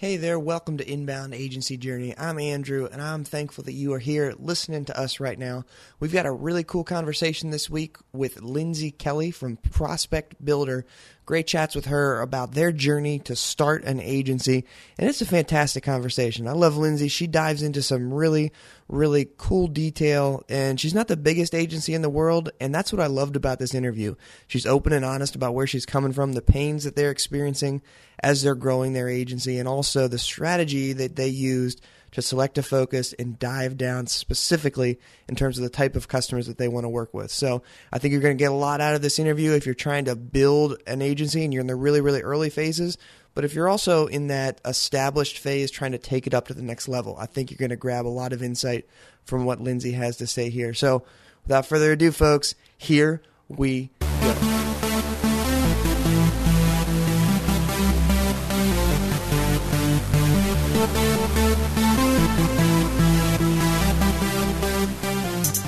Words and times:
Hey 0.00 0.16
there, 0.16 0.38
welcome 0.38 0.76
to 0.76 0.88
Inbound 0.88 1.34
Agency 1.34 1.76
Journey. 1.76 2.14
I'm 2.16 2.38
Andrew, 2.38 2.86
and 2.86 3.02
I'm 3.02 3.24
thankful 3.24 3.64
that 3.64 3.72
you 3.72 3.92
are 3.94 3.98
here 3.98 4.32
listening 4.38 4.84
to 4.84 4.96
us 4.96 5.18
right 5.18 5.36
now. 5.36 5.64
We've 5.98 6.12
got 6.12 6.24
a 6.24 6.30
really 6.30 6.62
cool 6.62 6.84
conversation 6.84 7.50
this 7.50 7.68
week 7.68 7.96
with 8.12 8.40
Lindsay 8.40 8.92
Kelly 8.92 9.32
from 9.32 9.56
Prospect 9.56 10.36
Builder. 10.44 10.86
Great 11.28 11.46
chats 11.46 11.74
with 11.74 11.84
her 11.84 12.22
about 12.22 12.52
their 12.52 12.72
journey 12.72 13.18
to 13.18 13.36
start 13.36 13.84
an 13.84 14.00
agency, 14.00 14.64
and 14.98 15.10
it's 15.10 15.20
a 15.20 15.26
fantastic 15.26 15.84
conversation. 15.84 16.48
I 16.48 16.52
love 16.52 16.78
Lindsay. 16.78 17.08
She 17.08 17.26
dives 17.26 17.62
into 17.62 17.82
some 17.82 18.14
really, 18.14 18.50
really 18.88 19.28
cool 19.36 19.66
detail, 19.66 20.42
and 20.48 20.80
she's 20.80 20.94
not 20.94 21.06
the 21.06 21.18
biggest 21.18 21.54
agency 21.54 21.92
in 21.92 22.00
the 22.00 22.08
world, 22.08 22.48
and 22.62 22.74
that's 22.74 22.94
what 22.94 23.02
I 23.02 23.08
loved 23.08 23.36
about 23.36 23.58
this 23.58 23.74
interview. 23.74 24.14
She's 24.46 24.64
open 24.64 24.94
and 24.94 25.04
honest 25.04 25.34
about 25.36 25.52
where 25.52 25.66
she's 25.66 25.84
coming 25.84 26.14
from, 26.14 26.32
the 26.32 26.40
pains 26.40 26.84
that 26.84 26.96
they're 26.96 27.10
experiencing 27.10 27.82
as 28.20 28.42
they're 28.42 28.54
growing 28.54 28.94
their 28.94 29.10
agency, 29.10 29.58
and 29.58 29.68
also 29.68 30.08
the 30.08 30.18
strategy 30.18 30.94
that 30.94 31.16
they 31.16 31.28
used 31.28 31.82
to 32.12 32.22
select 32.22 32.58
a 32.58 32.62
focus 32.62 33.12
and 33.18 33.38
dive 33.38 33.76
down 33.76 34.06
specifically 34.06 34.98
in 35.28 35.36
terms 35.36 35.58
of 35.58 35.64
the 35.64 35.70
type 35.70 35.96
of 35.96 36.08
customers 36.08 36.46
that 36.46 36.58
they 36.58 36.68
want 36.68 36.84
to 36.84 36.88
work 36.88 37.12
with. 37.12 37.30
So 37.30 37.62
I 37.92 37.98
think 37.98 38.12
you're 38.12 38.20
going 38.20 38.36
to 38.36 38.42
get 38.42 38.50
a 38.50 38.54
lot 38.54 38.80
out 38.80 38.94
of 38.94 39.02
this 39.02 39.18
interview 39.18 39.52
if 39.52 39.66
you're 39.66 39.74
trying 39.74 40.06
to 40.06 40.16
build 40.16 40.80
an 40.86 41.02
agency 41.02 41.44
and 41.44 41.52
you're 41.52 41.60
in 41.60 41.66
the 41.66 41.76
really, 41.76 42.00
really 42.00 42.22
early 42.22 42.50
phases. 42.50 42.98
But 43.34 43.44
if 43.44 43.54
you're 43.54 43.68
also 43.68 44.06
in 44.06 44.28
that 44.28 44.60
established 44.64 45.38
phase 45.38 45.70
trying 45.70 45.92
to 45.92 45.98
take 45.98 46.26
it 46.26 46.34
up 46.34 46.48
to 46.48 46.54
the 46.54 46.62
next 46.62 46.88
level, 46.88 47.16
I 47.18 47.26
think 47.26 47.50
you're 47.50 47.58
going 47.58 47.70
to 47.70 47.76
grab 47.76 48.06
a 48.06 48.08
lot 48.08 48.32
of 48.32 48.42
insight 48.42 48.88
from 49.24 49.44
what 49.44 49.60
Lindsay 49.60 49.92
has 49.92 50.16
to 50.16 50.26
say 50.26 50.50
here. 50.50 50.74
So 50.74 51.04
without 51.44 51.66
further 51.66 51.92
ado, 51.92 52.10
folks, 52.10 52.54
here 52.76 53.22
we 53.48 53.90
go. 54.00 54.67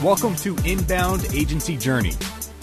Welcome 0.02 0.34
to 0.36 0.56
Inbound 0.64 1.26
Agency 1.34 1.76
Journey. 1.76 2.14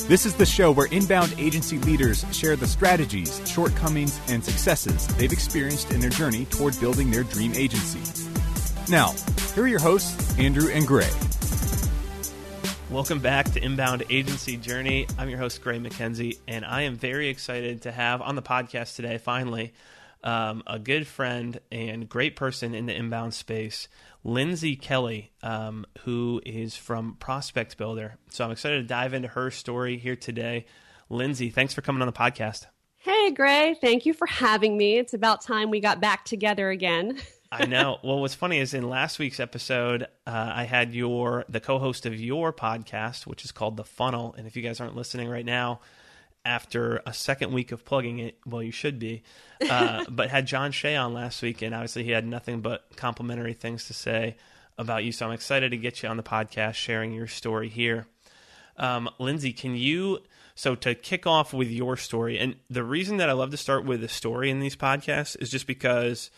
This 0.08 0.26
is 0.26 0.34
the 0.34 0.46
show 0.46 0.72
where 0.72 0.88
inbound 0.88 1.36
agency 1.38 1.78
leaders 1.78 2.26
share 2.36 2.56
the 2.56 2.66
strategies, 2.66 3.48
shortcomings, 3.48 4.20
and 4.28 4.44
successes 4.44 5.06
they've 5.18 5.32
experienced 5.32 5.92
in 5.92 6.00
their 6.00 6.10
journey 6.10 6.46
toward 6.46 6.80
building 6.80 7.12
their 7.12 7.22
dream 7.22 7.54
agency. 7.54 8.00
Now, 8.90 9.14
here 9.54 9.66
are 9.66 9.68
your 9.68 9.80
hosts, 9.80 10.36
Andrew 10.40 10.72
and 10.72 10.88
Gray. 10.88 11.12
Welcome 12.90 13.20
back 13.20 13.52
to 13.52 13.64
Inbound 13.64 14.06
Agency 14.10 14.58
Journey. 14.58 15.06
I'm 15.20 15.30
your 15.30 15.38
host, 15.38 15.62
Gray 15.62 15.78
MacKenzie, 15.78 16.40
and 16.48 16.66
I 16.66 16.82
am 16.82 16.96
very 16.96 17.28
excited 17.28 17.84
to 17.84 17.92
have 17.92 18.24
on 18.24 18.36
the 18.36 18.42
podcast 18.42 18.96
today, 18.96 19.20
finally, 19.20 19.74
um, 20.24 20.64
a 20.66 20.80
good 20.80 21.06
friend 21.06 21.60
and 21.72 22.10
great 22.10 22.36
person 22.36 22.74
in 22.74 22.88
the 22.88 22.96
inbound 22.96 23.36
space, 23.36 23.88
Lindsay 24.28 24.75
Kelly, 24.75 25.31
um, 25.42 25.86
who 26.02 26.42
is 26.45 26.75
from 26.75 27.16
Prospect 27.17 27.78
Builder. 27.78 28.17
So 28.30 28.44
I'm 28.44 28.52
excited 28.52 28.81
to 28.81 28.83
dive 28.83 29.14
into 29.14 29.30
her 29.30 29.50
story 29.50 29.95
here 29.97 30.17
today. 30.17 30.66
Lindsay, 31.09 31.50
thanks 31.50 31.73
for 31.73 31.81
coming 31.81 32.02
on 32.02 32.08
the 32.08 32.11
podcast. 32.11 32.66
Hey, 32.98 33.31
Gray. 33.31 33.78
Thank 33.80 34.05
you 34.05 34.14
for 34.14 34.28
having 34.28 34.78
me. 34.78 34.98
It's 34.98 35.14
about 35.14 35.39
time 35.39 35.70
we 35.70 35.80
got 35.80 36.02
back 36.02 36.25
together 36.25 36.70
again. 36.70 37.17
I 37.53 37.67
know. 37.67 38.00
Well, 38.03 38.20
what's 38.20 38.36
funny 38.36 38.59
is 38.59 38.73
in 38.73 38.89
last 38.89 39.17
week's 39.17 39.39
episode, 39.39 40.03
uh, 40.25 40.52
I 40.53 40.66
had 40.66 40.94
your 40.94 41.45
the 41.48 41.61
co-host 41.61 42.05
of 42.05 42.20
your 42.20 42.52
podcast, 42.52 43.25
which 43.28 43.45
is 43.45 43.53
called 43.53 43.78
The 43.78 43.86
Funnel. 43.86 44.36
And 44.38 44.45
if 44.45 44.58
you 44.58 44.61
guys 44.61 44.81
aren't 44.81 44.98
listening 44.98 45.30
right 45.30 45.45
now, 45.45 45.80
after 46.48 47.02
a 47.06 47.14
second 47.14 47.52
week 47.52 47.73
of 47.73 47.84
plugging 47.84 48.20
it, 48.20 48.38
well, 48.45 48.64
you 48.64 48.72
should 48.72 48.98
be. 48.98 49.22
Uh, 49.70 50.06
but 50.09 50.30
had 50.30 50.48
John 50.48 50.72
Shea 50.72 50.95
on 50.95 51.14
last 51.14 51.42
week, 51.42 51.62
and 51.62 51.76
obviously 51.76 52.06
he 52.06 52.12
had 52.12 52.26
nothing 52.26 52.62
but 52.62 52.95
complimentary 52.95 53.54
things 53.54 53.86
to 53.88 53.94
say 53.94 54.38
about 54.78 55.04
you. 55.04 55.12
So 55.12 55.26
I'm 55.28 55.34
excited 55.34 55.72
to 55.72 55.78
get 55.78 56.02
you 56.02 56.09
on 56.09 56.17
the 56.17 56.23
podcast, 56.23 56.76
sharing 56.76 57.12
your 57.12 57.28
story 57.28 57.67
here. 57.67 58.08
Um, 58.78 59.09
Lindsay, 59.20 59.52
can 59.52 59.76
you? 59.76 60.20
So 60.55 60.73
to 60.76 60.95
kick 60.95 61.27
off 61.27 61.54
with 61.54 61.70
your 61.70 61.98
story, 61.98 62.39
and 62.39 62.55
the 62.70 62.83
reason 62.83 63.17
that 63.17 63.30
I 63.30 63.33
love 63.33 63.52
to 63.52 63.58
start 63.58 63.86
with 63.86 64.04
a 64.04 64.08
story 64.08 64.49
in 64.49 64.60
these 64.60 64.76
podcasts 64.76 65.39
is 65.39 65.49
just 65.49 65.67
because, 65.67 66.32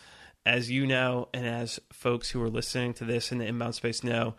as 0.44 0.70
you 0.70 0.86
know, 0.86 1.28
and 1.32 1.46
as 1.46 1.78
folks 1.92 2.30
who 2.30 2.42
are 2.42 2.50
listening 2.50 2.94
to 2.94 3.04
this 3.04 3.30
in 3.30 3.38
the 3.38 3.46
inbound 3.46 3.76
space 3.76 4.02
know, 4.02 4.34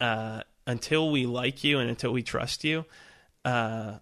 uh, 0.00 0.42
until 0.66 1.10
we 1.10 1.26
like 1.26 1.64
you 1.64 1.78
and 1.80 1.90
until 1.90 2.12
we 2.12 2.22
trust 2.22 2.64
you, 2.64 2.84
uh, 3.44 3.94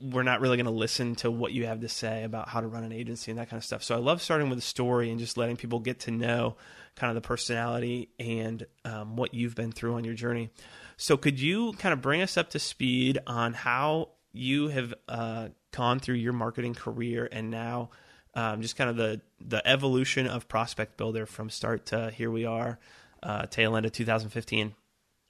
we're 0.00 0.22
not 0.22 0.40
really 0.40 0.56
going 0.56 0.66
to 0.66 0.72
listen 0.72 1.14
to 1.16 1.30
what 1.30 1.52
you 1.52 1.66
have 1.66 1.80
to 1.80 1.88
say 1.88 2.24
about 2.24 2.48
how 2.48 2.60
to 2.60 2.66
run 2.66 2.84
an 2.84 2.92
agency 2.92 3.30
and 3.30 3.38
that 3.38 3.50
kind 3.50 3.58
of 3.58 3.64
stuff. 3.64 3.82
So 3.82 3.94
I 3.94 3.98
love 3.98 4.22
starting 4.22 4.48
with 4.48 4.58
a 4.58 4.62
story 4.62 5.10
and 5.10 5.18
just 5.18 5.36
letting 5.36 5.56
people 5.56 5.78
get 5.78 6.00
to 6.00 6.10
know 6.10 6.56
kind 6.96 7.10
of 7.10 7.22
the 7.22 7.26
personality 7.26 8.08
and 8.18 8.66
um, 8.84 9.16
what 9.16 9.34
you've 9.34 9.54
been 9.54 9.72
through 9.72 9.94
on 9.94 10.04
your 10.04 10.14
journey. 10.14 10.50
So 10.96 11.16
could 11.16 11.40
you 11.40 11.72
kind 11.74 11.92
of 11.92 12.00
bring 12.00 12.22
us 12.22 12.36
up 12.36 12.50
to 12.50 12.58
speed 12.58 13.18
on 13.26 13.52
how 13.52 14.10
you 14.32 14.68
have 14.68 14.94
uh, 15.08 15.48
gone 15.72 16.00
through 16.00 16.16
your 16.16 16.32
marketing 16.32 16.74
career 16.74 17.28
and 17.30 17.50
now 17.50 17.90
um, 18.34 18.62
just 18.62 18.76
kind 18.76 18.88
of 18.88 18.96
the 18.96 19.20
the 19.40 19.66
evolution 19.66 20.26
of 20.26 20.48
Prospect 20.48 20.96
Builder 20.96 21.26
from 21.26 21.50
start 21.50 21.86
to 21.86 22.10
here 22.10 22.30
we 22.30 22.44
are, 22.44 22.78
uh, 23.22 23.46
tail 23.46 23.76
end 23.76 23.86
of 23.86 23.92
2015. 23.92 24.74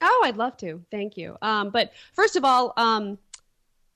Oh, 0.01 0.21
I'd 0.25 0.37
love 0.37 0.57
to. 0.57 0.83
Thank 0.91 1.17
you. 1.17 1.37
Um, 1.41 1.69
but 1.69 1.93
first 2.13 2.35
of 2.35 2.43
all, 2.43 2.73
um, 2.77 3.17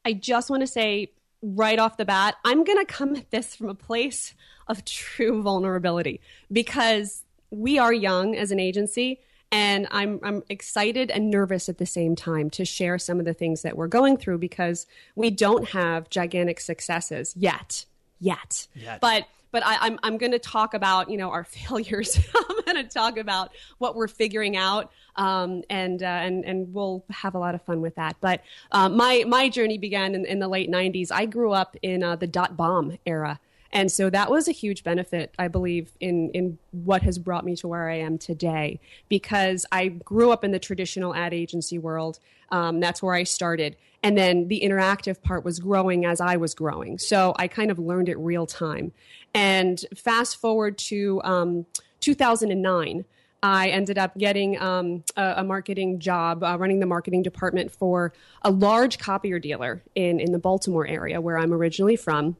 I 0.06 0.14
just 0.14 0.50
want 0.50 0.62
to 0.62 0.68
say 0.68 1.12
right 1.42 1.80
off 1.80 1.98
the 1.98 2.06
bat, 2.06 2.36
I'm 2.46 2.64
going 2.64 2.78
to 2.78 2.86
come 2.86 3.16
at 3.16 3.32
this 3.32 3.56
from 3.56 3.70
a 3.70 3.76
place 3.76 4.34
of 4.68 4.86
true 4.86 5.42
vulnerability 5.42 6.22
because 6.52 7.24
we 7.50 7.78
are 7.78 7.94
young 7.94 8.36
as 8.36 8.52
an 8.52 8.60
agency. 8.60 9.20
And 9.52 9.88
I'm, 9.92 10.20
I'm 10.24 10.44
excited 10.50 11.12
and 11.12 11.30
nervous 11.30 11.70
at 11.70 11.78
the 11.78 11.86
same 11.86 12.16
time 12.16 12.50
to 12.52 12.66
share 12.66 12.98
some 12.98 13.20
of 13.20 13.26
the 13.26 13.34
things 13.34 13.62
that 13.62 13.78
we're 13.78 13.88
going 13.88 14.18
through 14.18 14.40
because 14.40 14.86
we 15.16 15.30
don't 15.30 15.70
have 15.70 16.10
gigantic 16.10 16.60
successes 16.60 17.34
yet. 17.38 17.86
Yet. 18.20 18.68
yet. 18.74 19.02
But 19.02 19.28
but 19.56 19.66
I, 19.66 19.78
I'm, 19.80 19.98
I'm 20.04 20.18
going 20.18 20.34
to 20.34 20.40
talk 20.40 20.74
about 20.74 21.10
you 21.10 21.16
know 21.16 21.32
our 21.32 21.44
failures. 21.58 22.20
I'm 22.36 22.62
going 22.66 22.76
to 22.76 22.84
talk 22.84 23.18
about 23.18 23.52
what 23.78 23.96
we're 23.96 24.10
figuring 24.10 24.58
out, 24.58 24.92
um, 25.16 25.64
and 25.70 26.04
uh, 26.04 26.08
and 26.08 26.44
and 26.44 26.74
we'll 26.74 27.06
have 27.10 27.36
a 27.36 27.40
lot 27.40 27.56
of 27.56 27.62
fun 27.62 27.80
with 27.80 27.96
that. 27.96 28.18
But 28.20 28.42
uh, 28.74 28.90
my 28.90 29.24
my 29.26 29.48
journey 29.48 29.78
began 29.78 30.14
in, 30.14 30.26
in, 30.26 30.40
the 30.40 30.50
late 30.50 30.70
'90s. 30.70 31.10
I 31.10 31.26
grew 31.26 31.54
up 31.54 31.78
in 31.82 32.04
uh, 32.04 32.18
the 32.18 32.28
dot 32.28 32.58
bomb 32.58 32.98
era. 33.06 33.40
And 33.72 33.92
so 33.92 34.10
that 34.10 34.32
was 34.32 34.48
a 34.48 34.52
huge 34.52 34.84
benefit, 34.84 35.34
I 35.38 35.48
believe, 35.48 35.92
in, 36.00 36.30
in 36.32 36.58
what 36.72 37.02
has 37.02 37.18
brought 37.20 37.46
me 37.46 37.56
to 37.58 37.68
where 37.68 37.90
I 37.90 37.98
am 37.98 38.18
today. 38.18 38.80
Because 39.10 39.66
I 39.72 39.90
grew 39.90 40.32
up 40.32 40.44
in 40.44 40.52
the 40.52 40.60
traditional 40.60 41.14
ad 41.14 41.34
agency 41.34 41.78
world. 41.78 42.20
Um, 42.52 42.80
that's 42.80 43.02
where 43.04 43.14
I 43.14 43.24
started. 43.24 43.76
And 44.04 44.18
then 44.18 44.48
the 44.48 44.62
interactive 44.64 45.22
part 45.22 45.44
was 45.44 45.60
growing 45.60 46.06
as 46.06 46.22
I 46.22 46.38
was 46.38 46.54
growing. 46.54 47.00
So 47.00 47.34
I 47.38 47.48
kind 47.48 47.72
of 47.72 47.80
learned 47.80 48.08
it 48.08 48.18
real 48.20 48.46
time. 48.46 48.92
And 49.34 49.84
fast 49.96 50.38
forward 50.38 50.78
to 50.78 51.22
um, 51.24 51.66
2009. 52.02 53.06
I 53.42 53.70
ended 53.70 53.98
up 53.98 54.18
getting 54.18 54.60
um, 54.60 55.04
a, 55.18 55.36
a, 55.38 55.44
marketing 55.44 56.00
job, 56.00 56.44
uh, 56.44 56.58
running 56.58 56.80
the 56.80 56.86
marketing 56.86 57.22
department 57.22 57.72
for 57.72 58.14
a 58.42 58.50
large 58.50 58.98
copier 58.98 59.38
dealer 59.38 59.84
in, 59.94 60.20
in 60.20 60.32
the 60.32 60.40
Baltimore 60.40 60.88
area 60.88 61.22
where 61.22 61.38
I'm 61.38 61.54
originally 61.54 61.96
from. 61.96 62.38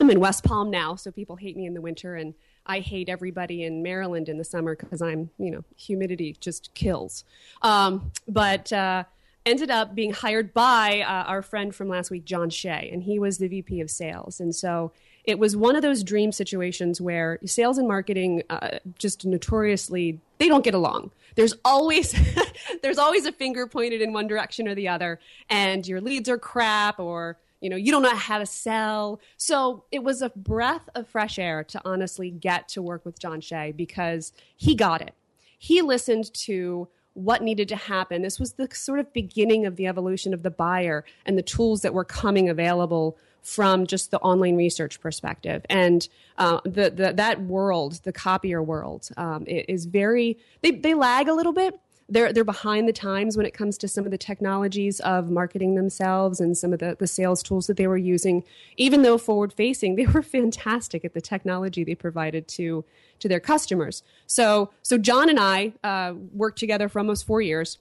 I'm 0.00 0.10
in 0.10 0.20
West 0.20 0.44
Palm 0.44 0.70
now, 0.70 0.94
so 0.94 1.10
people 1.10 1.36
hate 1.36 1.56
me 1.56 1.66
in 1.66 1.74
the 1.74 1.80
winter, 1.80 2.14
and 2.14 2.34
I 2.66 2.80
hate 2.80 3.08
everybody 3.08 3.64
in 3.64 3.82
Maryland 3.82 4.28
in 4.28 4.38
the 4.38 4.44
summer 4.44 4.76
because 4.76 5.02
I'm, 5.02 5.30
you 5.38 5.50
know, 5.50 5.64
humidity 5.76 6.36
just 6.40 6.72
kills. 6.74 7.24
Um, 7.62 8.12
but 8.28 8.72
uh, 8.72 9.04
ended 9.44 9.70
up 9.70 9.94
being 9.94 10.12
hired 10.12 10.52
by 10.52 11.00
uh, 11.00 11.24
our 11.24 11.42
friend 11.42 11.74
from 11.74 11.88
last 11.88 12.10
week, 12.10 12.24
John 12.24 12.50
Shea, 12.50 12.90
and 12.92 13.02
he 13.02 13.18
was 13.18 13.38
the 13.38 13.48
VP 13.48 13.80
of 13.80 13.90
sales. 13.90 14.40
And 14.40 14.54
so 14.54 14.92
it 15.24 15.38
was 15.38 15.56
one 15.56 15.74
of 15.74 15.82
those 15.82 16.04
dream 16.04 16.32
situations 16.32 17.00
where 17.00 17.38
sales 17.44 17.78
and 17.78 17.88
marketing 17.88 18.42
uh, 18.50 18.78
just 18.98 19.24
notoriously 19.24 20.20
they 20.38 20.48
don't 20.48 20.64
get 20.64 20.74
along. 20.74 21.10
There's 21.34 21.54
always 21.64 22.14
there's 22.82 22.98
always 22.98 23.26
a 23.26 23.32
finger 23.32 23.66
pointed 23.66 24.00
in 24.00 24.12
one 24.12 24.26
direction 24.26 24.68
or 24.68 24.74
the 24.74 24.88
other, 24.88 25.18
and 25.50 25.86
your 25.86 26.00
leads 26.00 26.28
are 26.28 26.38
crap 26.38 27.00
or 27.00 27.38
you 27.60 27.68
know 27.68 27.76
you 27.76 27.90
don't 27.90 28.02
know 28.02 28.14
how 28.14 28.38
to 28.38 28.46
sell 28.46 29.20
so 29.36 29.84
it 29.90 30.02
was 30.02 30.22
a 30.22 30.30
breath 30.30 30.88
of 30.94 31.08
fresh 31.08 31.38
air 31.38 31.64
to 31.64 31.80
honestly 31.84 32.30
get 32.30 32.68
to 32.68 32.80
work 32.82 33.04
with 33.04 33.18
john 33.18 33.40
shea 33.40 33.72
because 33.72 34.32
he 34.56 34.74
got 34.74 35.00
it 35.02 35.14
he 35.58 35.82
listened 35.82 36.32
to 36.32 36.88
what 37.18 37.42
needed 37.42 37.68
to 37.68 37.76
happen. 37.76 38.22
This 38.22 38.38
was 38.38 38.52
the 38.52 38.68
sort 38.72 39.00
of 39.00 39.12
beginning 39.12 39.66
of 39.66 39.74
the 39.74 39.88
evolution 39.88 40.32
of 40.32 40.44
the 40.44 40.50
buyer 40.50 41.04
and 41.26 41.36
the 41.36 41.42
tools 41.42 41.82
that 41.82 41.92
were 41.92 42.04
coming 42.04 42.48
available 42.48 43.18
from 43.42 43.86
just 43.86 44.10
the 44.10 44.20
online 44.20 44.56
research 44.56 45.00
perspective. 45.00 45.64
And 45.68 46.08
uh, 46.36 46.60
the, 46.64 46.90
the, 46.90 47.12
that 47.16 47.42
world, 47.42 48.00
the 48.04 48.12
copier 48.12 48.62
world, 48.62 49.08
um, 49.16 49.44
is 49.46 49.86
very, 49.86 50.38
they, 50.60 50.70
they 50.70 50.94
lag 50.94 51.28
a 51.28 51.34
little 51.34 51.52
bit, 51.52 51.78
they're 52.08 52.32
they're 52.32 52.44
behind 52.44 52.88
the 52.88 52.92
times 52.92 53.36
when 53.36 53.44
it 53.44 53.52
comes 53.52 53.76
to 53.78 53.88
some 53.88 54.04
of 54.04 54.10
the 54.10 54.18
technologies 54.18 55.00
of 55.00 55.30
marketing 55.30 55.74
themselves 55.74 56.40
and 56.40 56.56
some 56.56 56.72
of 56.72 56.78
the, 56.78 56.96
the 56.98 57.06
sales 57.06 57.42
tools 57.42 57.66
that 57.66 57.76
they 57.76 57.86
were 57.86 57.98
using. 57.98 58.44
Even 58.76 59.02
though 59.02 59.18
forward 59.18 59.52
facing, 59.52 59.94
they 59.96 60.06
were 60.06 60.22
fantastic 60.22 61.04
at 61.04 61.14
the 61.14 61.20
technology 61.20 61.84
they 61.84 61.94
provided 61.94 62.48
to 62.48 62.84
to 63.18 63.28
their 63.28 63.40
customers. 63.40 64.02
So 64.26 64.70
so 64.82 64.96
John 64.96 65.28
and 65.28 65.38
I 65.38 65.74
uh, 65.84 66.14
worked 66.32 66.58
together 66.58 66.88
for 66.88 66.98
almost 66.98 67.26
four 67.26 67.42
years. 67.42 67.78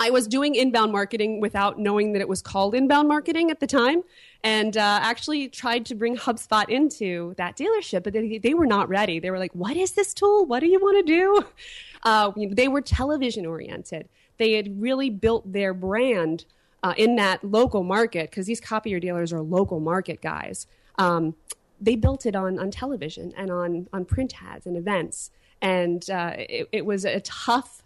I 0.00 0.10
was 0.10 0.26
doing 0.26 0.54
inbound 0.56 0.90
marketing 0.90 1.40
without 1.40 1.78
knowing 1.78 2.12
that 2.12 2.20
it 2.20 2.28
was 2.28 2.42
called 2.42 2.74
inbound 2.74 3.06
marketing 3.06 3.50
at 3.50 3.60
the 3.60 3.66
time, 3.68 4.02
and 4.42 4.76
uh, 4.76 4.98
actually 5.02 5.48
tried 5.48 5.86
to 5.86 5.94
bring 5.94 6.16
HubSpot 6.16 6.68
into 6.68 7.34
that 7.36 7.56
dealership, 7.56 8.02
but 8.02 8.12
they, 8.12 8.38
they 8.38 8.54
were 8.54 8.66
not 8.66 8.88
ready. 8.88 9.20
They 9.20 9.30
were 9.30 9.38
like, 9.38 9.54
"What 9.54 9.76
is 9.76 9.92
this 9.92 10.12
tool? 10.12 10.46
What 10.46 10.60
do 10.60 10.66
you 10.66 10.80
want 10.80 11.06
to 11.06 11.12
do?" 11.12 11.44
Uh, 12.02 12.32
they 12.50 12.68
were 12.68 12.80
television 12.80 13.46
oriented. 13.46 14.08
They 14.38 14.52
had 14.52 14.80
really 14.80 15.10
built 15.10 15.52
their 15.52 15.72
brand 15.72 16.44
uh, 16.82 16.94
in 16.96 17.16
that 17.16 17.44
local 17.44 17.84
market 17.84 18.30
because 18.30 18.46
these 18.46 18.60
copier 18.60 18.98
dealers 18.98 19.32
are 19.32 19.40
local 19.40 19.80
market 19.80 20.20
guys. 20.20 20.66
Um, 20.98 21.34
they 21.80 21.96
built 21.96 22.26
it 22.26 22.36
on 22.36 22.58
on 22.58 22.70
television 22.70 23.32
and 23.36 23.50
on 23.50 23.88
on 23.92 24.04
print 24.04 24.34
ads 24.42 24.66
and 24.66 24.76
events, 24.76 25.30
and 25.60 26.08
uh, 26.10 26.32
it, 26.36 26.68
it 26.72 26.86
was 26.86 27.04
a 27.04 27.20
tough 27.20 27.82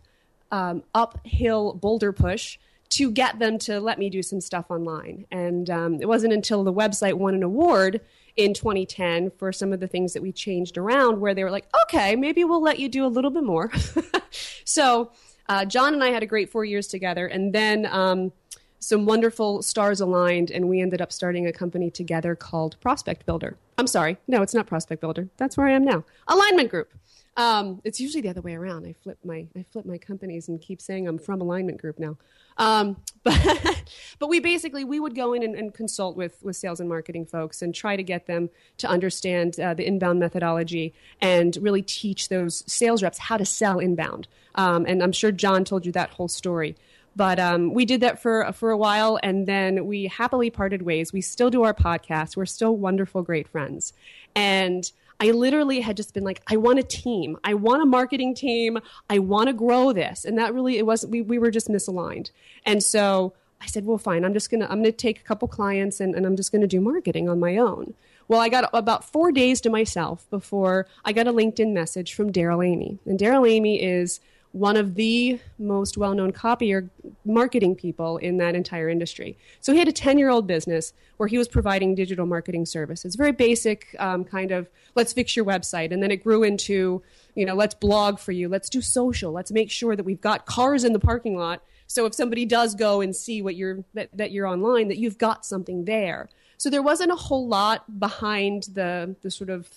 um, 0.51 0.83
uphill 0.95 1.75
boulder 1.75 2.13
push 2.13 2.59
to 2.89 3.11
get 3.11 3.39
them 3.39 3.59
to 3.59 3.81
let 3.81 3.99
me 3.99 4.09
do 4.09 4.23
some 4.23 4.41
stuff 4.41 4.67
online. 4.71 5.27
And 5.31 5.69
um, 5.71 6.01
it 6.01 6.07
wasn't 6.07 6.33
until 6.33 6.63
the 6.63 6.73
website 6.73 7.15
won 7.15 7.35
an 7.35 7.43
award 7.43 8.01
in 8.37 8.53
2010 8.53 9.31
for 9.39 9.53
some 9.53 9.73
of 9.73 9.81
the 9.81 9.87
things 9.87 10.13
that 10.13 10.23
we 10.23 10.33
changed 10.33 10.77
around 10.77 11.21
where 11.21 11.35
they 11.35 11.43
were 11.43 11.51
like, 11.51 11.67
okay, 11.85 12.17
maybe 12.17 12.45
we'll 12.45 12.63
let 12.63 12.79
you 12.79 12.89
do 12.89 13.05
a 13.05 13.09
little 13.09 13.31
bit 13.31 13.45
more. 13.45 13.71
so 14.65 15.11
uh, 15.49 15.65
John 15.65 15.95
and 15.95 16.05
I 16.05 16.09
had 16.09 16.23
a 16.23 16.27
great 16.27 16.51
four 16.51 16.65
years 16.65 16.87
together. 16.87 17.27
And 17.27 17.55
then 17.55 17.87
um, 17.87 18.33
some 18.79 19.07
wonderful 19.07 19.63
stars 19.63 20.01
aligned, 20.01 20.51
and 20.51 20.69
we 20.69 20.81
ended 20.81 21.01
up 21.01 21.13
starting 21.13 21.47
a 21.47 21.53
company 21.53 21.91
together 21.91 22.35
called 22.35 22.77
Prospect 22.81 23.27
Builder. 23.27 23.57
I'm 23.79 23.87
sorry, 23.87 24.17
no, 24.29 24.43
it's 24.43 24.55
not 24.55 24.67
Prospect 24.67 25.01
Builder. 25.01 25.29
That's 25.37 25.57
where 25.57 25.67
I 25.67 25.73
am 25.73 25.85
now. 25.85 26.05
Alignment 26.29 26.71
Group. 26.71 26.93
Um, 27.37 27.83
it's 27.85 28.01
usually 28.01 28.23
the 28.23 28.31
other 28.31 28.41
way 28.41 28.55
around. 28.55 28.87
I 28.87 28.95
flip 28.95 29.19
my 29.25 29.47
I 29.55 29.65
flip 29.71 29.85
my 29.85 29.99
companies 29.99 30.49
and 30.49 30.61
keep 30.61 30.81
saying 30.81 31.07
I'm 31.07 31.19
from 31.19 31.41
Alignment 31.41 31.81
Group 31.81 31.99
now. 31.99 32.17
Um, 32.57 32.97
but 33.25 33.93
but 34.19 34.29
we 34.29 34.41
basically 34.41 34.85
we 34.85 34.99
would 34.99 35.15
go 35.15 35.35
in 35.35 35.43
and, 35.43 35.55
and, 35.55 35.75
consult 35.75 36.17
with 36.17 36.43
with 36.43 36.57
sales 36.57 36.81
and 36.81 36.89
marketing 36.89 37.27
folks 37.27 37.61
and 37.61 37.75
try 37.75 37.97
to 37.97 38.03
get 38.03 38.27
them 38.27 38.49
to 38.79 38.89
understand 38.89 39.61
uh, 39.61 39.75
the 39.75 39.87
inbound 39.87 40.19
methodology 40.19 40.95
and 41.21 41.57
really 41.61 41.83
teach 41.83 42.31
those 42.31 42.65
sales 42.67 43.03
reps 43.03 43.19
how 43.19 43.37
to 43.37 43.45
sell 43.45 43.79
inbound. 43.79 44.29
Um, 44.55 44.87
and 44.87 45.03
I'm 45.03 45.13
sure 45.13 45.31
John 45.31 45.65
told 45.65 45.85
you 45.85 45.93
that 45.93 46.11
whole 46.11 46.29
story. 46.29 46.77
But 47.15 47.39
um, 47.39 47.73
we 47.73 47.85
did 47.85 48.01
that 48.01 48.21
for 48.21 48.51
for 48.53 48.71
a 48.71 48.77
while, 48.77 49.19
and 49.23 49.47
then 49.47 49.87
we 49.87 50.07
happily 50.07 50.51
parted 50.51 50.83
ways. 50.83 51.13
We 51.13 51.23
still 51.23 51.51
do 51.51 51.63
our 51.65 51.75
podcast. 51.75 52.37
We're 52.37 52.47
still 52.47 52.77
wonderful, 52.77 53.23
great 53.23 53.49
friends, 53.49 53.93
and 54.35 54.91
I 55.21 55.31
literally 55.31 55.81
had 55.81 55.97
just 55.97 56.13
been 56.15 56.25
like, 56.25 56.43
I 56.47 56.57
want 56.57 56.79
a 56.79 56.83
team. 56.83 57.39
I 57.43 57.55
want 57.55 57.83
a 57.83 57.87
marketing 57.87 58.35
team. 58.35 58.79
I 59.09 59.19
want 59.19 59.49
to 59.49 59.53
grow 59.53 59.93
this. 59.93 60.25
And 60.25 60.39
that 60.39 60.55
really, 60.55 60.79
it 60.79 60.87
wasn't, 60.87 61.13
we, 61.13 61.23
we 61.23 61.39
were 61.39 61.51
just 61.51 61.69
misaligned. 61.69 62.31
And 62.65 62.83
so 62.83 63.33
I 63.61 63.67
said, 63.67 63.87
well, 63.87 63.99
fine. 63.99 64.25
I'm 64.25 64.35
just 64.35 64.51
going 64.51 64.61
to, 64.61 64.71
I'm 64.71 64.83
going 64.83 64.93
to 64.93 64.93
take 64.93 65.21
a 65.21 65.25
couple 65.25 65.49
clients 65.49 66.01
and, 66.01 66.15
and 66.15 66.27
I'm 66.27 66.37
just 66.37 66.53
going 66.53 66.61
to 66.61 66.69
do 66.69 66.81
marketing 66.81 67.29
on 67.29 67.41
my 67.41 67.57
own. 67.57 67.95
Well, 68.29 68.41
I 68.41 68.49
got 68.49 68.69
about 68.73 69.05
four 69.05 69.33
days 69.33 69.61
to 69.63 69.71
myself 69.71 70.29
before 70.31 70.87
I 71.05 71.13
got 71.13 71.29
a 71.29 71.33
LinkedIn 71.33 71.73
message 71.73 72.13
from 72.13 72.33
Daryl 72.33 72.67
Amy. 72.67 72.99
And 73.07 73.19
Daryl 73.19 73.49
Amy 73.49 73.83
is 73.83 74.21
one 74.57 74.79
of 74.79 74.95
the 74.95 75.39
most 75.59 75.99
well 75.99 76.15
known 76.15 76.33
copier 76.33 76.89
marketing 77.27 77.75
people 77.75 78.17
in 78.17 78.39
that 78.39 78.55
entire 78.55 78.89
industry. 78.89 79.37
So 79.61 79.75
he 79.75 79.79
had 79.79 79.87
a 79.87 79.93
10 79.93 80.17
year 80.17 80.31
old 80.31 80.47
business 80.47 80.95
where 81.19 81.27
he 81.27 81.37
was 81.37 81.47
providing 81.47 81.95
digital 81.95 82.25
marketing 82.25 82.65
services. 82.65 83.17
Very 83.17 83.33
basic 83.33 83.95
um, 83.99 84.25
kind 84.25 84.53
of 84.53 84.71
let's 84.95 85.13
fix 85.13 85.37
your 85.37 85.45
website. 85.45 85.93
And 85.93 86.03
then 86.03 86.11
it 86.11 86.25
grew 86.25 86.43
into, 86.43 87.03
you 87.35 87.45
know, 87.45 87.55
let's 87.55 87.75
blog 87.75 88.19
for 88.19 88.33
you, 88.33 88.49
let's 88.49 88.71
do 88.71 88.81
social, 88.81 89.31
let's 89.31 89.53
make 89.53 89.71
sure 89.71 89.95
that 89.95 90.05
we've 90.05 90.23
got 90.23 90.47
cars 90.47 90.85
in 90.85 90.95
the 90.95 91.01
parking 91.01 91.37
lot. 91.37 91.63
So 91.87 92.07
if 92.07 92.15
somebody 92.15 92.47
does 92.47 92.75
go 92.75 93.03
and 93.03 93.15
see 93.15 93.43
what 93.43 93.57
you're 93.57 93.85
that, 93.93 94.09
that 94.15 94.33
you're 94.33 94.47
online, 94.47 94.89
that 94.89 94.97
you've 94.97 95.19
got 95.19 95.45
something 95.45 95.85
there. 95.85 96.31
So 96.57 96.71
there 96.71 96.83
wasn't 96.83 97.13
a 97.13 97.17
whole 97.17 97.47
lot 97.47 98.01
behind 98.01 98.69
the 98.73 99.17
the 99.21 99.31
sort 99.31 99.51
of 99.51 99.69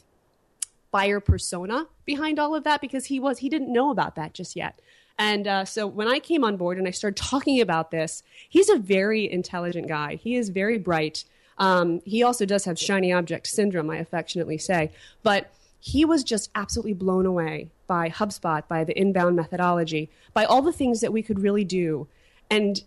buyer 0.91 1.19
persona 1.19 1.87
behind 2.05 2.39
all 2.39 2.55
of 2.55 2.63
that 2.63 2.81
because 2.81 3.05
he 3.05 3.19
was 3.19 3.39
he 3.39 3.49
didn't 3.49 3.71
know 3.71 3.91
about 3.91 4.15
that 4.15 4.33
just 4.33 4.55
yet. 4.55 4.79
And 5.17 5.47
uh, 5.47 5.65
so 5.65 5.85
when 5.85 6.07
I 6.07 6.19
came 6.19 6.45
on 6.45 6.55
board 6.55 6.77
and 6.77 6.87
I 6.87 6.91
started 6.91 7.17
talking 7.17 7.59
about 7.59 7.91
this, 7.91 8.23
he's 8.47 8.69
a 8.69 8.77
very 8.77 9.29
intelligent 9.29 9.87
guy. 9.87 10.15
He 10.15 10.35
is 10.35 10.47
very 10.49 10.77
bright. 10.77 11.25
Um, 11.57 12.01
he 12.05 12.23
also 12.23 12.45
does 12.45 12.63
have 12.63 12.79
shiny 12.79 13.11
object 13.11 13.47
syndrome, 13.47 13.89
I 13.89 13.97
affectionately 13.97 14.57
say. 14.57 14.91
But 15.21 15.51
he 15.81 16.05
was 16.05 16.23
just 16.23 16.49
absolutely 16.55 16.93
blown 16.93 17.25
away 17.25 17.69
by 17.85 18.09
HubSpot, 18.09 18.65
by 18.67 18.85
the 18.85 18.97
inbound 18.97 19.35
methodology, 19.35 20.09
by 20.33 20.45
all 20.45 20.61
the 20.61 20.71
things 20.71 21.01
that 21.01 21.11
we 21.11 21.21
could 21.21 21.39
really 21.39 21.65
do. 21.65 22.07
And 22.49 22.81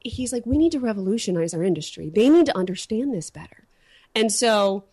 he's 0.00 0.32
like, 0.32 0.46
we 0.46 0.56
need 0.56 0.72
to 0.72 0.80
revolutionize 0.80 1.52
our 1.52 1.62
industry. 1.62 2.08
They 2.08 2.30
need 2.30 2.46
to 2.46 2.56
understand 2.56 3.12
this 3.12 3.28
better. 3.30 3.66
And 4.14 4.32
so 4.32 4.84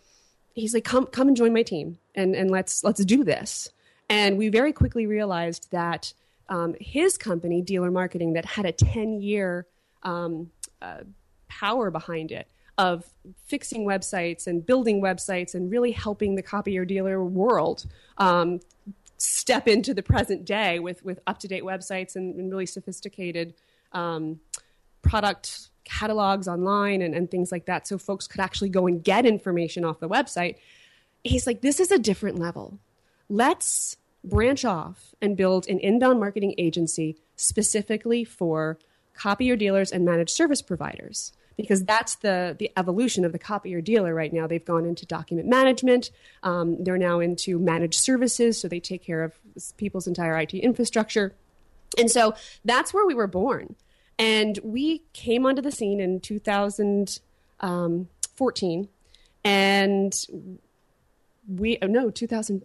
he's 0.54 0.74
like, 0.74 0.84
come, 0.84 1.06
come 1.06 1.28
and 1.28 1.36
join 1.36 1.54
my 1.54 1.62
team 1.62 1.98
and, 2.16 2.34
and 2.34 2.50
let's, 2.50 2.82
let's 2.82 3.04
do 3.04 3.24
this. 3.24 3.68
And 4.08 4.38
we 4.38 4.48
very 4.48 4.72
quickly 4.72 5.06
realized 5.06 5.70
that 5.72 6.12
um, 6.48 6.74
his 6.80 7.18
company, 7.18 7.60
Dealer 7.60 7.90
Marketing, 7.90 8.34
that 8.34 8.44
had 8.44 8.66
a 8.66 8.72
10 8.72 9.20
year 9.20 9.66
um, 10.02 10.50
uh, 10.80 11.00
power 11.48 11.90
behind 11.90 12.32
it 12.32 12.48
of 12.78 13.04
fixing 13.46 13.86
websites 13.86 14.46
and 14.46 14.64
building 14.64 15.00
websites 15.00 15.54
and 15.54 15.70
really 15.70 15.92
helping 15.92 16.34
the 16.34 16.42
copier 16.42 16.84
dealer 16.84 17.24
world 17.24 17.86
um, 18.18 18.60
step 19.16 19.66
into 19.66 19.94
the 19.94 20.02
present 20.02 20.44
day 20.44 20.78
with, 20.78 21.02
with 21.02 21.18
up 21.26 21.38
to 21.38 21.48
date 21.48 21.62
websites 21.62 22.16
and, 22.16 22.36
and, 22.36 22.50
really 22.50 22.66
sophisticated 22.66 23.54
um, 23.92 24.38
product 25.00 25.70
catalogs 25.84 26.48
online 26.48 27.00
and, 27.00 27.14
and 27.14 27.30
things 27.30 27.50
like 27.50 27.64
that 27.64 27.86
so 27.86 27.96
folks 27.96 28.26
could 28.26 28.40
actually 28.40 28.68
go 28.68 28.86
and 28.86 29.02
get 29.02 29.24
information 29.24 29.84
off 29.84 29.98
the 30.00 30.08
website. 30.08 30.56
He's 31.26 31.46
like, 31.46 31.60
this 31.60 31.80
is 31.80 31.90
a 31.90 31.98
different 31.98 32.38
level. 32.38 32.78
Let's 33.28 33.96
branch 34.22 34.64
off 34.64 35.14
and 35.20 35.36
build 35.36 35.68
an 35.68 35.78
inbound 35.80 36.20
marketing 36.20 36.54
agency 36.58 37.16
specifically 37.36 38.24
for 38.24 38.78
copier 39.14 39.56
dealers 39.56 39.92
and 39.92 40.04
managed 40.04 40.30
service 40.30 40.62
providers 40.62 41.32
because 41.56 41.84
that's 41.84 42.16
the 42.16 42.54
the 42.58 42.70
evolution 42.76 43.24
of 43.24 43.32
the 43.32 43.38
copier 43.38 43.80
dealer 43.80 44.14
right 44.14 44.32
now. 44.32 44.46
They've 44.46 44.64
gone 44.64 44.84
into 44.84 45.04
document 45.06 45.48
management. 45.48 46.10
Um, 46.42 46.82
they're 46.84 46.98
now 46.98 47.20
into 47.20 47.58
managed 47.58 47.94
services, 47.94 48.60
so 48.60 48.68
they 48.68 48.80
take 48.80 49.02
care 49.02 49.22
of 49.22 49.32
people's 49.76 50.06
entire 50.06 50.36
IT 50.38 50.52
infrastructure. 50.54 51.34
And 51.98 52.10
so 52.10 52.34
that's 52.64 52.92
where 52.92 53.06
we 53.06 53.14
were 53.14 53.26
born. 53.26 53.76
And 54.18 54.58
we 54.62 55.02
came 55.12 55.46
onto 55.46 55.62
the 55.62 55.70
scene 55.70 56.00
in 56.00 56.20
2014, 56.20 57.18
um, 57.60 58.08
and 59.44 60.26
we 61.48 61.78
oh, 61.82 61.86
no 61.86 62.10
2000 62.10 62.62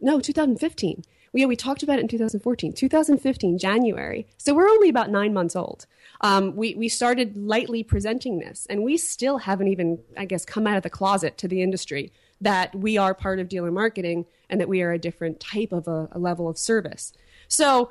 no 0.00 0.20
2015. 0.20 1.04
We, 1.32 1.46
we 1.46 1.54
talked 1.54 1.84
about 1.84 1.98
it 1.98 2.02
in 2.02 2.08
2014, 2.08 2.72
2015 2.72 3.58
January. 3.58 4.26
So 4.36 4.52
we're 4.52 4.68
only 4.68 4.88
about 4.88 5.10
nine 5.10 5.32
months 5.32 5.54
old. 5.54 5.86
Um, 6.22 6.56
we 6.56 6.74
we 6.74 6.88
started 6.88 7.36
lightly 7.36 7.82
presenting 7.82 8.38
this, 8.40 8.66
and 8.68 8.82
we 8.82 8.96
still 8.96 9.38
haven't 9.38 9.68
even 9.68 9.98
I 10.16 10.24
guess 10.24 10.44
come 10.44 10.66
out 10.66 10.76
of 10.76 10.82
the 10.82 10.90
closet 10.90 11.38
to 11.38 11.48
the 11.48 11.62
industry 11.62 12.12
that 12.40 12.74
we 12.74 12.96
are 12.98 13.14
part 13.14 13.38
of 13.38 13.48
dealer 13.48 13.70
marketing 13.70 14.26
and 14.48 14.60
that 14.60 14.68
we 14.68 14.82
are 14.82 14.92
a 14.92 14.98
different 14.98 15.40
type 15.40 15.72
of 15.72 15.86
a, 15.86 16.08
a 16.12 16.18
level 16.18 16.48
of 16.48 16.58
service. 16.58 17.12
So 17.48 17.90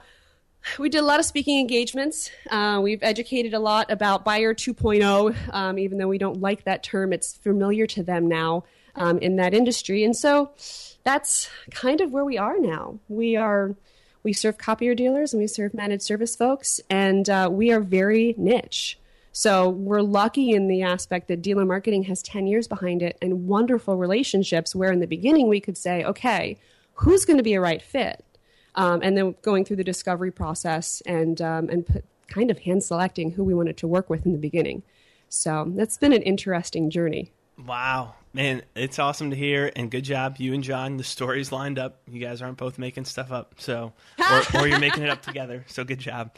we 0.77 0.89
did 0.89 1.00
a 1.00 1.05
lot 1.05 1.19
of 1.19 1.25
speaking 1.25 1.60
engagements. 1.60 2.29
Uh, 2.50 2.79
we've 2.84 3.01
educated 3.01 3.53
a 3.53 3.60
lot 3.60 3.89
about 3.91 4.25
Buyer 4.25 4.53
2.0, 4.53 5.53
um, 5.53 5.79
even 5.79 5.98
though 5.98 6.08
we 6.08 6.17
don't 6.17 6.41
like 6.41 6.65
that 6.65 6.84
term. 6.84 7.13
It's 7.13 7.38
familiar 7.38 7.88
to 7.88 8.03
them 8.03 8.27
now 8.27 8.65
um, 8.96 9.17
in 9.19 9.36
that 9.38 9.53
industry, 9.53 10.03
and 10.03 10.15
so 10.15 10.51
that's 11.03 11.50
kind 11.72 12.01
of 12.01 12.12
where 12.12 12.25
we 12.25 12.38
are 12.38 12.60
now. 12.60 13.00
We 13.08 13.36
are 13.36 13.75
we 14.24 14.34
serve 14.34 14.58
copier 14.58 14.96
dealers 14.96 15.34
and 15.34 15.41
we 15.41 15.48
serve 15.48 15.74
managed 15.74 16.03
service 16.03 16.36
folks, 16.36 16.81
and 16.89 17.29
uh, 17.29 17.50
we 17.51 17.72
are 17.72 17.79
very 17.79 18.36
niche. 18.38 19.00
So 19.31 19.69
we're 19.69 20.01
lucky 20.01 20.51
in 20.51 20.67
the 20.67 20.81
aspect 20.81 21.27
that 21.27 21.41
dealer 21.41 21.63
marketing 21.63 22.03
has 22.03 22.22
10 22.24 22.48
years 22.48 22.67
behind 22.67 23.01
it 23.01 23.17
and 23.22 23.48
wonderful 23.48 23.96
relationships 23.96 24.75
where 24.75 24.91
in 24.91 25.00
the 25.00 25.08
beginning 25.08 25.48
we 25.48 25.62
could 25.62 25.77
say, 25.77 26.03
okay, 26.03 26.60
who's 26.96 27.25
going 27.25 27.38
to 27.38 27.43
be 27.43 27.53
a 27.53 27.62
right 27.62 27.81
fit? 27.81 28.25
um, 28.75 29.01
and 29.03 29.17
then 29.17 29.36
going 29.41 29.65
through 29.65 29.77
the 29.77 29.84
discovery 29.84 30.31
process 30.31 31.01
and 31.05 31.41
um, 31.41 31.69
and 31.69 32.01
kind 32.27 32.51
of 32.51 32.60
hand 32.60 32.84
selecting 32.84 33.31
who 33.31 33.43
we 33.43 33.53
wanted 33.53 33.77
to 33.77 33.88
work 33.88 34.10
with 34.10 34.25
in 34.25 34.31
the 34.31 34.38
beginning. 34.38 34.84
So 35.29 35.72
that's 35.75 35.98
been 35.98 36.13
an 36.13 36.22
interesting 36.22 36.89
journey. 36.89 37.31
Wow, 37.65 38.15
Man, 38.31 38.62
it's 38.75 39.00
awesome 39.00 39.31
to 39.31 39.36
hear, 39.36 39.71
and 39.75 39.89
good 39.89 40.03
job, 40.03 40.36
you 40.38 40.53
and 40.53 40.63
John. 40.63 40.98
The 40.98 41.03
stories 41.03 41.51
lined 41.51 41.79
up. 41.79 42.01
You 42.07 42.19
guys 42.19 42.41
aren't 42.43 42.57
both 42.57 42.77
making 42.77 43.05
stuff 43.05 43.31
up, 43.31 43.55
so 43.57 43.93
or, 44.19 44.41
or 44.59 44.67
you're 44.67 44.79
making 44.79 45.03
it 45.03 45.09
up 45.09 45.24
together. 45.24 45.65
So 45.67 45.83
good 45.83 46.00
job. 46.00 46.36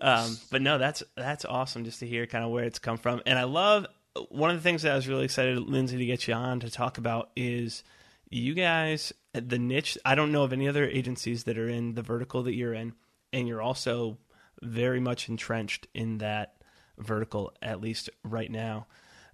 Um, 0.00 0.38
but 0.50 0.60
no, 0.60 0.76
that's 0.76 1.02
that's 1.16 1.46
awesome 1.46 1.84
just 1.84 2.00
to 2.00 2.06
hear 2.06 2.26
kind 2.26 2.44
of 2.44 2.50
where 2.50 2.64
it's 2.64 2.78
come 2.78 2.98
from, 2.98 3.22
and 3.24 3.38
I 3.38 3.44
love 3.44 3.86
one 4.28 4.50
of 4.50 4.56
the 4.56 4.62
things 4.62 4.82
that 4.82 4.92
I 4.92 4.96
was 4.96 5.08
really 5.08 5.24
excited, 5.24 5.58
Lindsay, 5.58 5.96
to 5.96 6.06
get 6.06 6.28
you 6.28 6.34
on 6.34 6.60
to 6.60 6.70
talk 6.70 6.98
about 6.98 7.30
is 7.34 7.82
you 8.28 8.52
guys 8.52 9.12
the 9.32 9.58
niche. 9.58 9.96
I 10.04 10.14
don't 10.14 10.30
know 10.30 10.42
of 10.42 10.52
any 10.52 10.68
other 10.68 10.86
agencies 10.86 11.44
that 11.44 11.56
are 11.56 11.68
in 11.68 11.94
the 11.94 12.02
vertical 12.02 12.42
that 12.42 12.54
you're 12.54 12.74
in, 12.74 12.92
and 13.32 13.48
you're 13.48 13.62
also 13.62 14.18
very 14.60 15.00
much 15.00 15.30
entrenched 15.30 15.86
in 15.94 16.18
that 16.18 16.56
vertical, 16.98 17.52
at 17.62 17.80
least 17.80 18.10
right 18.22 18.50
now. 18.50 18.86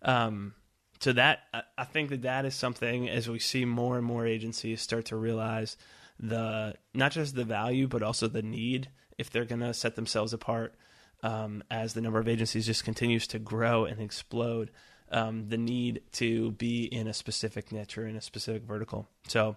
Um, 0.02 0.54
so 1.00 1.12
that 1.12 1.40
I 1.76 1.85
think 1.85 2.11
that 2.11 2.23
that 2.23 2.45
is 2.45 2.54
something 2.54 3.09
as 3.09 3.28
we 3.28 3.38
see 3.38 3.64
more 3.64 3.97
and 3.97 4.07
more 4.07 4.26
agencies 4.26 4.80
start 4.80 5.07
to 5.07 5.16
realize 5.16 5.76
the 6.19 6.75
not 6.95 7.12
just 7.12 7.35
the 7.35 7.45
value 7.45 7.88
but 7.88 8.02
also 8.02 8.28
the 8.28 8.42
need 8.42 8.90
if 9.19 9.30
they're 9.30 9.47
going 9.47 9.62
to 9.62 9.75
set 9.75 9.97
themselves 9.97 10.33
apart 10.33 10.75
um, 11.23 11.62
as 11.71 11.95
the 11.95 12.00
number 12.00 12.19
of 12.19 12.28
agencies 12.28 12.66
just 12.66 12.85
continues 12.85 13.26
to 13.26 13.38
grow 13.38 13.85
and 13.85 14.00
explode 14.00 14.71
um, 15.11 15.49
the 15.49 15.59
need 15.59 16.02
to 16.12 16.52
be 16.52 16.85
in 16.85 17.07
a 17.09 17.14
specific 17.14 17.73
niche 17.73 17.99
or 17.99 18.07
in 18.07 18.16
a 18.16 18.21
specific 18.21 18.62
vertical. 18.62 19.09
So 19.28 19.57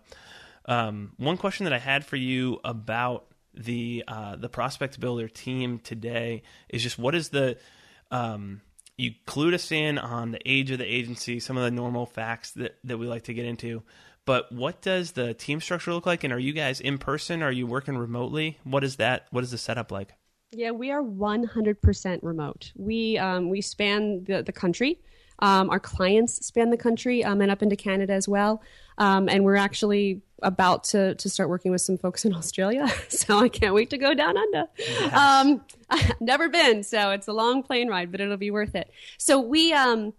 um, 0.66 1.12
one 1.18 1.38
question 1.38 1.66
that 1.66 1.74
i 1.74 1.80
had 1.80 2.06
for 2.06 2.16
you 2.16 2.60
about 2.64 3.26
the 3.54 4.04
uh, 4.08 4.36
the 4.36 4.50
prospect 4.50 5.00
builder 5.00 5.28
team 5.28 5.80
today 5.80 6.42
is 6.70 6.82
just 6.82 6.98
what 6.98 7.14
is 7.14 7.30
the 7.30 7.58
um, 8.12 8.62
you 8.98 9.12
clued 9.26 9.54
us 9.54 9.72
in 9.72 9.98
on 9.98 10.32
the 10.32 10.40
age 10.46 10.72
of 10.72 10.78
the 10.78 10.86
agency, 10.86 11.40
some 11.40 11.58
of 11.58 11.64
the 11.64 11.72
normal 11.72 12.06
facts 12.06 12.52
that, 12.52 12.78
that 12.84 12.98
we 12.98 13.08
like 13.08 13.24
to 13.24 13.34
get 13.34 13.46
into. 13.46 13.84
But 14.26 14.52
what 14.52 14.82
does 14.82 15.12
the 15.12 15.34
team 15.34 15.60
structure 15.60 15.94
look 15.94 16.06
like? 16.06 16.24
And 16.24 16.32
are 16.32 16.40
you 16.40 16.54
guys 16.54 16.80
in 16.80 16.98
person? 16.98 17.44
Are 17.44 17.52
you 17.52 17.68
working 17.68 17.98
remotely? 17.98 18.58
What 18.64 18.84
is 18.84 18.98
that? 18.98 19.28
What 19.32 19.44
is 19.44 19.52
the 19.52 19.58
setup 19.58 19.92
like? 19.92 20.14
Yeah, 20.52 20.72
we 20.72 20.92
are 20.92 21.02
100% 21.02 22.20
remote. 22.22 22.72
We 22.76 23.18
um, 23.18 23.50
we 23.50 23.62
span 23.62 24.24
the, 24.24 24.44
the 24.44 24.52
country. 24.52 25.02
Um, 25.40 25.70
our 25.72 25.80
clients 25.80 26.46
span 26.46 26.70
the 26.70 26.78
country 26.78 27.24
um, 27.24 27.42
and 27.42 27.52
up 27.52 27.64
into 27.64 27.76
Canada 27.76 28.14
as 28.14 28.30
well. 28.30 28.62
Um, 29.00 29.28
and 29.28 29.44
we're 29.44 29.56
actually 29.56 30.22
about 30.44 30.84
to, 30.86 31.16
to 31.16 31.30
start 31.30 31.50
working 31.50 31.72
with 31.72 31.82
some 31.82 31.98
folks 31.98 32.26
in 32.26 32.36
Australia. 32.36 32.88
So 33.10 33.40
I 33.40 33.48
can't 33.48 33.74
wait 33.74 33.90
to 33.92 33.98
go 33.98 34.14
down 34.14 34.36
under. 34.38 34.66
Um, 35.14 35.62
never 36.20 36.50
been, 36.50 36.84
so 36.84 37.12
it's 37.12 37.28
a 37.28 37.34
long 37.34 37.64
plane 37.64 37.88
ride, 37.88 38.12
but 38.12 38.20
it'll 38.20 38.38
be 38.38 38.52
worth 38.52 38.76
it. 38.76 38.92
So 39.18 39.40
we, 39.40 39.72
um, 39.72 40.14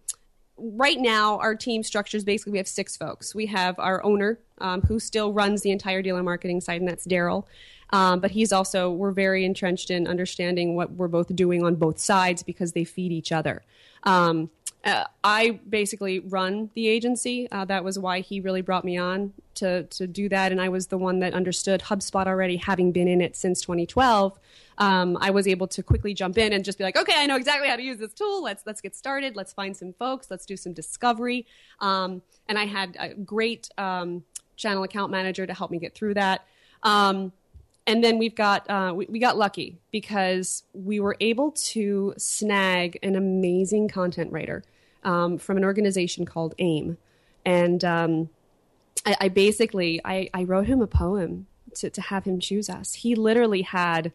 right 0.57 0.99
now, 0.99 1.39
our 1.39 1.55
team 1.55 1.83
structures 1.83 2.25
basically 2.25 2.53
we 2.53 2.59
have 2.59 2.69
six 2.69 2.97
folks. 2.97 3.35
We 3.35 3.47
have 3.47 3.79
our 3.79 4.03
owner, 4.05 4.39
um, 4.59 4.83
who 4.83 4.99
still 4.99 5.33
runs 5.33 5.63
the 5.63 5.71
entire 5.71 6.03
dealer 6.03 6.23
marketing 6.23 6.61
side, 6.61 6.81
and 6.81 6.89
that's 6.89 7.07
Daryl. 7.07 7.45
Um, 7.91 8.21
but 8.21 8.31
he's 8.31 8.53
also, 8.53 8.91
we're 8.91 9.13
very 9.13 9.45
entrenched 9.45 9.91
in 9.91 10.07
understanding 10.07 10.77
what 10.77 10.93
we're 10.93 11.09
both 11.09 11.35
doing 11.35 11.63
on 11.65 11.75
both 11.75 11.99
sides 11.99 12.43
because 12.43 12.73
they 12.73 12.85
feed 12.85 13.13
each 13.13 13.33
other. 13.33 13.63
Um, 14.05 14.51
uh, 14.85 15.05
I 15.23 15.61
basically 15.69 16.19
run 16.19 16.71
the 16.75 16.89
agency. 16.89 17.49
Uh, 17.51 17.65
that 17.65 17.83
was 17.83 17.99
why 17.99 18.21
he 18.21 18.41
really 18.41 18.61
brought 18.61 18.85
me 18.85 18.99
on 18.99 19.33
to 19.55 19.85
to 19.85 20.07
do 20.07 20.29
that, 20.29 20.53
and 20.53 20.61
I 20.61 20.69
was 20.69 20.89
the 20.89 20.99
one 20.99 21.21
that 21.21 21.33
understood 21.33 21.81
HubSpot 21.81 22.27
already, 22.27 22.57
having 22.57 22.93
been 22.93 23.09
in 23.09 23.21
it 23.21 23.35
since 23.35 23.63
2012. 23.63 24.39
Um, 24.77 25.17
I 25.21 25.31
was 25.31 25.49
able 25.49 25.69
to 25.69 25.83
quickly 25.83 26.13
jump 26.13 26.37
in 26.37 26.53
and 26.53 26.65
just 26.65 26.77
be 26.77 26.85
like, 26.85 26.97
okay, 26.97 27.15
I 27.17 27.27
know 27.27 27.37
exactly 27.37 27.69
how 27.69 27.77
to 27.77 27.83
use 27.83 27.99
this 27.99 28.13
tool. 28.13 28.43
Let's 28.43 28.67
let's 28.67 28.83
get 28.83 28.95
started. 28.95 29.37
Let's 29.37 29.55
find 29.55 29.75
some 29.75 29.95
folks. 29.95 30.31
Let's 30.31 30.45
do 30.45 30.57
some 30.57 30.75
discovery. 30.75 31.47
Um, 31.81 32.21
and 32.49 32.59
I 32.59 32.67
had 32.67 32.97
a 33.01 33.15
great 33.15 33.71
um, 33.79 34.23
channel 34.57 34.83
account 34.83 35.11
manager 35.11 35.47
to 35.47 35.55
help 35.55 35.71
me 35.71 35.79
get 35.79 35.95
through 35.95 36.15
that. 36.15 36.47
Um, 36.83 37.33
and 37.87 38.05
then 38.05 38.19
we've 38.19 38.35
got 38.35 38.69
uh, 38.69 38.93
we, 38.95 39.07
we, 39.07 39.19
got 39.19 39.37
lucky 39.39 39.79
because 39.91 40.65
we 40.73 41.01
were 41.01 41.17
able 41.21 41.53
to 41.53 42.15
snag 42.17 42.99
an 43.03 43.17
amazing 43.17 43.89
content 43.89 44.33
writer 44.33 44.63
um, 45.05 45.39
from 45.39 45.57
an 45.57 45.65
organization 45.65 46.25
called 46.25 46.55
AIM, 46.59 46.97
and 47.45 47.85
um, 47.85 48.29
I, 49.05 49.17
I, 49.23 49.29
basically 49.29 50.01
I, 50.05 50.31
I, 50.33 50.45
wrote 50.45 50.67
him 50.67 50.81
a 50.81 50.87
poem 50.87 51.47
to, 51.77 51.91
to 51.91 52.01
have 52.01 52.25
him 52.25 52.41
choose 52.41 52.71
us. 52.71 52.95
He 52.95 53.15
literally 53.15 53.63
had 53.63 54.13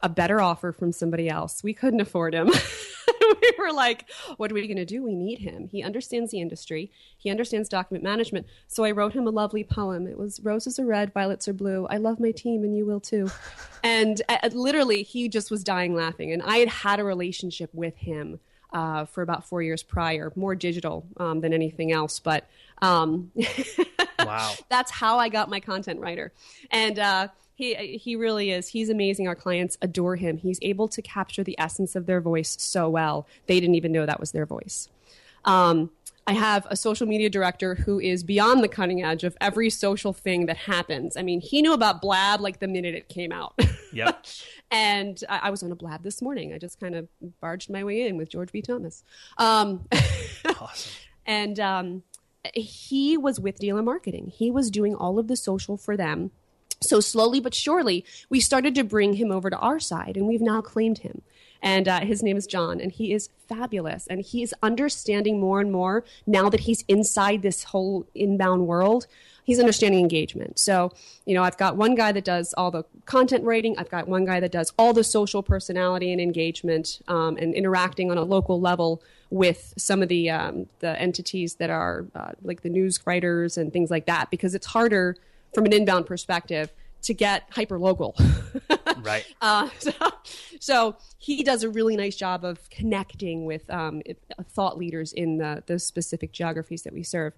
a 0.00 0.08
better 0.08 0.40
offer 0.40 0.72
from 0.72 0.92
somebody 0.92 1.28
else. 1.28 1.62
We 1.62 1.74
couldn't 1.74 2.00
afford 2.00 2.34
him. 2.34 2.50
we 3.40 3.52
were 3.58 3.72
like, 3.72 4.10
what 4.36 4.50
are 4.50 4.54
we 4.54 4.66
going 4.66 4.76
to 4.76 4.84
do? 4.84 5.02
We 5.02 5.14
need 5.14 5.38
him. 5.38 5.68
He 5.68 5.82
understands 5.82 6.32
the 6.32 6.40
industry. 6.40 6.90
He 7.16 7.30
understands 7.30 7.68
document 7.68 8.02
management. 8.02 8.46
So 8.66 8.82
I 8.84 8.90
wrote 8.90 9.12
him 9.12 9.26
a 9.26 9.30
lovely 9.30 9.62
poem. 9.62 10.08
It 10.08 10.18
was 10.18 10.40
roses 10.42 10.78
are 10.78 10.86
red, 10.86 11.12
violets 11.12 11.46
are 11.46 11.52
blue. 11.52 11.86
I 11.88 11.98
love 11.98 12.18
my 12.18 12.32
team 12.32 12.64
and 12.64 12.76
you 12.76 12.84
will 12.84 13.00
too. 13.00 13.30
and 13.84 14.20
uh, 14.28 14.48
literally, 14.52 15.04
he 15.04 15.28
just 15.28 15.50
was 15.50 15.62
dying 15.62 15.94
laughing. 15.94 16.32
And 16.32 16.42
I 16.42 16.58
had 16.58 16.68
had 16.68 17.00
a 17.00 17.04
relationship 17.04 17.70
with 17.72 17.96
him 17.96 18.40
uh, 18.72 19.04
for 19.04 19.22
about 19.22 19.48
four 19.48 19.62
years 19.62 19.82
prior, 19.82 20.32
more 20.36 20.54
digital 20.54 21.06
um, 21.16 21.40
than 21.40 21.52
anything 21.52 21.92
else. 21.92 22.18
But 22.18 22.48
um, 22.80 23.30
wow, 24.18 24.54
that's 24.68 24.90
how 24.90 25.18
I 25.18 25.28
got 25.28 25.48
my 25.48 25.60
content 25.60 26.00
writer, 26.00 26.32
and 26.70 26.98
uh, 26.98 27.28
he 27.54 27.74
he 27.98 28.16
really 28.16 28.50
is. 28.50 28.68
He's 28.68 28.88
amazing. 28.88 29.28
Our 29.28 29.34
clients 29.34 29.78
adore 29.82 30.16
him. 30.16 30.38
He's 30.38 30.58
able 30.62 30.88
to 30.88 31.02
capture 31.02 31.44
the 31.44 31.58
essence 31.58 31.94
of 31.94 32.06
their 32.06 32.20
voice 32.20 32.56
so 32.58 32.88
well. 32.88 33.26
They 33.46 33.60
didn't 33.60 33.76
even 33.76 33.92
know 33.92 34.06
that 34.06 34.20
was 34.20 34.32
their 34.32 34.46
voice. 34.46 34.88
Um, 35.44 35.90
I 36.26 36.34
have 36.34 36.66
a 36.70 36.76
social 36.76 37.06
media 37.06 37.28
director 37.28 37.74
who 37.74 37.98
is 37.98 38.22
beyond 38.22 38.62
the 38.62 38.68
cutting 38.68 39.02
edge 39.02 39.24
of 39.24 39.36
every 39.40 39.70
social 39.70 40.12
thing 40.12 40.46
that 40.46 40.56
happens. 40.56 41.16
I 41.16 41.22
mean, 41.22 41.40
he 41.40 41.62
knew 41.62 41.72
about 41.72 42.00
Blab 42.00 42.40
like 42.40 42.60
the 42.60 42.68
minute 42.68 42.94
it 42.94 43.08
came 43.08 43.32
out. 43.32 43.58
Yep. 43.94 44.24
and 44.70 45.22
I, 45.28 45.40
I, 45.42 45.50
was 45.50 45.62
on 45.62 45.70
a 45.70 45.74
Blab 45.74 46.02
this 46.02 46.22
morning. 46.22 46.54
I 46.54 46.56
just 46.56 46.80
kind 46.80 46.94
of 46.94 47.08
barged 47.42 47.68
my 47.68 47.84
way 47.84 48.08
in 48.08 48.16
with 48.16 48.30
George 48.30 48.50
B. 48.50 48.62
Thomas. 48.62 49.04
Um, 49.36 49.86
awesome. 50.58 50.92
And 51.26 51.60
um, 51.60 52.02
he 52.54 53.18
was 53.18 53.38
with 53.38 53.58
dealer 53.58 53.82
marketing. 53.82 54.32
He 54.34 54.50
was 54.50 54.70
doing 54.70 54.94
all 54.94 55.18
of 55.18 55.28
the 55.28 55.36
social 55.36 55.76
for 55.76 55.94
them. 55.94 56.30
So 56.80 57.00
slowly 57.00 57.38
but 57.38 57.54
surely, 57.54 58.06
we 58.30 58.40
started 58.40 58.74
to 58.76 58.84
bring 58.84 59.12
him 59.12 59.30
over 59.30 59.50
to 59.50 59.58
our 59.58 59.78
side, 59.78 60.16
and 60.16 60.26
we've 60.26 60.40
now 60.40 60.62
claimed 60.62 60.98
him 60.98 61.20
and 61.62 61.86
uh, 61.86 62.00
his 62.00 62.22
name 62.22 62.36
is 62.36 62.46
John, 62.46 62.80
and 62.80 62.90
he 62.90 63.12
is 63.12 63.28
fabulous, 63.48 64.06
and 64.08 64.20
he 64.20 64.42
is 64.42 64.54
understanding 64.62 65.38
more 65.38 65.60
and 65.60 65.70
more 65.70 66.04
now 66.26 66.48
that 66.48 66.60
he's 66.60 66.82
inside 66.88 67.42
this 67.42 67.64
whole 67.64 68.06
inbound 68.14 68.66
world. 68.66 69.06
He's 69.44 69.58
understanding 69.58 70.00
engagement. 70.00 70.58
So, 70.58 70.92
you 71.26 71.34
know, 71.34 71.42
I've 71.42 71.56
got 71.56 71.76
one 71.76 71.96
guy 71.96 72.12
that 72.12 72.24
does 72.24 72.54
all 72.56 72.70
the 72.70 72.84
content 73.06 73.44
writing. 73.44 73.76
I've 73.76 73.90
got 73.90 74.06
one 74.06 74.24
guy 74.24 74.38
that 74.38 74.52
does 74.52 74.72
all 74.78 74.92
the 74.92 75.02
social 75.02 75.42
personality 75.42 76.12
and 76.12 76.20
engagement 76.20 77.00
um, 77.08 77.36
and 77.36 77.52
interacting 77.52 78.10
on 78.10 78.18
a 78.18 78.22
local 78.22 78.60
level 78.60 79.02
with 79.30 79.74
some 79.76 80.02
of 80.02 80.08
the 80.08 80.30
um, 80.30 80.66
the 80.80 81.00
entities 81.00 81.54
that 81.54 81.70
are 81.70 82.06
uh, 82.14 82.32
like 82.42 82.62
the 82.62 82.68
news 82.68 83.00
writers 83.04 83.56
and 83.56 83.72
things 83.72 83.90
like 83.90 84.06
that 84.06 84.30
because 84.30 84.54
it's 84.54 84.66
harder 84.66 85.16
from 85.54 85.64
an 85.64 85.72
inbound 85.72 86.06
perspective 86.06 86.70
to 87.02 87.14
get 87.14 87.44
hyper 87.50 87.78
local. 87.78 88.16
right. 89.02 89.26
Uh, 89.42 89.68
so, 89.78 89.92
so, 90.60 90.96
he 91.18 91.42
does 91.42 91.62
a 91.62 91.68
really 91.68 91.96
nice 91.96 92.16
job 92.16 92.44
of 92.44 92.70
connecting 92.70 93.44
with 93.44 93.68
um, 93.70 94.02
thought 94.50 94.78
leaders 94.78 95.12
in 95.12 95.38
the, 95.38 95.62
the 95.66 95.78
specific 95.78 96.32
geographies 96.32 96.82
that 96.82 96.92
we 96.92 97.02
serve. 97.02 97.32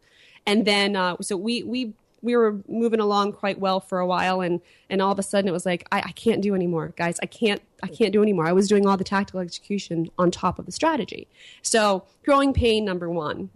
And 0.46 0.66
then, 0.66 0.96
uh, 0.96 1.16
so 1.22 1.36
we, 1.36 1.62
we 1.62 1.94
we 2.24 2.36
were 2.36 2.56
moving 2.66 3.00
along 3.00 3.32
quite 3.32 3.60
well 3.60 3.80
for 3.80 4.00
a 4.00 4.06
while 4.06 4.40
and 4.40 4.60
and 4.88 5.02
all 5.02 5.12
of 5.12 5.18
a 5.18 5.22
sudden 5.22 5.46
it 5.46 5.52
was 5.52 5.66
like 5.66 5.86
I, 5.92 5.98
I, 5.98 6.12
can't 6.12 6.40
do 6.40 6.54
anymore 6.54 6.94
guys 6.96 7.20
i 7.22 7.26
can't 7.26 7.60
i 7.82 7.86
can't 7.86 8.12
do 8.12 8.22
anymore 8.22 8.46
i 8.46 8.52
was 8.52 8.66
doing 8.66 8.86
all 8.86 8.96
the 8.96 9.04
tactical 9.04 9.40
execution 9.40 10.10
on 10.18 10.30
top 10.30 10.58
of 10.58 10.64
the 10.64 10.72
strategy 10.72 11.28
so 11.60 12.04
growing 12.24 12.54
pain 12.54 12.84
number 12.84 13.10
one 13.10 13.50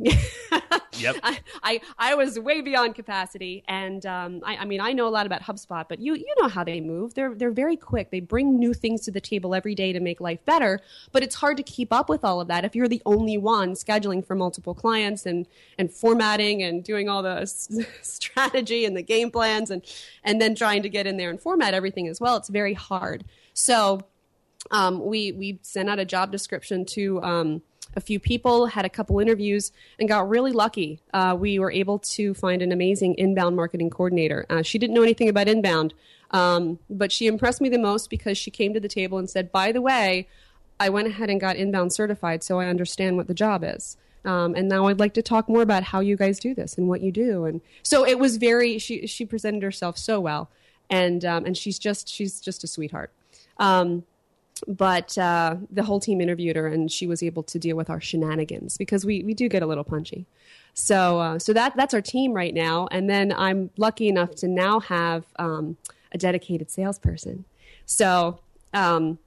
yep. 0.99 1.17
I, 1.23 1.40
I, 1.62 1.81
I 1.99 2.14
was 2.14 2.38
way 2.38 2.61
beyond 2.61 2.95
capacity. 2.95 3.64
And 3.69 4.05
um, 4.07 4.40
I, 4.45 4.59
I 4.59 4.64
mean 4.64 4.81
i 4.81 4.93
know 4.93 5.07
a 5.07 5.11
lot 5.11 5.26
about 5.26 5.43
hubspot 5.43 5.87
but 5.88 5.99
you 6.00 6.14
you 6.14 6.35
know 6.40 6.49
how 6.49 6.64
they 6.64 6.81
move. 6.81 7.14
They're 7.14 7.35
they're 7.35 7.50
very 7.50 7.76
quick. 7.76 8.11
They 8.11 8.21
bring 8.21 8.59
new 8.59 8.75
things 8.75 9.02
to 9.02 9.11
the 9.11 9.21
table 9.21 9.55
every 9.55 9.75
day 9.75 9.93
to 9.93 10.00
make 10.00 10.21
life 10.21 10.45
better. 10.45 10.81
But 11.12 11.23
it's 11.23 11.37
hard 11.37 11.57
to 11.57 11.62
keep 11.62 11.93
up 11.93 12.09
with 12.09 12.25
all 12.25 12.40
of 12.40 12.49
that 12.49 12.64
if 12.64 12.75
you're 12.75 12.88
the 12.88 13.02
only 13.07 13.38
one 13.38 13.75
scheduling 13.75 14.25
for 14.25 14.35
multiple 14.35 14.75
clients 14.75 15.26
and 15.26 15.47
and 15.78 15.93
formatting 15.93 16.62
and 16.62 16.85
doing 16.85 17.09
all 17.09 17.23
the 17.23 17.47
strategy 18.02 18.85
and 18.85 18.97
the 18.97 19.02
game 19.02 19.31
plans 19.31 19.71
and 19.71 19.83
and 20.25 20.40
then 20.40 20.55
trying 20.55 20.83
to 20.83 20.88
get 20.88 21.07
in 21.07 21.17
there 21.17 21.31
and 21.31 21.40
format 21.40 21.75
everything 21.75 22.09
as 22.09 22.21
well. 22.21 22.37
It's 22.37 22.49
very 22.49 22.75
hard. 22.75 23.25
So 23.55 24.02
um, 24.71 25.05
we 25.05 25.33
we 25.33 25.59
sent 25.62 25.88
out 25.88 25.99
a 25.99 26.05
job 26.05 26.33
description 26.33 26.85
to 26.87 27.23
um, 27.23 27.62
a 27.99 28.00
few 28.00 28.21
people 28.21 28.57
had 28.76 28.85
a 28.85 28.88
couple 28.99 29.19
interviews 29.19 29.73
and 29.99 30.09
got 30.09 30.28
really 30.35 30.52
lucky 30.52 30.90
uh, 31.19 31.35
we 31.45 31.59
were 31.59 31.73
able 31.83 31.99
to 31.99 32.33
find 32.35 32.62
an 32.62 32.71
amazing 32.73 33.12
inbound 33.25 33.55
marketing 33.57 33.90
coordinator 33.90 34.40
uh, 34.49 34.62
she 34.62 34.78
didn't 34.78 34.95
know 34.95 35.02
anything 35.02 35.28
about 35.28 35.49
inbound 35.49 35.93
um, 36.31 36.78
but 36.88 37.11
she 37.11 37.26
impressed 37.26 37.61
me 37.61 37.69
the 37.69 37.78
most 37.90 38.09
because 38.09 38.37
she 38.38 38.50
came 38.50 38.73
to 38.73 38.81
the 38.81 38.93
table 39.00 39.19
and 39.19 39.28
said 39.28 39.50
by 39.52 39.73
the 39.73 39.83
way 39.83 40.26
i 40.78 40.88
went 40.88 41.09
ahead 41.09 41.28
and 41.28 41.40
got 41.40 41.57
inbound 41.57 41.93
certified 41.93 42.43
so 42.43 42.61
i 42.61 42.67
understand 42.67 43.17
what 43.17 43.26
the 43.26 43.35
job 43.35 43.62
is 43.76 43.97
Um, 44.25 44.55
and 44.59 44.69
now 44.69 44.88
I'd 44.88 44.99
like 44.99 45.14
to 45.14 45.23
talk 45.23 45.49
more 45.49 45.62
about 45.62 45.83
how 45.85 46.00
you 46.00 46.17
guys 46.17 46.38
do 46.40 46.52
this 46.55 46.76
and 46.76 46.88
what 46.90 47.00
you 47.00 47.12
do. 47.12 47.47
And 47.49 47.61
so 47.83 48.05
it 48.05 48.19
was 48.19 48.37
very. 48.37 48.78
She 48.78 49.07
she 49.07 49.25
presented 49.25 49.62
herself 49.62 49.97
so 49.97 50.21
well, 50.21 50.50
and 50.90 51.25
um, 51.25 51.47
and 51.47 51.57
she's 51.57 51.78
just 51.78 52.09
she's 52.09 52.40
just 52.40 52.64
a 52.64 52.67
sweetheart. 52.67 53.11
Um, 53.59 54.05
but 54.66 55.16
uh, 55.18 55.56
the 55.70 55.82
whole 55.82 56.00
team 56.00 56.20
interviewed 56.20 56.56
her, 56.56 56.66
and 56.66 56.90
she 56.90 57.06
was 57.06 57.22
able 57.22 57.42
to 57.44 57.58
deal 57.58 57.76
with 57.76 57.90
our 57.90 58.00
shenanigans 58.00 58.76
because 58.76 59.04
we 59.04 59.22
we 59.22 59.34
do 59.34 59.48
get 59.48 59.62
a 59.62 59.66
little 59.66 59.84
punchy. 59.84 60.26
So 60.74 61.18
uh, 61.18 61.38
so 61.38 61.52
that 61.52 61.76
that's 61.76 61.94
our 61.94 62.02
team 62.02 62.32
right 62.32 62.54
now. 62.54 62.88
And 62.90 63.08
then 63.08 63.32
I'm 63.32 63.70
lucky 63.76 64.08
enough 64.08 64.34
to 64.36 64.48
now 64.48 64.80
have 64.80 65.24
um, 65.38 65.76
a 66.12 66.18
dedicated 66.18 66.70
salesperson. 66.70 67.44
So. 67.86 68.40
Um, 68.74 69.18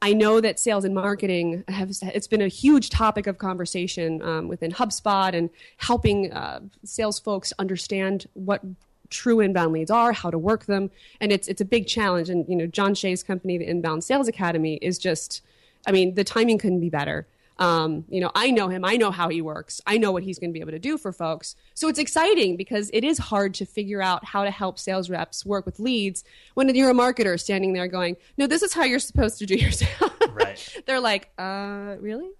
I 0.00 0.12
know 0.12 0.40
that 0.40 0.60
sales 0.60 0.84
and 0.84 0.94
marketing 0.94 1.64
have 1.66 1.90
it's 2.02 2.28
been 2.28 2.42
a 2.42 2.46
huge 2.48 2.88
topic 2.88 3.26
of 3.26 3.38
conversation 3.38 4.22
um, 4.22 4.46
within 4.46 4.70
HubSpot 4.70 5.34
and 5.34 5.50
helping 5.78 6.32
uh, 6.32 6.60
sales 6.84 7.18
folks 7.18 7.52
understand 7.58 8.26
what 8.34 8.62
true 9.10 9.40
inbound 9.40 9.72
leads 9.72 9.90
are, 9.90 10.12
how 10.12 10.30
to 10.30 10.38
work 10.38 10.66
them, 10.66 10.90
and 11.20 11.32
it's 11.32 11.48
it's 11.48 11.60
a 11.60 11.64
big 11.64 11.86
challenge. 11.86 12.28
And 12.30 12.46
you 12.48 12.56
know, 12.56 12.66
John 12.66 12.94
Shea's 12.94 13.22
company, 13.22 13.58
the 13.58 13.66
Inbound 13.66 14.04
Sales 14.04 14.28
Academy, 14.28 14.76
is 14.76 14.98
just, 14.98 15.42
I 15.86 15.92
mean, 15.92 16.14
the 16.14 16.24
timing 16.24 16.58
couldn't 16.58 16.80
be 16.80 16.90
better. 16.90 17.26
Um, 17.58 18.04
you 18.08 18.20
know, 18.20 18.30
I 18.34 18.50
know 18.50 18.68
him. 18.68 18.84
I 18.84 18.96
know 18.96 19.10
how 19.10 19.28
he 19.28 19.42
works. 19.42 19.80
I 19.84 19.98
know 19.98 20.12
what 20.12 20.22
he's 20.22 20.38
going 20.38 20.50
to 20.50 20.52
be 20.52 20.60
able 20.60 20.70
to 20.70 20.78
do 20.78 20.96
for 20.96 21.12
folks. 21.12 21.56
So 21.74 21.88
it's 21.88 21.98
exciting 21.98 22.56
because 22.56 22.88
it 22.92 23.02
is 23.02 23.18
hard 23.18 23.54
to 23.54 23.66
figure 23.66 24.00
out 24.00 24.24
how 24.24 24.44
to 24.44 24.50
help 24.50 24.78
sales 24.78 25.10
reps 25.10 25.44
work 25.44 25.66
with 25.66 25.80
leads 25.80 26.22
when 26.54 26.72
you're 26.72 26.90
a 26.90 26.94
marketer 26.94 27.38
standing 27.38 27.72
there 27.72 27.88
going, 27.88 28.16
"No, 28.36 28.46
this 28.46 28.62
is 28.62 28.72
how 28.72 28.84
you're 28.84 29.00
supposed 29.00 29.38
to 29.38 29.46
do 29.46 29.56
your 29.56 29.72
sales." 29.72 30.12
Right. 30.30 30.82
They're 30.86 31.00
like, 31.00 31.30
"Uh, 31.36 31.96
really?" 31.98 32.30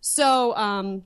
So, 0.00 0.54
um, 0.56 1.02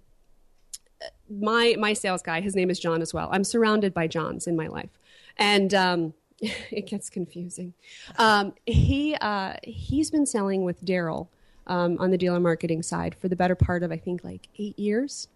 my 1.31 1.75
my 1.79 1.93
sales 1.93 2.23
guy, 2.23 2.41
his 2.41 2.55
name 2.55 2.71
is 2.71 2.79
John 2.79 3.03
as 3.03 3.15
well. 3.15 3.29
I'm 3.33 3.45
surrounded 3.45 3.95
by 3.95 4.07
Johns 4.07 4.47
in 4.47 4.57
my 4.57 4.67
life, 4.67 4.91
and 5.37 5.73
um, 5.75 6.15
it 6.41 6.87
gets 6.87 7.11
confusing. 7.11 7.75
Um, 8.19 8.55
he 8.67 9.15
uh, 9.21 9.55
he's 9.63 10.11
been 10.11 10.27
selling 10.27 10.65
with 10.65 10.85
Daryl 10.85 11.29
um, 11.67 11.97
on 11.99 12.11
the 12.11 12.19
dealer 12.19 12.41
marketing 12.41 12.83
side 12.83 13.15
for 13.15 13.29
the 13.29 13.37
better 13.37 13.55
part 13.55 13.83
of 13.83 13.93
I 13.93 13.97
think 13.97 14.25
like 14.25 14.49
eight 14.59 14.79
years, 14.79 15.29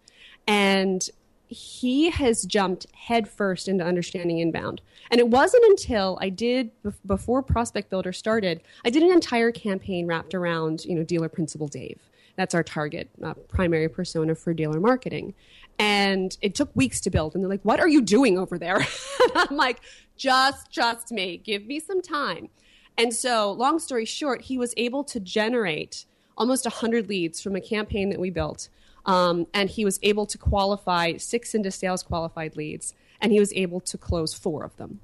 and 0.47 1.09
he 1.49 2.11
has 2.11 2.45
jumped 2.45 2.87
headfirst 2.93 3.69
into 3.69 3.83
understanding 3.83 4.39
inbound. 4.39 4.83
And 5.11 5.19
it 5.19 5.29
wasn't 5.29 5.65
until 5.65 6.19
I 6.21 6.29
did 6.29 6.71
before 7.07 7.43
Prospect 7.43 7.89
Builder 7.89 8.13
started, 8.13 8.61
I 8.85 8.91
did 8.91 9.03
an 9.03 9.11
entire 9.11 9.51
campaign 9.51 10.07
wrapped 10.07 10.35
around 10.35 10.85
you 10.85 10.95
know 10.95 11.05
dealer 11.05 11.29
principal 11.29 11.67
Dave. 11.67 12.01
That's 12.38 12.54
our 12.54 12.62
target 12.62 13.11
uh, 13.21 13.35
primary 13.49 13.88
persona 13.88 14.37
for 14.37 14.54
dealer 14.54 14.78
marketing. 14.78 15.35
And 15.76 16.38
it 16.40 16.54
took 16.54 16.71
weeks 16.76 17.00
to 17.00 17.11
build. 17.11 17.35
And 17.35 17.42
they're 17.42 17.50
like, 17.50 17.64
what 17.64 17.80
are 17.80 17.88
you 17.88 18.00
doing 18.00 18.38
over 18.38 18.57
there? 18.57 18.87
I'm 19.35 19.57
like, 19.57 19.80
just 20.16 20.73
trust 20.73 21.11
me. 21.11 21.37
Give 21.37 21.66
me 21.66 21.80
some 21.80 22.00
time. 22.00 22.49
And 22.97 23.12
so, 23.12 23.50
long 23.50 23.80
story 23.80 24.04
short, 24.04 24.42
he 24.42 24.57
was 24.57 24.73
able 24.76 25.02
to 25.04 25.18
generate 25.18 26.04
almost 26.37 26.64
100 26.64 27.09
leads 27.09 27.40
from 27.40 27.57
a 27.57 27.61
campaign 27.61 28.11
that 28.11 28.21
we 28.21 28.30
built. 28.30 28.68
Um, 29.04 29.49
and 29.52 29.68
he 29.68 29.85
was 29.85 29.99
able 30.04 30.26
to 30.26 30.38
qualify 30.38 31.16
six 31.16 31.57
into 31.57 31.73
sales 31.73 32.04
qualified 32.04 32.57
leads, 32.57 32.95
and 33.21 33.33
he 33.33 33.40
was 33.40 33.52
able 33.54 33.80
to 33.80 33.99
close 33.99 34.33
four 34.33 34.62
of 34.62 34.76
them. 34.76 35.00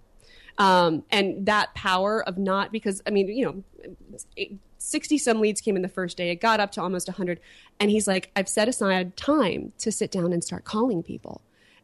Um, 0.59 1.03
and 1.11 1.47
that 1.47 1.75
power 1.75 2.23
of 2.29 2.39
not, 2.39 2.71
because, 2.71 3.03
I 3.09 3.11
mean, 3.11 3.27
you 3.27 3.45
know, 3.45 4.49
60 4.85 5.19
some 5.19 5.41
leads 5.41 5.61
came 5.61 5.77
in 5.77 5.83
the 5.83 5.89
first 5.89 6.17
day. 6.17 6.31
It 6.31 6.37
got 6.37 6.61
up 6.61 6.71
to 6.73 6.83
almost 6.83 7.09
100. 7.09 7.41
And 7.81 7.91
he's 7.91 8.07
like, 8.07 8.31
I've 8.37 8.49
set 8.49 8.69
aside 8.69 9.17
time 9.17 9.73
to 9.79 9.91
sit 9.91 10.11
down 10.11 10.33
and 10.33 10.45
start 10.45 10.65
calling 10.65 11.03
people. 11.03 11.41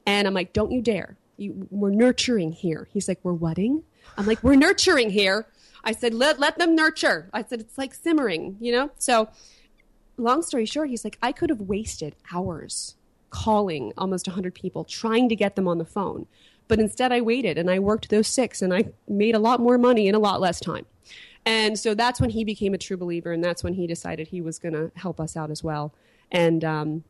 And 0.07 0.28
I'm 0.28 0.35
like, 0.35 0.52
don't 0.52 0.71
you 0.71 0.83
dare. 0.83 1.16
You, 1.37 1.66
we're 1.71 1.90
nurturing 1.90 2.52
here. 2.52 2.88
He's 2.92 3.09
like, 3.09 3.19
we're 3.23 3.33
whating? 3.33 3.83
I'm 4.19 4.26
like, 4.26 4.42
we're 4.42 4.57
nurturing 4.57 5.11
here. 5.11 5.47
I 5.83 5.92
said, 5.92 6.12
let, 6.12 6.38
let 6.38 6.59
them 6.59 6.75
nurture. 6.75 7.30
I 7.33 7.42
said, 7.42 7.61
it's 7.61 7.78
like 7.78 7.95
simmering, 7.95 8.57
you 8.61 8.73
know? 8.73 8.90
So, 8.99 9.28
long 10.19 10.42
story 10.42 10.66
short, 10.66 10.90
he's 10.90 11.04
like, 11.04 11.16
I 11.23 11.33
could 11.33 11.49
have 11.49 11.62
wasted 11.62 12.14
hours 12.33 12.97
calling 13.30 13.92
almost 13.97 14.26
100 14.26 14.54
people, 14.54 14.85
trying 14.85 15.28
to 15.30 15.37
get 15.37 15.57
them 15.57 15.66
on 15.66 15.78
the 15.78 15.87
phone. 15.87 16.26
But 16.69 16.78
instead, 16.78 17.12
I 17.12 17.23
waited 17.23 17.57
and 17.57 17.71
I 17.71 17.78
worked 17.78 18.11
those 18.11 18.28
six 18.28 18.61
and 18.61 18.75
I 18.75 18.90
made 19.09 19.35
a 19.35 19.38
lot 19.38 19.61
more 19.61 19.78
money 19.78 20.07
in 20.07 20.14
a 20.14 20.19
lot 20.19 20.40
less 20.40 20.61
time. 20.61 20.85
And 21.47 21.78
so 21.78 21.94
that's 21.94 22.20
when 22.20 22.30
he 22.30 22.44
became 22.44 22.75
a 22.75 22.78
true 22.78 22.97
believer, 22.97 23.33
and 23.33 23.42
that's 23.42 23.64
when 23.64 23.74
he 23.74 23.87
decided 23.87 24.29
he 24.29 24.40
was 24.40 24.59
going 24.59 24.74
to 24.74 24.90
help 24.94 25.20
us 25.20 25.37
out 25.37 25.50
as 25.50 25.64
well. 25.64 25.94
And 26.31 26.64
um, 26.64 27.05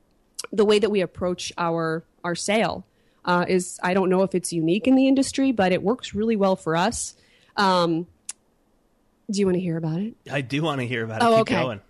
the 0.52 0.64
way 0.64 0.78
that 0.78 0.90
we 0.90 1.00
approach 1.00 1.52
our 1.58 2.04
our 2.22 2.34
sale 2.34 2.86
uh, 3.24 3.44
is, 3.48 3.78
I 3.82 3.94
don't 3.94 4.08
know 4.08 4.22
if 4.22 4.34
it's 4.34 4.52
unique 4.52 4.86
in 4.86 4.94
the 4.94 5.08
industry, 5.08 5.52
but 5.52 5.72
it 5.72 5.82
works 5.82 6.14
really 6.14 6.36
well 6.36 6.56
for 6.56 6.76
us. 6.76 7.14
Um, 7.56 8.06
do 9.30 9.38
you 9.38 9.46
want 9.46 9.56
to 9.56 9.60
hear 9.60 9.76
about 9.76 10.00
it? 10.00 10.14
I 10.30 10.40
do 10.40 10.62
want 10.62 10.80
to 10.80 10.86
hear 10.86 11.04
about 11.04 11.22
it. 11.22 11.24
Oh, 11.24 11.44
Keep 11.44 11.56
okay. 11.56 11.80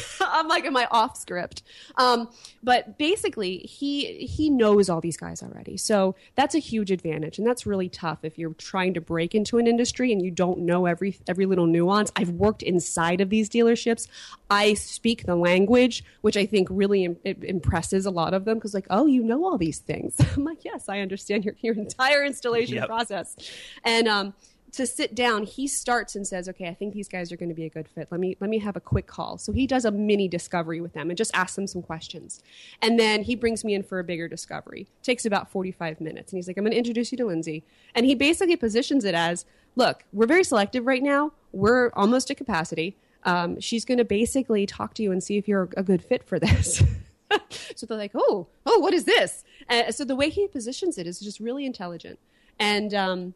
going. 0.36 0.40
I, 0.40 0.40
am 0.40 0.48
like, 0.48 0.64
am 0.64 0.76
I 0.76 0.86
off 0.90 1.16
script? 1.16 1.62
Um, 1.96 2.28
but 2.62 2.98
basically, 2.98 3.58
he 3.58 4.26
he 4.26 4.50
knows 4.50 4.88
all 4.88 5.00
these 5.00 5.16
guys 5.16 5.42
already, 5.42 5.76
so 5.76 6.14
that's 6.34 6.54
a 6.54 6.58
huge 6.58 6.90
advantage, 6.90 7.38
and 7.38 7.46
that's 7.46 7.66
really 7.66 7.88
tough 7.88 8.18
if 8.22 8.38
you're 8.38 8.54
trying 8.54 8.94
to 8.94 9.00
break 9.00 9.34
into 9.34 9.58
an 9.58 9.66
industry 9.66 10.12
and 10.12 10.22
you 10.22 10.30
don't 10.30 10.60
know 10.60 10.86
every 10.86 11.18
every 11.26 11.46
little 11.46 11.66
nuance. 11.66 12.10
I've 12.16 12.30
worked 12.30 12.62
inside 12.62 13.20
of 13.20 13.30
these 13.30 13.48
dealerships. 13.48 14.08
I 14.50 14.74
speak 14.74 15.26
the 15.26 15.36
language, 15.36 16.04
which 16.20 16.36
I 16.36 16.46
think 16.46 16.68
really 16.70 17.04
Im- 17.04 17.16
impresses 17.24 18.06
a 18.06 18.10
lot 18.10 18.34
of 18.34 18.44
them 18.44 18.58
because, 18.58 18.74
like, 18.74 18.86
oh, 18.90 19.06
you 19.06 19.22
know 19.22 19.44
all 19.44 19.58
these 19.58 19.78
things. 19.78 20.16
I'm 20.36 20.44
like, 20.44 20.64
yes, 20.64 20.88
I 20.88 21.00
understand 21.00 21.44
your 21.44 21.54
your 21.60 21.74
entire 21.74 22.24
installation 22.24 22.76
Yep. 22.76 22.86
process, 22.86 23.36
and 23.84 24.08
um 24.08 24.34
to 24.76 24.86
sit 24.86 25.14
down, 25.14 25.44
he 25.44 25.66
starts 25.66 26.14
and 26.14 26.26
says, 26.26 26.48
"Okay, 26.50 26.68
I 26.68 26.74
think 26.74 26.92
these 26.92 27.08
guys 27.08 27.32
are 27.32 27.36
going 27.36 27.48
to 27.48 27.54
be 27.54 27.64
a 27.64 27.70
good 27.70 27.88
fit. 27.88 28.08
Let 28.10 28.20
me 28.20 28.36
let 28.40 28.50
me 28.50 28.58
have 28.58 28.76
a 28.76 28.80
quick 28.80 29.06
call." 29.06 29.38
So 29.38 29.52
he 29.52 29.66
does 29.66 29.86
a 29.86 29.90
mini 29.90 30.28
discovery 30.28 30.82
with 30.82 30.92
them 30.92 31.08
and 31.08 31.16
just 31.16 31.30
asks 31.34 31.56
them 31.56 31.66
some 31.66 31.82
questions, 31.82 32.42
and 32.82 33.00
then 33.00 33.22
he 33.22 33.34
brings 33.34 33.64
me 33.64 33.74
in 33.74 33.82
for 33.82 33.98
a 33.98 34.04
bigger 34.04 34.28
discovery. 34.28 34.86
Takes 35.02 35.24
about 35.24 35.50
forty 35.50 35.72
five 35.72 36.00
minutes, 36.00 36.30
and 36.30 36.38
he's 36.38 36.46
like, 36.46 36.58
"I'm 36.58 36.64
going 36.64 36.72
to 36.72 36.78
introduce 36.78 37.10
you 37.10 37.18
to 37.18 37.24
Lindsay," 37.24 37.64
and 37.94 38.04
he 38.04 38.14
basically 38.14 38.56
positions 38.56 39.04
it 39.04 39.14
as, 39.14 39.46
"Look, 39.76 40.04
we're 40.12 40.26
very 40.26 40.44
selective 40.44 40.86
right 40.86 41.02
now. 41.02 41.32
We're 41.52 41.90
almost 41.94 42.30
at 42.30 42.36
capacity. 42.36 42.96
Um, 43.24 43.58
she's 43.60 43.86
going 43.86 43.98
to 43.98 44.04
basically 44.04 44.66
talk 44.66 44.92
to 44.94 45.02
you 45.02 45.10
and 45.10 45.22
see 45.22 45.38
if 45.38 45.48
you're 45.48 45.70
a 45.76 45.82
good 45.82 46.04
fit 46.04 46.22
for 46.22 46.38
this." 46.38 46.82
so 47.74 47.86
they're 47.86 47.96
like, 47.96 48.12
"Oh, 48.14 48.46
oh, 48.66 48.78
what 48.80 48.92
is 48.92 49.04
this?" 49.04 49.42
Uh, 49.70 49.90
so 49.90 50.04
the 50.04 50.16
way 50.16 50.28
he 50.28 50.46
positions 50.48 50.98
it 50.98 51.06
is 51.06 51.18
just 51.18 51.40
really 51.40 51.64
intelligent, 51.64 52.18
and. 52.58 52.92
Um, 52.92 53.34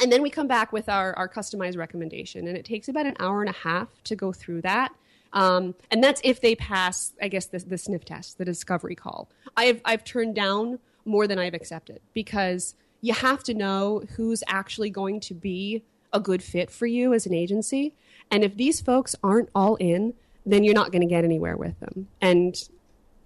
and 0.00 0.10
then 0.10 0.22
we 0.22 0.30
come 0.30 0.46
back 0.46 0.72
with 0.72 0.88
our, 0.88 1.14
our 1.14 1.28
customized 1.28 1.76
recommendation. 1.76 2.46
And 2.48 2.56
it 2.56 2.64
takes 2.64 2.88
about 2.88 3.06
an 3.06 3.16
hour 3.20 3.40
and 3.40 3.50
a 3.50 3.58
half 3.58 3.88
to 4.04 4.16
go 4.16 4.32
through 4.32 4.62
that. 4.62 4.94
Um, 5.32 5.74
and 5.90 6.02
that's 6.02 6.20
if 6.22 6.40
they 6.40 6.54
pass 6.54 7.12
i 7.20 7.26
guess 7.26 7.46
the, 7.46 7.58
the 7.58 7.76
sniff 7.76 8.04
test 8.04 8.38
the 8.38 8.44
discovery 8.44 8.94
call. 8.94 9.28
I've, 9.56 9.80
I've 9.84 10.04
turned 10.04 10.36
down 10.36 10.78
more 11.04 11.26
than 11.26 11.40
i've 11.40 11.54
accepted 11.54 12.00
because 12.14 12.76
you 13.00 13.14
have 13.14 13.42
to 13.44 13.52
know 13.52 14.04
who's 14.16 14.44
actually 14.46 14.90
going 14.90 15.18
to 15.20 15.34
be 15.34 15.82
a 16.12 16.20
good 16.20 16.40
fit 16.40 16.70
for 16.70 16.86
you 16.86 17.12
as 17.12 17.26
an 17.26 17.34
agency. 17.34 17.94
And 18.30 18.44
if 18.44 18.56
these 18.56 18.80
folks 18.80 19.16
aren't 19.24 19.50
all 19.56 19.74
in 19.76 20.14
then 20.46 20.62
you're 20.62 20.74
not 20.74 20.92
going 20.92 21.00
to 21.00 21.08
get 21.08 21.24
anywhere 21.24 21.56
with 21.56 21.78
them. 21.80 22.08
And 22.20 22.56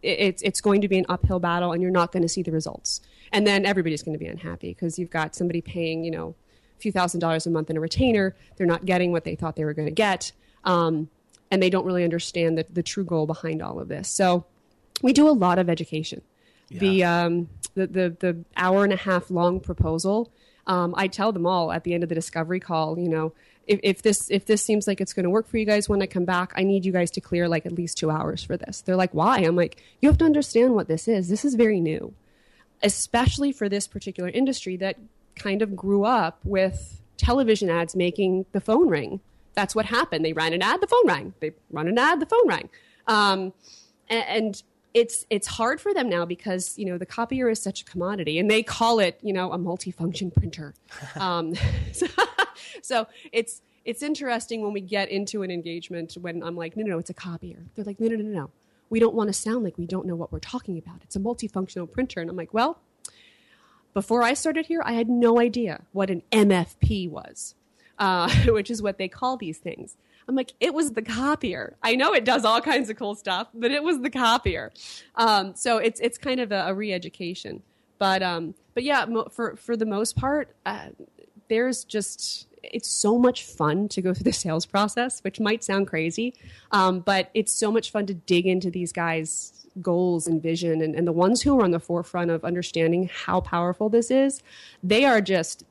it's 0.02 0.42
it's 0.42 0.60
going 0.60 0.80
to 0.82 0.88
be 0.88 0.98
an 0.98 1.06
uphill 1.08 1.40
battle 1.40 1.72
and 1.72 1.82
you're 1.82 1.90
not 1.90 2.12
going 2.12 2.22
to 2.22 2.28
see 2.28 2.42
the 2.42 2.52
results. 2.52 3.00
And 3.32 3.46
then 3.46 3.66
everybody's 3.66 4.02
going 4.02 4.16
to 4.16 4.18
be 4.18 4.30
unhappy 4.30 4.68
because 4.68 4.98
you've 4.98 5.10
got 5.10 5.34
somebody 5.34 5.60
paying 5.60 6.04
you 6.04 6.10
know 6.10 6.34
few 6.78 6.92
thousand 6.92 7.20
dollars 7.20 7.46
a 7.46 7.50
month 7.50 7.70
in 7.70 7.76
a 7.76 7.80
retainer. 7.80 8.34
They're 8.56 8.66
not 8.66 8.84
getting 8.84 9.12
what 9.12 9.24
they 9.24 9.34
thought 9.34 9.56
they 9.56 9.64
were 9.64 9.74
going 9.74 9.88
to 9.88 9.94
get. 9.94 10.32
Um, 10.64 11.08
and 11.50 11.62
they 11.62 11.70
don't 11.70 11.86
really 11.86 12.04
understand 12.04 12.58
the, 12.58 12.66
the 12.70 12.82
true 12.82 13.04
goal 13.04 13.26
behind 13.26 13.62
all 13.62 13.80
of 13.80 13.88
this. 13.88 14.08
So 14.08 14.44
we 15.02 15.12
do 15.12 15.28
a 15.28 15.30
lot 15.30 15.58
of 15.58 15.70
education. 15.70 16.22
The 16.70 17.02
um 17.04 17.48
the, 17.74 17.86
the 17.86 18.16
the 18.20 18.44
hour 18.56 18.84
and 18.84 18.92
a 18.92 18.96
half 18.96 19.30
long 19.30 19.60
proposal 19.60 20.30
um, 20.66 20.94
i 20.98 21.06
tell 21.06 21.32
them 21.32 21.46
all 21.46 21.72
at 21.72 21.84
the 21.84 21.94
end 21.94 22.02
of 22.02 22.08
the 22.08 22.14
discovery 22.14 22.60
call 22.60 22.98
you 22.98 23.08
know 23.08 23.32
if, 23.66 23.80
if 23.82 24.02
this 24.02 24.30
if 24.30 24.44
this 24.46 24.62
seems 24.62 24.86
like 24.86 25.00
it's 25.00 25.12
going 25.12 25.24
to 25.24 25.30
work 25.30 25.48
for 25.48 25.56
you 25.56 25.64
guys 25.64 25.88
when 25.88 26.02
i 26.02 26.06
come 26.06 26.24
back 26.24 26.52
i 26.56 26.62
need 26.62 26.84
you 26.84 26.92
guys 26.92 27.10
to 27.12 27.20
clear 27.20 27.48
like 27.48 27.64
at 27.64 27.72
least 27.72 27.96
two 27.96 28.10
hours 28.10 28.42
for 28.42 28.56
this. 28.56 28.82
They're 28.82 28.96
like 28.96 29.14
why? 29.14 29.38
I'm 29.38 29.56
like 29.56 29.82
you 30.02 30.08
have 30.08 30.18
to 30.18 30.24
understand 30.24 30.74
what 30.74 30.88
this 30.88 31.08
is. 31.08 31.28
This 31.28 31.44
is 31.44 31.54
very 31.54 31.80
new 31.80 32.12
especially 32.82 33.50
for 33.50 33.68
this 33.68 33.88
particular 33.88 34.28
industry 34.28 34.76
that 34.76 34.96
kind 35.38 35.62
of 35.62 35.76
grew 35.76 36.04
up 36.04 36.40
with 36.44 37.00
television 37.16 37.68
ads 37.70 37.94
making 37.96 38.46
the 38.52 38.60
phone 38.60 38.88
ring. 38.88 39.20
That's 39.54 39.74
what 39.74 39.86
happened. 39.86 40.24
They 40.24 40.32
ran 40.32 40.52
an 40.52 40.62
ad, 40.62 40.80
the 40.80 40.86
phone 40.86 41.06
rang. 41.06 41.34
They 41.40 41.52
run 41.70 41.88
an 41.88 41.98
ad, 41.98 42.20
the 42.20 42.26
phone 42.26 42.46
rang. 42.46 42.68
Um, 43.06 43.52
and, 44.08 44.24
and 44.28 44.62
it's 44.94 45.26
it's 45.30 45.46
hard 45.46 45.80
for 45.80 45.92
them 45.92 46.08
now 46.08 46.24
because 46.24 46.78
you 46.78 46.86
know 46.86 46.96
the 46.96 47.06
copier 47.06 47.48
is 47.48 47.60
such 47.60 47.82
a 47.82 47.84
commodity, 47.84 48.38
and 48.38 48.50
they 48.50 48.62
call 48.62 48.98
it 49.00 49.18
you 49.22 49.32
know 49.32 49.52
a 49.52 49.58
multifunction 49.58 50.32
printer. 50.32 50.74
um, 51.16 51.54
so, 51.92 52.06
so 52.82 53.06
it's 53.32 53.60
it's 53.84 54.02
interesting 54.02 54.62
when 54.62 54.72
we 54.72 54.80
get 54.80 55.08
into 55.08 55.42
an 55.42 55.50
engagement 55.50 56.14
when 56.20 56.42
I'm 56.42 56.56
like, 56.56 56.76
no, 56.76 56.84
no, 56.84 56.92
no, 56.92 56.98
it's 56.98 57.10
a 57.10 57.14
copier. 57.14 57.64
They're 57.74 57.86
like, 57.86 57.98
no, 58.00 58.08
no, 58.08 58.16
no, 58.16 58.22
no. 58.22 58.50
we 58.90 59.00
don't 59.00 59.14
want 59.14 59.28
to 59.28 59.32
sound 59.32 59.64
like 59.64 59.78
we 59.78 59.86
don't 59.86 60.06
know 60.06 60.14
what 60.14 60.30
we're 60.30 60.40
talking 60.40 60.76
about. 60.76 61.00
It's 61.02 61.16
a 61.16 61.20
multifunctional 61.20 61.90
printer. 61.90 62.20
And 62.20 62.28
I'm 62.28 62.36
like, 62.36 62.52
well, 62.52 62.80
before 63.94 64.22
I 64.22 64.34
started 64.34 64.66
here, 64.66 64.82
I 64.84 64.92
had 64.92 65.08
no 65.08 65.40
idea 65.40 65.82
what 65.92 66.10
an 66.10 66.22
MFP 66.32 67.10
was, 67.10 67.54
uh, 67.98 68.30
which 68.46 68.70
is 68.70 68.82
what 68.82 68.98
they 68.98 69.08
call 69.08 69.36
these 69.36 69.58
things. 69.58 69.96
I'm 70.28 70.34
like, 70.34 70.52
it 70.60 70.74
was 70.74 70.92
the 70.92 71.02
copier. 71.02 71.76
I 71.82 71.94
know 71.94 72.12
it 72.12 72.24
does 72.24 72.44
all 72.44 72.60
kinds 72.60 72.90
of 72.90 72.98
cool 72.98 73.14
stuff, 73.14 73.48
but 73.54 73.70
it 73.70 73.82
was 73.82 74.00
the 74.00 74.10
copier. 74.10 74.72
Um, 75.14 75.54
so 75.54 75.78
it's 75.78 76.00
it's 76.00 76.18
kind 76.18 76.38
of 76.38 76.52
a, 76.52 76.66
a 76.66 76.74
re-education. 76.74 77.62
But 77.98 78.22
um, 78.22 78.54
but 78.74 78.82
yeah, 78.84 79.06
mo- 79.06 79.28
for 79.30 79.56
for 79.56 79.74
the 79.76 79.86
most 79.86 80.16
part, 80.16 80.54
uh, 80.66 80.88
there's 81.48 81.84
just 81.84 82.46
it's 82.62 82.88
so 82.88 83.18
much 83.18 83.44
fun 83.44 83.88
to 83.88 84.02
go 84.02 84.12
through 84.12 84.24
the 84.24 84.32
sales 84.32 84.66
process, 84.66 85.20
which 85.20 85.40
might 85.40 85.64
sound 85.64 85.86
crazy, 85.86 86.34
um, 86.72 87.00
but 87.00 87.30
it's 87.34 87.52
so 87.52 87.70
much 87.70 87.90
fun 87.90 88.06
to 88.06 88.14
dig 88.14 88.46
into 88.46 88.70
these 88.70 88.92
guys' 88.92 89.66
goals 89.80 90.26
and 90.26 90.42
vision, 90.42 90.82
and, 90.82 90.94
and 90.94 91.06
the 91.06 91.12
ones 91.12 91.42
who 91.42 91.58
are 91.58 91.64
on 91.64 91.70
the 91.70 91.80
forefront 91.80 92.30
of 92.30 92.44
understanding 92.44 93.10
how 93.12 93.40
powerful 93.40 93.88
this 93.88 94.10
is, 94.10 94.42
they 94.82 95.04
are 95.04 95.20
just. 95.20 95.64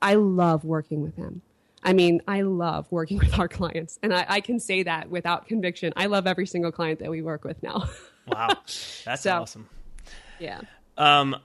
I 0.00 0.14
love 0.14 0.64
working 0.64 1.02
with 1.02 1.16
them. 1.16 1.42
I 1.82 1.92
mean, 1.92 2.22
I 2.28 2.42
love 2.42 2.86
working 2.90 3.18
with 3.22 3.38
our 3.38 3.48
clients, 3.48 3.98
and 4.02 4.14
I, 4.14 4.26
I, 4.28 4.40
can 4.40 4.60
say 4.60 4.84
that 4.84 5.10
without 5.10 5.46
conviction. 5.46 5.92
I 5.96 6.06
love 6.06 6.26
every 6.26 6.46
single 6.46 6.72
client 6.72 7.00
that 7.00 7.10
we 7.10 7.22
work 7.22 7.44
with 7.44 7.62
now. 7.62 7.88
wow, 8.28 8.48
that's 9.04 9.22
so, 9.22 9.40
awesome. 9.42 9.68
Yeah. 10.38 10.60
Um. 10.96 11.36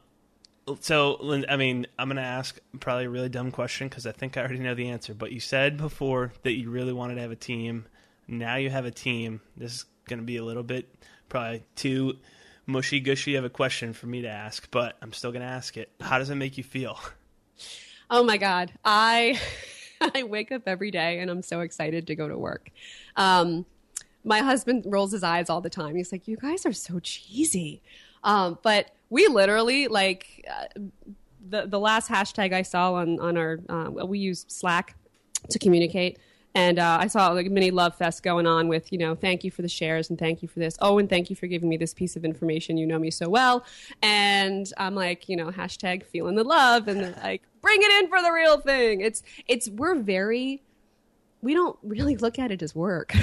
So, 0.82 1.44
I 1.50 1.58
mean, 1.58 1.88
I'm 2.00 2.08
going 2.08 2.18
to 2.18 2.24
ask 2.24 2.60
probably 2.80 3.06
a 3.06 3.10
really 3.10 3.30
dumb 3.30 3.52
question 3.52 3.90
because 3.90 4.08
I 4.08 4.12
think 4.12 4.38
I 4.38 4.42
already 4.42 4.60
know 4.60 4.76
the 4.76 4.90
answer. 4.90 5.14
But 5.14 5.32
you 5.32 5.40
said 5.40 5.78
before 5.78 6.32
that 6.44 6.54
you 6.54 6.70
really 6.70 6.94
wanted 6.94 7.16
to 7.16 7.22
have 7.22 7.32
a 7.32 7.36
team. 7.36 7.86
Now 8.28 8.56
you 8.56 8.70
have 8.70 8.86
a 8.86 8.92
team. 8.92 9.42
This 9.58 9.74
is 9.74 9.86
going 10.08 10.20
to 10.20 10.26
be 10.26 10.38
a 10.38 10.44
little 10.44 10.64
bit 10.64 10.88
probably 11.28 11.64
too 11.76 12.18
mushy 12.66 13.02
gushy 13.02 13.36
of 13.36 13.44
a 13.44 13.50
question 13.50 13.92
for 13.92 14.08
me 14.08 14.22
to 14.22 14.30
ask, 14.30 14.70
but 14.72 14.96
I'm 15.02 15.12
still 15.12 15.32
going 15.32 15.42
to 15.42 15.48
ask 15.52 15.76
it. 15.76 15.90
How 16.00 16.18
does 16.18 16.30
it 16.30 16.36
make 16.36 16.58
you 16.58 16.64
feel? 16.64 17.00
Oh 18.10 18.24
my 18.24 18.38
God. 18.38 18.72
I. 18.86 19.40
I 20.14 20.24
wake 20.24 20.52
up 20.52 20.64
every 20.68 20.92
day 20.92 21.20
and 21.20 21.32
I'm 21.32 21.42
so 21.42 21.62
excited 21.62 22.08
to 22.08 22.16
go 22.16 22.28
to 22.28 22.38
work. 22.38 22.70
Um, 23.16 23.66
my 24.24 24.40
husband 24.40 24.84
rolls 24.86 25.12
his 25.12 25.24
eyes 25.24 25.50
all 25.50 25.62
the 25.62 25.70
time. 25.70 25.96
He's 25.96 26.12
like, 26.12 26.28
"You 26.28 26.38
guys 26.38 26.66
are 26.66 26.74
so 26.74 27.00
cheesy," 27.00 27.82
um, 28.24 28.58
but 28.64 28.92
we 29.14 29.28
literally 29.28 29.88
like 29.88 30.44
uh, 30.50 30.80
the 31.48 31.68
the 31.68 31.80
last 31.80 32.10
hashtag 32.10 32.52
I 32.52 32.64
saw 32.64 32.94
on 32.96 33.20
on 33.20 33.38
our 33.38 33.60
uh, 33.70 34.06
we 34.06 34.18
use 34.18 34.46
Slack 34.50 34.96
to 35.50 35.60
communicate. 35.60 36.18
And 36.56 36.78
uh, 36.78 36.98
I 37.02 37.08
saw 37.08 37.30
like 37.30 37.50
mini 37.50 37.72
love 37.72 37.96
fest 37.96 38.22
going 38.22 38.46
on 38.46 38.68
with, 38.68 38.92
you 38.92 39.00
know, 39.00 39.16
thank 39.16 39.44
you 39.44 39.50
for 39.50 39.64
the 39.64 39.70
shares 39.70 40.12
and 40.12 40.20
thank 40.20 40.44
you 40.44 40.48
for 40.48 40.60
this. 40.60 40.78
Oh, 40.82 41.00
and 41.00 41.10
thank 41.10 41.32
you 41.32 41.36
for 41.36 41.48
giving 41.48 41.68
me 41.68 41.78
this 41.78 41.96
piece 41.96 42.16
of 42.16 42.24
information. 42.24 42.78
You 42.78 42.86
know 42.86 43.00
me 43.00 43.10
so 43.10 43.28
well. 43.28 43.66
And 44.04 44.72
I'm 44.78 44.94
like, 44.94 45.28
you 45.28 45.36
know, 45.36 45.48
hashtag 45.48 46.04
feeling 46.04 46.36
the 46.36 46.44
love 46.44 46.88
and 46.88 47.16
like, 47.24 47.42
bring 47.62 47.80
it 47.82 48.04
in 48.04 48.08
for 48.08 48.22
the 48.22 48.32
real 48.32 48.60
thing. 48.60 49.02
It's, 49.02 49.24
it's, 49.48 49.68
we're 49.68 49.96
very, 49.96 50.62
we 51.42 51.56
don't 51.56 51.78
really 51.82 52.18
look 52.18 52.38
at 52.38 52.52
it 52.52 52.62
as 52.62 52.76
work. 52.76 53.16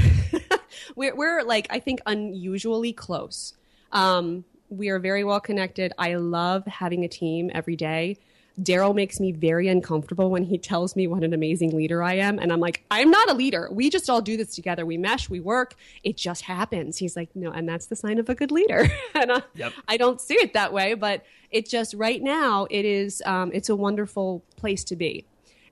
we're, 0.97 1.15
we're 1.15 1.45
like, 1.45 1.69
I 1.71 1.79
think 1.79 2.01
unusually 2.07 2.93
close. 2.93 3.55
Um, 3.93 4.45
we 4.71 4.89
are 4.89 4.99
very 4.99 5.25
well 5.25 5.41
connected. 5.41 5.93
I 5.99 6.15
love 6.15 6.65
having 6.67 7.05
a 7.05 7.09
team 7.09 7.51
every 7.53 7.77
day. 7.77 8.19
Daryl 8.61 8.95
makes 8.95 9.21
me 9.21 9.33
very 9.33 9.69
uncomfortable 9.69 10.31
when 10.31 10.45
he 10.45 10.59
tells 10.59 10.95
me 10.95 11.07
what 11.07 11.23
an 11.23 11.33
amazing 11.33 11.75
leader 11.75 12.03
I 12.03 12.15
am. 12.15 12.39
And 12.39 12.53
I'm 12.53 12.61
like, 12.61 12.85
I'm 12.91 13.11
not 13.11 13.31
a 13.31 13.35
leader. 13.35 13.69
We 13.73 13.91
just 13.91 14.11
all 14.11 14.21
do 14.21 14.37
this 14.37 14.55
together. 14.55 14.85
We 14.85 14.99
mesh, 14.99 15.31
we 15.31 15.41
work. 15.41 15.75
It 16.03 16.17
just 16.17 16.43
happens. 16.43 16.99
He's 16.99 17.17
like, 17.17 17.31
no, 17.35 17.51
and 17.51 17.69
that's 17.69 17.87
the 17.87 17.97
sign 17.97 18.19
of 18.19 18.29
a 18.29 18.35
good 18.35 18.51
leader. 18.51 18.89
and 19.15 19.33
I, 19.33 19.43
yep. 19.55 19.73
I, 19.89 19.97
don't 19.97 20.21
see 20.21 20.35
it 20.35 20.53
that 20.53 20.73
way, 20.73 20.95
but 20.95 21.25
it 21.51 21.69
just 21.69 21.95
right 21.95 22.23
now, 22.23 22.67
it 22.71 22.85
is, 22.85 23.23
um, 23.25 23.51
it's 23.55 23.69
a 23.69 23.77
wonderful 23.77 24.45
place 24.57 24.85
to 24.85 24.97
be. 24.97 25.25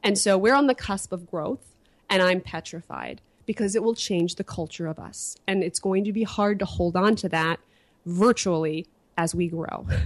And 0.02 0.16
so 0.16 0.38
we're 0.38 0.54
on 0.54 0.66
the 0.66 0.74
cusp 0.74 1.12
of 1.12 1.30
growth, 1.30 1.74
and 2.08 2.22
I'm 2.22 2.40
petrified 2.40 3.20
because 3.44 3.74
it 3.74 3.82
will 3.82 3.94
change 3.94 4.36
the 4.36 4.44
culture 4.44 4.86
of 4.86 4.98
us. 4.98 5.36
And 5.46 5.62
it's 5.62 5.80
going 5.80 6.04
to 6.04 6.12
be 6.12 6.22
hard 6.22 6.58
to 6.60 6.64
hold 6.64 6.96
on 6.96 7.16
to 7.16 7.28
that 7.30 7.60
virtually 8.06 8.86
as 9.16 9.34
we 9.34 9.48
grow. 9.48 9.86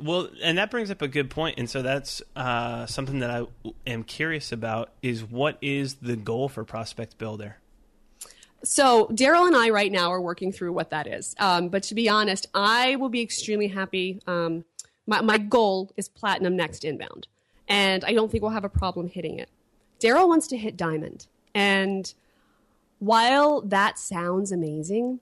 Well, 0.00 0.28
and 0.42 0.58
that 0.58 0.70
brings 0.70 0.92
up 0.92 1.02
a 1.02 1.08
good 1.08 1.28
point, 1.28 1.58
and 1.58 1.68
so 1.68 1.82
that's 1.82 2.22
uh, 2.36 2.86
something 2.86 3.18
that 3.18 3.30
I 3.30 3.46
am 3.84 4.04
curious 4.04 4.52
about: 4.52 4.90
is 5.02 5.24
what 5.24 5.58
is 5.60 5.94
the 5.94 6.14
goal 6.14 6.48
for 6.48 6.64
Prospect 6.64 7.18
Builder? 7.18 7.56
So 8.62 9.06
Daryl 9.08 9.46
and 9.46 9.56
I 9.56 9.70
right 9.70 9.90
now 9.90 10.12
are 10.12 10.20
working 10.20 10.52
through 10.52 10.72
what 10.72 10.90
that 10.90 11.06
is. 11.08 11.34
Um, 11.38 11.68
but 11.68 11.82
to 11.84 11.94
be 11.94 12.08
honest, 12.08 12.46
I 12.54 12.96
will 12.96 13.08
be 13.08 13.20
extremely 13.20 13.68
happy. 13.68 14.20
Um, 14.26 14.64
my, 15.06 15.20
my 15.20 15.38
goal 15.38 15.90
is 15.96 16.08
platinum 16.08 16.56
next 16.56 16.84
inbound, 16.84 17.26
and 17.68 18.04
I 18.04 18.12
don't 18.12 18.30
think 18.30 18.42
we'll 18.42 18.52
have 18.52 18.64
a 18.64 18.68
problem 18.68 19.08
hitting 19.08 19.38
it. 19.40 19.48
Daryl 19.98 20.28
wants 20.28 20.46
to 20.48 20.56
hit 20.56 20.76
diamond, 20.76 21.26
and 21.56 22.12
while 23.00 23.62
that 23.62 23.98
sounds 23.98 24.52
amazing, 24.52 25.18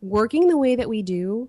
working 0.00 0.48
the 0.48 0.56
way 0.56 0.76
that 0.76 0.88
we 0.88 1.02
do 1.02 1.48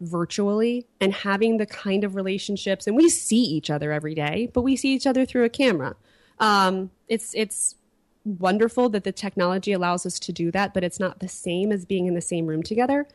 virtually 0.00 0.86
and 1.00 1.12
having 1.12 1.56
the 1.56 1.66
kind 1.66 2.04
of 2.04 2.14
relationships 2.14 2.86
and 2.86 2.96
we 2.96 3.08
see 3.08 3.40
each 3.42 3.70
other 3.70 3.92
every 3.92 4.14
day 4.14 4.50
but 4.52 4.60
we 4.60 4.76
see 4.76 4.92
each 4.92 5.06
other 5.06 5.24
through 5.24 5.44
a 5.44 5.48
camera. 5.48 5.96
Um, 6.38 6.90
it's 7.08 7.34
it's 7.34 7.76
wonderful 8.24 8.88
that 8.90 9.04
the 9.04 9.12
technology 9.12 9.72
allows 9.72 10.04
us 10.04 10.18
to 10.18 10.32
do 10.32 10.50
that 10.50 10.74
but 10.74 10.84
it's 10.84 11.00
not 11.00 11.20
the 11.20 11.28
same 11.28 11.72
as 11.72 11.84
being 11.84 12.06
in 12.06 12.14
the 12.14 12.20
same 12.20 12.46
room 12.46 12.62
together. 12.62 13.06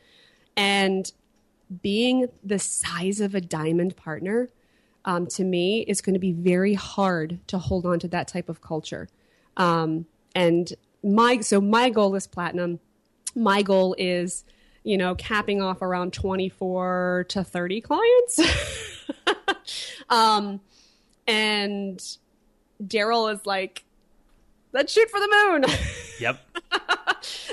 And 0.58 1.12
being 1.82 2.28
the 2.44 2.60
size 2.60 3.22
of 3.22 3.36
a 3.36 3.42
diamond 3.42 3.96
partner 3.96 4.50
um, 5.06 5.28
to 5.28 5.44
me 5.44 5.82
is 5.82 6.02
going 6.02 6.14
to 6.14 6.20
be 6.20 6.34
very 6.34 6.74
hard 6.74 7.40
to 7.48 7.58
hold 7.58 7.86
on 7.86 8.00
to 8.00 8.08
that 8.10 8.28
type 8.28 8.50
of 8.50 8.62
culture. 8.62 9.08
Um, 9.58 10.06
and 10.36 10.74
my 11.04 11.40
so 11.40 11.60
my 11.60 11.90
goal 11.90 12.16
is 12.16 12.28
platinum 12.28 12.80
my 13.36 13.62
goal 13.62 13.96
is 13.98 14.44
you 14.84 14.98
know, 14.98 15.16
capping 15.16 15.62
off 15.62 15.82
around 15.82 16.14
24 16.14 17.26
to 17.30 17.44
30 17.44 17.82
clients. 17.82 18.40
um, 20.10 20.60
and 21.28 22.02
Daryl 22.84 23.34
is 23.34 23.46
like, 23.46 23.84
let's 24.74 24.92
shoot 24.92 25.10
for 25.10 25.20
the 25.20 25.30
moon. 25.50 25.66
Yep. 26.20 26.40
and 26.72 26.80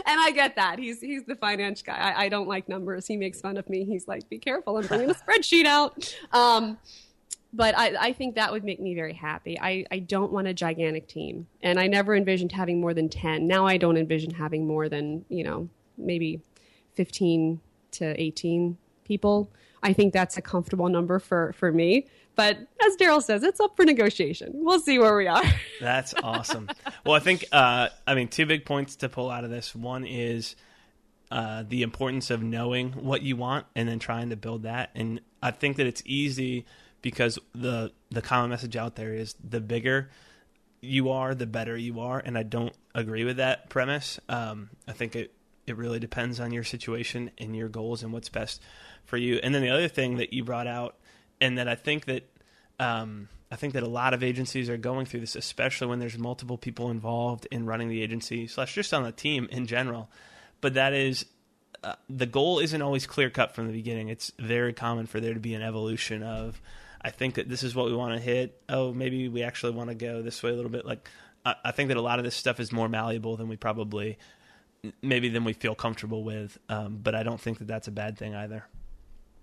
I 0.07 0.31
get 0.35 0.57
that. 0.57 0.79
He's 0.79 1.01
he's 1.01 1.25
the 1.25 1.37
finance 1.37 1.81
guy. 1.81 1.97
I, 1.97 2.25
I, 2.25 2.29
don't 2.29 2.47
like 2.47 2.69
numbers. 2.69 3.07
He 3.07 3.17
makes 3.17 3.41
fun 3.41 3.57
of 3.57 3.67
me. 3.71 3.85
He's 3.85 4.07
like, 4.07 4.29
be 4.29 4.37
careful. 4.37 4.77
I'm 4.77 4.87
bringing 4.87 5.09
a 5.09 5.15
spreadsheet 5.27 5.65
out. 5.65 6.15
Um, 6.33 6.77
but 7.53 7.77
I, 7.77 8.09
I 8.09 8.13
think 8.13 8.35
that 8.35 8.53
would 8.53 8.65
make 8.65 8.81
me 8.81 8.95
very 8.95 9.15
happy. 9.15 9.59
I, 9.59 9.87
I 9.91 10.01
don't 10.01 10.33
want 10.33 10.49
a 10.49 10.55
gigantic 10.55 11.09
team. 11.09 11.47
And 11.63 11.79
I 11.79 11.87
never 11.87 12.15
envisioned 12.15 12.53
having 12.53 12.81
more 12.81 12.93
than 12.93 13.09
10. 13.09 13.47
Now 13.47 13.67
I 13.67 13.79
don't 13.79 13.97
envision 13.97 14.33
having 14.33 14.67
more 14.67 14.89
than, 14.89 15.25
you 15.29 15.45
know, 15.45 15.69
maybe 15.97 16.43
15 16.95 17.61
to 17.93 18.23
18 18.23 18.77
people. 19.05 19.51
I 19.83 19.93
think 19.93 20.13
that's 20.13 20.37
a 20.37 20.43
comfortable 20.43 20.89
number 20.89 21.19
for, 21.19 21.55
for 21.55 21.73
me. 21.73 22.07
But 22.35 22.59
as 22.87 22.97
Daryl 22.97 23.23
says, 23.23 23.43
it's 23.43 23.61
up 23.61 23.77
for 23.77 23.85
negotiation. 23.85 24.53
We'll 24.55 24.81
see 24.81 24.99
where 24.99 25.17
we 25.17 25.27
are. 25.27 25.43
that's 25.81 26.15
awesome. 26.23 26.69
Well, 27.05 27.15
I 27.15 27.21
think, 27.21 27.47
uh, 27.51 27.89
I 28.07 28.15
mean, 28.15 28.29
two 28.29 28.47
big 28.47 28.65
points 28.65 28.97
to 28.97 29.09
pull 29.09 29.31
out 29.31 29.45
of 29.45 29.51
this. 29.51 29.75
One 29.75 30.05
is 30.05 30.55
uh, 31.31 31.65
the 31.67 31.83
importance 31.83 32.31
of 32.31 32.43
knowing 32.43 32.93
what 32.93 33.23
you 33.23 33.37
want 33.37 33.67
and 33.75 33.89
then 33.89 33.99
trying 33.99 34.31
to 34.31 34.37
build 34.37 34.65
that. 34.65 34.91
And 34.95 35.21
I 35.43 35.51
think 35.51 35.79
that 35.79 35.87
it's 35.87 36.03
easy 36.05 36.67
because 37.03 37.39
the 37.55 37.93
the 38.11 38.23
common 38.23 38.51
message 38.51 38.77
out 38.77 38.97
there 38.97 39.15
is 39.15 39.35
the 39.43 39.61
bigger 39.61 40.11
you 40.81 41.11
are, 41.11 41.35
the 41.35 41.47
better 41.47 41.77
you 41.77 42.01
are. 42.01 42.19
And 42.19 42.39
I 42.39 42.43
don't 42.43 42.75
agree 42.95 43.25
with 43.25 43.39
that 43.39 43.69
premise. 43.69 44.21
Um, 44.29 44.71
I 44.87 44.93
think 44.93 45.17
it 45.17 45.33
it 45.67 45.77
really 45.77 45.99
depends 45.99 46.41
on 46.41 46.53
your 46.53 46.65
situation 46.65 47.31
and 47.37 47.55
your 47.55 47.69
goals 47.69 48.03
and 48.03 48.13
what's 48.13 48.29
best 48.29 48.63
for 49.05 49.17
you. 49.17 49.39
And 49.43 49.55
then 49.55 49.63
the 49.63 49.71
other 49.71 49.89
thing 49.89 50.17
that 50.17 50.33
you 50.33 50.43
brought 50.43 50.67
out, 50.67 50.97
and 51.41 51.59
that 51.59 51.69
I 51.69 51.75
think 51.75 52.07
that 52.07 52.25
um, 52.81 53.29
I 53.51 53.57
think 53.57 53.75
that 53.75 53.83
a 53.83 53.89
lot 53.89 54.15
of 54.15 54.23
agencies 54.23 54.71
are 54.71 54.77
going 54.77 55.07
through 55.07 55.21
this, 55.21 55.37
especially 55.37 55.89
when 55.89 55.99
there's 55.99 56.19
multiple 56.19 56.59
people 56.59 56.91
involved 56.91 57.47
in 57.51 57.67
running 57.67 57.89
the 57.89 58.03
agency 58.03 58.47
slash 58.47 58.75
just 58.75 58.95
on 58.95 59.03
the 59.03 59.13
team 59.13 59.49
in 59.51 59.67
general. 59.67 60.11
But 60.61 60.75
that 60.75 60.93
is 60.93 61.27
uh, 61.83 61.95
the 62.09 62.27
goal 62.27 62.59
isn't 62.59 62.83
always 62.83 63.07
clear 63.07 63.31
cut 63.31 63.55
from 63.55 63.67
the 63.67 63.73
beginning. 63.73 64.09
It's 64.09 64.33
very 64.39 64.73
common 64.73 65.07
for 65.07 65.21
there 65.21 65.35
to 65.35 65.41
be 65.41 65.55
an 65.55 65.63
evolution 65.63 66.23
of. 66.23 66.61
I 67.01 67.11
think 67.11 67.35
that 67.35 67.49
this 67.49 67.63
is 67.63 67.75
what 67.75 67.87
we 67.87 67.95
want 67.95 68.15
to 68.15 68.21
hit. 68.21 68.61
Oh, 68.69 68.93
maybe 68.93 69.29
we 69.29 69.43
actually 69.43 69.73
want 69.73 69.89
to 69.91 69.95
go 69.95 70.23
this 70.23 70.43
way 70.43 70.51
a 70.51 70.55
little 70.55 70.71
bit. 70.71 70.85
Like, 70.85 71.09
I, 71.45 71.55
I 71.67 71.71
think 71.71 71.89
that 71.89 71.97
a 71.97 72.03
lot 72.03 72.19
of 72.19 72.25
this 72.25 72.35
stuff 72.35 72.61
is 72.61 72.73
more 72.73 72.89
malleable 72.89 73.37
than 73.37 73.49
we 73.49 73.57
probably 73.57 74.19
maybe 75.03 75.29
than 75.29 75.45
we 75.45 75.53
feel 75.53 75.75
comfortable 75.75 76.25
with. 76.25 76.59
Um, 76.69 76.99
but 77.03 77.15
I 77.15 77.23
don't 77.23 77.41
think 77.41 77.59
that 77.59 77.67
that's 77.67 77.89
a 77.89 77.93
bad 77.93 78.19
thing 78.19 78.35
either. 78.35 78.65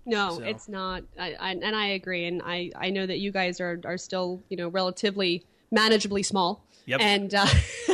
No, 0.04 0.38
so. 0.38 0.44
it's 0.44 0.68
not. 0.68 1.02
I, 1.18 1.34
I, 1.34 1.50
and 1.50 1.74
I 1.76 1.88
agree. 1.88 2.26
And 2.26 2.40
I, 2.44 2.70
I 2.76 2.90
know 2.90 3.06
that 3.06 3.18
you 3.18 3.32
guys 3.32 3.60
are, 3.60 3.80
are 3.84 3.98
still, 3.98 4.42
you 4.48 4.56
know, 4.56 4.68
relatively 4.68 5.44
manageably 5.74 6.24
small. 6.24 6.64
Yep. 6.86 7.00
And, 7.00 7.34
uh, 7.34 7.46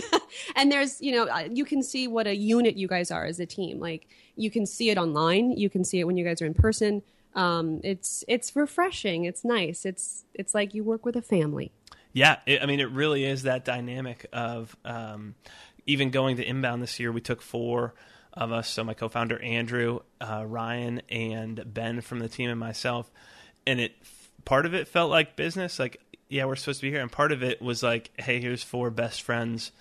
and 0.57 0.70
there's, 0.70 1.01
you 1.01 1.12
know, 1.12 1.38
you 1.51 1.64
can 1.64 1.83
see 1.83 2.07
what 2.07 2.27
a 2.27 2.37
unit 2.37 2.77
you 2.77 2.87
guys 2.87 3.11
are 3.11 3.25
as 3.25 3.40
a 3.40 3.46
team. 3.46 3.81
Like 3.81 4.09
you 4.37 4.51
can 4.51 4.66
see 4.66 4.90
it 4.90 4.98
online, 4.98 5.53
you 5.53 5.70
can 5.70 5.85
see 5.85 6.01
it 6.01 6.05
when 6.05 6.18
you 6.18 6.25
guys 6.25 6.42
are 6.42 6.46
in 6.46 6.55
person. 6.55 7.03
Um, 7.34 7.80
it's 7.82 8.24
it's 8.28 8.54
refreshing. 8.54 9.24
It's 9.24 9.44
nice. 9.44 9.84
It's 9.84 10.24
it's 10.34 10.54
like 10.54 10.74
you 10.74 10.84
work 10.84 11.04
with 11.04 11.16
a 11.16 11.22
family. 11.22 11.72
Yeah, 12.12 12.38
it, 12.46 12.62
I 12.62 12.66
mean, 12.66 12.80
it 12.80 12.90
really 12.90 13.24
is 13.24 13.44
that 13.44 13.64
dynamic 13.64 14.26
of 14.32 14.76
um, 14.84 15.34
even 15.86 16.10
going 16.10 16.36
to 16.36 16.44
inbound 16.44 16.82
this 16.82 17.00
year. 17.00 17.10
We 17.10 17.22
took 17.22 17.40
four 17.40 17.94
of 18.34 18.52
us, 18.52 18.68
so 18.68 18.84
my 18.84 18.94
co-founder 18.94 19.40
Andrew, 19.40 20.00
uh, 20.20 20.44
Ryan, 20.46 21.02
and 21.08 21.62
Ben 21.66 22.00
from 22.00 22.18
the 22.18 22.28
team, 22.28 22.50
and 22.50 22.60
myself, 22.60 23.10
and 23.66 23.80
it 23.80 23.92
part 24.44 24.66
of 24.66 24.74
it 24.74 24.88
felt 24.88 25.10
like 25.10 25.36
business. 25.36 25.78
Like, 25.78 26.00
yeah, 26.28 26.44
we're 26.44 26.56
supposed 26.56 26.80
to 26.80 26.86
be 26.86 26.90
here, 26.90 27.00
and 27.00 27.10
part 27.10 27.32
of 27.32 27.42
it 27.42 27.62
was 27.62 27.82
like, 27.82 28.10
hey, 28.18 28.40
here's 28.40 28.62
four 28.62 28.90
best 28.90 29.22
friends 29.22 29.72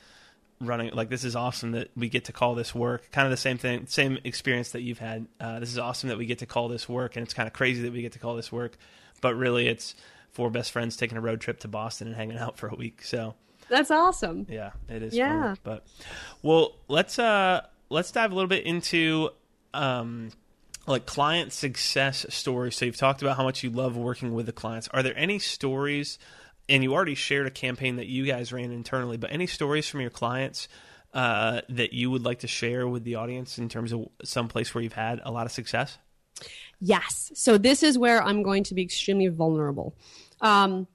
running 0.62 0.91
like 0.93 1.10
this 1.10 1.24
is 1.24 1.36
awesome 1.36 1.71
that 1.71 1.89
we 1.95 2.08
get 2.08 2.26
to 2.26 2.32
call 2.32 2.56
this 2.56 2.74
work 2.74 3.10
kind 3.12 3.26
of 3.26 3.32
the 3.32 3.38
same 3.38 3.58
thing 3.58 3.86
same 3.88 4.17
experience 4.24 4.71
that 4.71 4.82
you've 4.82 5.00
had 5.00 5.26
uh, 5.39 5.60
this 5.60 5.69
is 5.69 5.78
awesome 5.80 6.10
that 6.10 6.17
we 6.17 6.26
get 6.26 6.39
to 6.39 6.45
call 6.45 6.67
this 6.67 6.88
work 6.88 7.15
and 7.15 7.24
it's 7.24 7.34
kind 7.34 7.47
of 7.47 7.54
crazy 7.54 7.82
that 7.82 7.91
we 7.91 8.02
get 8.02 8.12
to 8.13 8.19
call 8.19 8.36
this 8.36 8.52
work 8.52 8.78
but 9.21 9.36
really 9.36 9.67
it's 9.67 9.95
four 10.32 10.50
best 10.50 10.71
friends 10.71 10.95
taking 10.95 11.17
a 11.17 11.21
road 11.21 11.41
trip 11.41 11.60
to 11.60 11.67
boston 11.67 12.08
and 12.08 12.15
hanging 12.15 12.38
out 12.38 12.58
for 12.58 12.67
a 12.67 12.76
week 12.76 13.04
so 13.04 13.34
That's 13.69 13.91
awesome. 13.91 14.45
yeah 14.50 14.71
it 14.88 15.02
is 15.04 15.13
Yeah. 15.15 15.56
fun. 15.56 15.58
but 15.63 15.86
well 16.41 16.74
let's 16.88 17.17
uh 17.19 17.62
let's 17.89 18.12
dive 18.12 18.32
a 18.32 18.36
little 18.36 18.47
bit 18.47 18.63
into 18.65 19.30
um 19.74 20.30
like 20.88 21.06
client 21.06 21.54
success 21.54 22.26
stories 22.30 22.76
so 22.76 22.86
you've 22.86 22.97
talked 22.97 23.21
about 23.21 23.38
how 23.38 23.43
much 23.43 23.63
you 23.63 23.69
love 23.69 23.95
working 23.97 24.34
with 24.34 24.45
the 24.45 24.52
clients 24.52 24.88
are 24.89 25.04
there 25.04 25.17
any 25.17 25.38
stories 25.39 26.17
and 26.71 26.84
you 26.84 26.93
already 26.93 27.15
shared 27.15 27.45
a 27.45 27.51
campaign 27.51 27.97
that 27.97 28.07
you 28.07 28.25
guys 28.25 28.51
ran 28.51 28.71
internally 28.71 29.17
but 29.17 29.31
any 29.31 29.47
stories 29.47 29.88
from 29.88 30.01
your 30.01 30.10
clients 30.10 30.67
uh, 31.13 31.60
that 31.67 31.91
you 31.91 32.10
would 32.10 32.23
like 32.23 32.39
to 32.39 32.47
share 32.47 32.88
with 32.88 33.03
the 33.03 33.15
audience 33.15 33.57
in 33.57 33.67
terms 33.67 33.91
of 33.91 34.07
some 34.23 34.47
place 34.47 34.73
where 34.73 34.81
you've 34.81 34.93
had 34.93 35.19
a 35.23 35.31
lot 35.31 35.45
of 35.45 35.51
success 35.51 35.97
Yes. 36.81 37.31
So 37.36 37.57
this 37.57 37.84
is 37.84 37.97
where 37.97 38.23
I'm 38.23 38.41
going 38.41 38.63
to 38.65 38.73
be 38.73 38.81
extremely 38.81 39.27
vulnerable. 39.27 39.93
Um, 40.41 40.88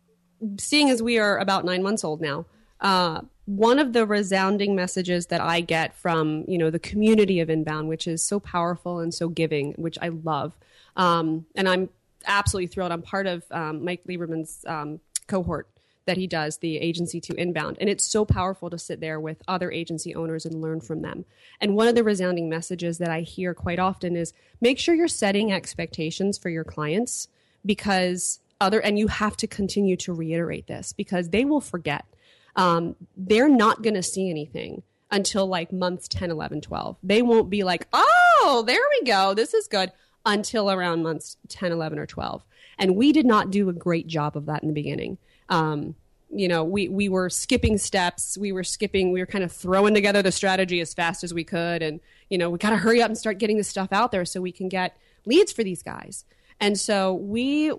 seeing 0.58 0.90
as 0.90 1.02
we 1.02 1.18
are 1.18 1.38
about 1.38 1.64
nine 1.64 1.82
months 1.82 2.02
old 2.02 2.20
now, 2.20 2.44
uh, 2.80 3.20
one 3.46 3.78
of 3.78 3.92
the 3.92 4.04
resounding 4.04 4.74
messages 4.74 5.26
that 5.26 5.40
I 5.40 5.60
get 5.60 5.94
from 5.94 6.44
you 6.48 6.58
know 6.58 6.68
the 6.68 6.80
community 6.80 7.38
of 7.38 7.48
inbound, 7.48 7.88
which 7.88 8.08
is 8.08 8.22
so 8.22 8.40
powerful 8.40 8.98
and 8.98 9.14
so 9.14 9.28
giving, 9.28 9.72
which 9.74 9.96
I 10.02 10.08
love, 10.08 10.52
um, 10.96 11.46
and 11.54 11.68
I'm 11.68 11.88
absolutely 12.26 12.66
thrilled. 12.66 12.90
I'm 12.90 13.02
part 13.02 13.28
of 13.28 13.44
um, 13.52 13.84
Mike 13.84 14.02
Lieberman's 14.08 14.64
um, 14.66 14.98
cohort 15.26 15.68
that 16.06 16.16
he 16.16 16.26
does, 16.26 16.58
the 16.58 16.78
agency 16.78 17.20
to 17.20 17.34
inbound. 17.34 17.76
And 17.80 17.90
it's 17.90 18.04
so 18.04 18.24
powerful 18.24 18.70
to 18.70 18.78
sit 18.78 19.00
there 19.00 19.20
with 19.20 19.42
other 19.46 19.70
agency 19.70 20.14
owners 20.14 20.46
and 20.46 20.62
learn 20.62 20.80
from 20.80 21.02
them. 21.02 21.24
And 21.60 21.74
one 21.74 21.88
of 21.88 21.94
the 21.94 22.04
resounding 22.04 22.48
messages 22.48 22.98
that 22.98 23.10
I 23.10 23.20
hear 23.20 23.54
quite 23.54 23.78
often 23.78 24.16
is 24.16 24.32
make 24.60 24.78
sure 24.78 24.94
you're 24.94 25.08
setting 25.08 25.52
expectations 25.52 26.38
for 26.38 26.48
your 26.48 26.64
clients 26.64 27.28
because 27.64 28.38
other, 28.60 28.80
and 28.80 28.98
you 28.98 29.08
have 29.08 29.36
to 29.38 29.46
continue 29.46 29.96
to 29.96 30.14
reiterate 30.14 30.66
this 30.66 30.92
because 30.92 31.30
they 31.30 31.44
will 31.44 31.60
forget. 31.60 32.04
Um, 32.54 32.96
they're 33.16 33.48
not 33.48 33.82
going 33.82 33.94
to 33.94 34.02
see 34.02 34.30
anything 34.30 34.82
until 35.10 35.46
like 35.46 35.72
months 35.72 36.08
10, 36.08 36.30
11, 36.30 36.62
12. 36.62 36.96
They 37.02 37.20
won't 37.20 37.50
be 37.50 37.64
like, 37.64 37.86
oh, 37.92 38.64
there 38.66 38.80
we 38.90 39.06
go. 39.06 39.34
This 39.34 39.54
is 39.54 39.68
good 39.68 39.92
until 40.24 40.70
around 40.70 41.02
months 41.02 41.36
10, 41.48 41.72
11, 41.72 41.98
or 41.98 42.06
12. 42.06 42.44
And 42.78 42.96
we 42.96 43.12
did 43.12 43.26
not 43.26 43.50
do 43.50 43.68
a 43.68 43.72
great 43.72 44.06
job 44.06 44.36
of 44.36 44.46
that 44.46 44.62
in 44.62 44.68
the 44.68 44.74
beginning. 44.74 45.18
Um, 45.48 45.94
you 46.30 46.48
know, 46.48 46.64
we, 46.64 46.88
we 46.88 47.08
were 47.08 47.30
skipping 47.30 47.78
steps. 47.78 48.36
We 48.36 48.52
were 48.52 48.64
skipping, 48.64 49.12
we 49.12 49.20
were 49.20 49.26
kind 49.26 49.44
of 49.44 49.52
throwing 49.52 49.94
together 49.94 50.22
the 50.22 50.32
strategy 50.32 50.80
as 50.80 50.92
fast 50.92 51.24
as 51.24 51.32
we 51.32 51.44
could. 51.44 51.82
And, 51.82 52.00
you 52.28 52.36
know, 52.36 52.50
we 52.50 52.58
got 52.58 52.70
to 52.70 52.76
hurry 52.76 53.00
up 53.00 53.08
and 53.08 53.16
start 53.16 53.38
getting 53.38 53.56
this 53.56 53.68
stuff 53.68 53.92
out 53.92 54.12
there 54.12 54.24
so 54.24 54.40
we 54.40 54.52
can 54.52 54.68
get 54.68 54.96
leads 55.24 55.52
for 55.52 55.62
these 55.62 55.82
guys. 55.82 56.24
And 56.60 56.78
so 56.78 57.14
we 57.14 57.72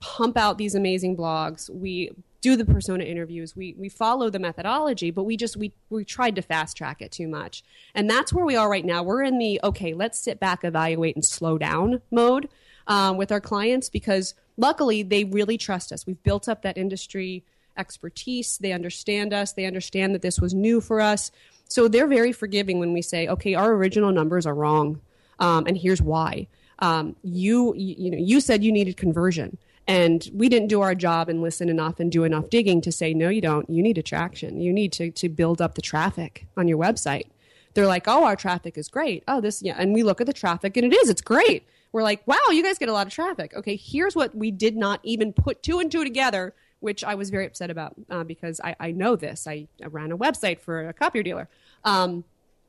pump 0.00 0.36
out 0.36 0.58
these 0.58 0.74
amazing 0.74 1.16
blogs. 1.16 1.70
We 1.70 2.10
do 2.44 2.56
the 2.56 2.64
persona 2.66 3.04
interviews. 3.04 3.56
We 3.56 3.74
we 3.78 3.88
follow 3.88 4.28
the 4.28 4.38
methodology, 4.38 5.10
but 5.10 5.24
we 5.24 5.34
just 5.34 5.56
we 5.56 5.72
we 5.88 6.04
tried 6.04 6.36
to 6.36 6.42
fast 6.42 6.76
track 6.76 7.00
it 7.00 7.10
too 7.10 7.26
much. 7.26 7.64
And 7.94 8.08
that's 8.08 8.34
where 8.34 8.44
we 8.44 8.54
are 8.54 8.68
right 8.68 8.84
now. 8.84 9.02
We're 9.02 9.22
in 9.22 9.38
the 9.38 9.60
okay, 9.64 9.94
let's 9.94 10.18
sit 10.18 10.40
back, 10.40 10.62
evaluate, 10.62 11.16
and 11.16 11.24
slow 11.24 11.56
down 11.56 12.02
mode 12.10 12.50
um, 12.86 13.16
with 13.16 13.32
our 13.32 13.40
clients 13.40 13.88
because 13.88 14.34
luckily 14.56 15.02
they 15.02 15.24
really 15.24 15.58
trust 15.58 15.92
us. 15.92 16.06
We've 16.06 16.22
built 16.22 16.48
up 16.48 16.62
that 16.62 16.78
industry 16.78 17.44
expertise. 17.76 18.58
They 18.58 18.72
understand 18.72 19.32
us. 19.32 19.52
They 19.52 19.66
understand 19.66 20.14
that 20.14 20.22
this 20.22 20.40
was 20.40 20.54
new 20.54 20.80
for 20.80 21.00
us. 21.00 21.30
So 21.68 21.88
they're 21.88 22.06
very 22.06 22.32
forgiving 22.32 22.78
when 22.78 22.92
we 22.92 23.02
say, 23.02 23.26
okay, 23.26 23.54
our 23.54 23.72
original 23.72 24.12
numbers 24.12 24.46
are 24.46 24.54
wrong, 24.54 25.00
um, 25.38 25.66
and 25.66 25.76
here's 25.76 26.02
why. 26.02 26.46
Um, 26.80 27.16
you, 27.22 27.74
you 27.74 27.94
you 27.96 28.10
know 28.10 28.18
you 28.18 28.40
said 28.40 28.64
you 28.64 28.72
needed 28.72 28.96
conversion 28.96 29.58
and 29.86 30.28
we 30.32 30.48
didn't 30.48 30.68
do 30.68 30.80
our 30.80 30.94
job 30.94 31.28
and 31.28 31.42
listen 31.42 31.68
enough 31.68 32.00
and 32.00 32.10
do 32.10 32.24
enough 32.24 32.48
digging 32.50 32.80
to 32.80 32.90
say 32.90 33.14
no 33.14 33.28
you 33.28 33.40
don't 33.40 33.68
you 33.68 33.82
need 33.82 33.98
attraction 33.98 34.60
you 34.60 34.72
need 34.72 34.92
to, 34.92 35.10
to 35.10 35.28
build 35.28 35.60
up 35.60 35.74
the 35.74 35.82
traffic 35.82 36.46
on 36.56 36.66
your 36.66 36.78
website 36.78 37.26
they're 37.74 37.86
like 37.86 38.04
oh 38.06 38.24
our 38.24 38.36
traffic 38.36 38.78
is 38.78 38.88
great. 38.88 39.24
Oh 39.28 39.40
this 39.40 39.62
yeah 39.62 39.76
and 39.78 39.92
we 39.92 40.02
look 40.02 40.20
at 40.20 40.26
the 40.26 40.32
traffic 40.32 40.76
and 40.76 40.92
it 40.92 40.96
is 40.96 41.08
it's 41.08 41.22
great. 41.22 41.66
We're 41.92 42.02
like 42.02 42.26
wow 42.26 42.36
you 42.50 42.62
guys 42.62 42.78
get 42.78 42.88
a 42.88 42.92
lot 42.92 43.06
of 43.06 43.12
traffic. 43.12 43.54
Okay 43.54 43.76
here's 43.76 44.16
what 44.16 44.34
we 44.34 44.50
did 44.50 44.76
not 44.76 45.00
even 45.02 45.32
put 45.32 45.62
two 45.62 45.78
and 45.78 45.90
two 45.90 46.04
together 46.04 46.54
which 46.80 47.02
i 47.02 47.14
was 47.14 47.30
very 47.30 47.46
upset 47.46 47.70
about 47.70 47.94
uh, 48.10 48.24
because 48.24 48.60
I, 48.62 48.76
I 48.78 48.90
know 48.90 49.16
this. 49.16 49.46
I, 49.46 49.68
I 49.82 49.86
ran 49.86 50.12
a 50.12 50.18
website 50.18 50.60
for 50.60 50.86
a 50.86 50.92
copier 50.92 51.22
dealer. 51.22 51.48
Um, 51.82 52.24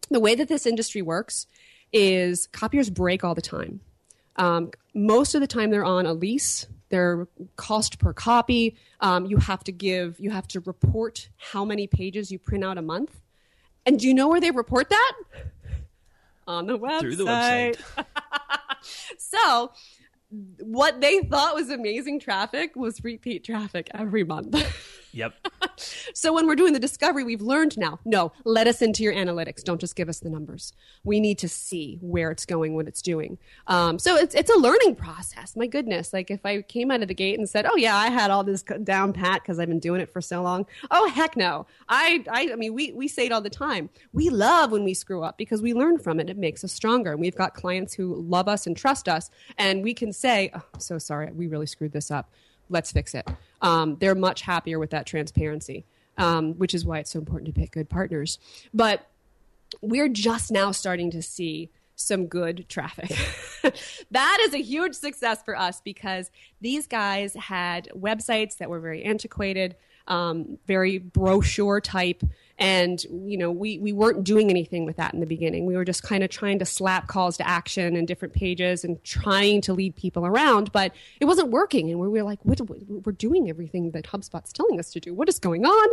the 0.09 0.21
way 0.21 0.35
that 0.35 0.47
this 0.47 0.65
industry 0.65 1.01
works 1.01 1.47
is 1.91 2.47
copiers 2.47 2.89
break 2.89 3.25
all 3.25 3.35
the 3.35 3.41
time. 3.41 3.81
Um, 4.37 4.71
most 4.93 5.35
of 5.35 5.41
the 5.41 5.47
time 5.47 5.69
they're 5.69 5.83
on 5.83 6.05
a 6.05 6.13
lease 6.13 6.67
their 6.89 7.27
cost 7.55 7.99
per 7.99 8.13
copy. 8.13 8.77
Um, 9.01 9.25
you 9.25 9.37
have 9.37 9.63
to 9.65 9.71
give 9.71 10.19
you 10.19 10.29
have 10.31 10.47
to 10.49 10.59
report 10.61 11.29
how 11.37 11.65
many 11.65 11.87
pages 11.87 12.31
you 12.31 12.39
print 12.39 12.63
out 12.63 12.77
a 12.77 12.81
month 12.81 13.19
and 13.85 13.99
do 13.99 14.07
you 14.07 14.13
know 14.13 14.27
where 14.27 14.41
they 14.41 14.51
report 14.51 14.89
that? 14.89 15.13
On 16.47 16.65
the 16.67 16.77
website 16.77 16.99
through 16.99 17.15
the 17.15 17.25
website. 17.25 17.79
So 19.17 19.71
what 20.59 21.01
they 21.01 21.21
thought 21.21 21.55
was 21.55 21.69
amazing 21.69 22.19
traffic 22.19 22.75
was 22.75 23.03
repeat 23.03 23.43
traffic 23.43 23.89
every 23.93 24.23
month 24.23 24.55
yep 25.15 25.33
so 26.13 26.33
when 26.33 26.47
we're 26.47 26.55
doing 26.55 26.73
the 26.73 26.79
discovery, 26.79 27.23
we've 27.23 27.41
learned 27.41 27.77
now, 27.77 27.99
no, 28.05 28.31
let 28.43 28.67
us 28.67 28.81
into 28.81 29.03
your 29.03 29.13
analytics. 29.13 29.63
Don't 29.63 29.79
just 29.79 29.95
give 29.95 30.09
us 30.09 30.19
the 30.19 30.29
numbers. 30.29 30.73
We 31.03 31.19
need 31.19 31.37
to 31.39 31.49
see 31.49 31.97
where 32.01 32.31
it's 32.31 32.45
going, 32.45 32.75
what 32.75 32.87
it's 32.87 33.01
doing. 33.01 33.37
Um, 33.67 33.99
so 33.99 34.15
it's, 34.15 34.35
it's 34.35 34.49
a 34.49 34.57
learning 34.57 34.95
process. 34.95 35.55
My 35.55 35.67
goodness. 35.67 36.13
Like 36.13 36.31
if 36.31 36.45
I 36.45 36.61
came 36.61 36.91
out 36.91 37.01
of 37.01 37.07
the 37.07 37.13
gate 37.13 37.37
and 37.37 37.49
said, 37.49 37.65
oh 37.65 37.75
yeah, 37.75 37.95
I 37.95 38.09
had 38.09 38.31
all 38.31 38.43
this 38.43 38.63
down 38.83 39.13
pat 39.13 39.41
because 39.41 39.59
I've 39.59 39.67
been 39.67 39.79
doing 39.79 40.01
it 40.01 40.11
for 40.11 40.21
so 40.21 40.41
long. 40.41 40.65
Oh 40.91 41.09
heck 41.09 41.35
no. 41.35 41.65
I, 41.89 42.23
I, 42.29 42.49
I 42.53 42.55
mean, 42.55 42.73
we, 42.73 42.91
we 42.93 43.07
say 43.07 43.25
it 43.25 43.31
all 43.31 43.41
the 43.41 43.49
time. 43.49 43.89
We 44.13 44.29
love 44.29 44.71
when 44.71 44.83
we 44.83 44.93
screw 44.93 45.23
up 45.23 45.37
because 45.37 45.61
we 45.61 45.73
learn 45.73 45.99
from 45.99 46.19
it. 46.19 46.29
It 46.29 46.37
makes 46.37 46.63
us 46.63 46.73
stronger. 46.73 47.11
And 47.11 47.21
we've 47.21 47.35
got 47.35 47.53
clients 47.53 47.93
who 47.93 48.15
love 48.15 48.47
us 48.47 48.67
and 48.67 48.75
trust 48.75 49.07
us. 49.07 49.29
And 49.57 49.83
we 49.83 49.93
can 49.93 50.13
say, 50.13 50.51
oh, 50.55 50.63
so 50.77 50.97
sorry. 50.97 51.31
We 51.31 51.47
really 51.47 51.67
screwed 51.67 51.93
this 51.93 52.11
up 52.11 52.31
let's 52.69 52.91
fix 52.91 53.13
it. 53.13 53.27
Um, 53.61 53.97
they're 53.99 54.15
much 54.15 54.41
happier 54.41 54.79
with 54.79 54.91
that 54.91 55.05
transparency, 55.05 55.85
um, 56.17 56.53
which 56.53 56.73
is 56.73 56.85
why 56.85 56.99
it's 56.99 57.11
so 57.11 57.19
important 57.19 57.53
to 57.53 57.59
pick 57.59 57.71
good 57.71 57.89
partners. 57.89 58.39
But 58.73 59.07
we're 59.81 60.09
just 60.09 60.51
now 60.51 60.71
starting 60.71 61.11
to 61.11 61.21
see 61.21 61.69
some 61.95 62.27
good 62.27 62.65
traffic. 62.67 63.15
that 64.11 64.37
is 64.41 64.53
a 64.53 64.61
huge 64.61 64.93
success 64.95 65.41
for 65.43 65.57
us 65.57 65.81
because 65.81 66.29
these 66.61 66.87
guys 66.87 67.33
had 67.35 67.89
websites 67.95 68.57
that 68.57 68.69
were 68.69 68.79
very 68.79 69.03
antiquated, 69.03 69.75
um, 70.07 70.57
very 70.67 70.97
brochure 70.97 71.81
type. 71.81 72.21
And, 72.57 73.03
you 73.03 73.37
know, 73.37 73.51
we, 73.51 73.79
we 73.79 73.91
weren't 73.91 74.23
doing 74.23 74.49
anything 74.49 74.85
with 74.85 74.95
that 74.95 75.13
in 75.13 75.19
the 75.19 75.25
beginning. 75.25 75.65
We 75.65 75.75
were 75.75 75.83
just 75.83 76.03
kind 76.03 76.23
of 76.23 76.29
trying 76.29 76.59
to 76.59 76.65
slap 76.65 77.07
calls 77.07 77.35
to 77.37 77.47
action 77.47 77.97
and 77.97 78.07
different 78.07 78.33
pages 78.33 78.85
and 78.85 79.03
trying 79.03 79.59
to 79.61 79.73
lead 79.73 79.95
people 79.97 80.25
around, 80.25 80.71
but 80.71 80.93
it 81.19 81.25
wasn't 81.25 81.49
working. 81.49 81.91
And 81.91 81.99
we 81.99 82.07
were 82.07 82.23
like, 82.23 82.39
what, 82.43 82.61
we're 82.61 83.11
doing 83.11 83.49
everything 83.49 83.91
that 83.91 84.05
HubSpot's 84.05 84.53
telling 84.53 84.79
us 84.79 84.91
to 84.91 85.01
do. 85.01 85.13
What 85.13 85.27
is 85.27 85.37
going 85.37 85.65
on? 85.65 85.89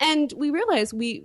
And 0.00 0.32
we 0.36 0.50
realized 0.50 0.92
we, 0.92 1.22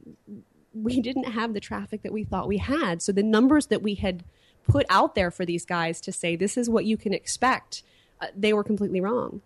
we 0.73 1.01
didn't 1.01 1.31
have 1.31 1.55
the 1.55 1.59
traffic 1.59 2.03
that 2.03 2.13
we 2.13 2.23
thought 2.23 2.47
we 2.47 2.57
had. 2.57 3.01
So 3.01 3.11
the 3.11 3.23
numbers 3.23 3.67
that 3.67 3.81
we 3.81 3.95
had 3.95 4.23
put 4.67 4.85
out 4.89 5.15
there 5.15 5.31
for 5.31 5.45
these 5.45 5.65
guys 5.65 5.99
to 6.01 6.11
say, 6.11 6.35
this 6.35 6.57
is 6.57 6.69
what 6.69 6.85
you 6.85 6.95
can 6.95 7.13
expect, 7.13 7.81
uh, 8.21 8.27
they 8.35 8.53
were 8.53 8.63
completely 8.63 9.01
wrong. 9.01 9.41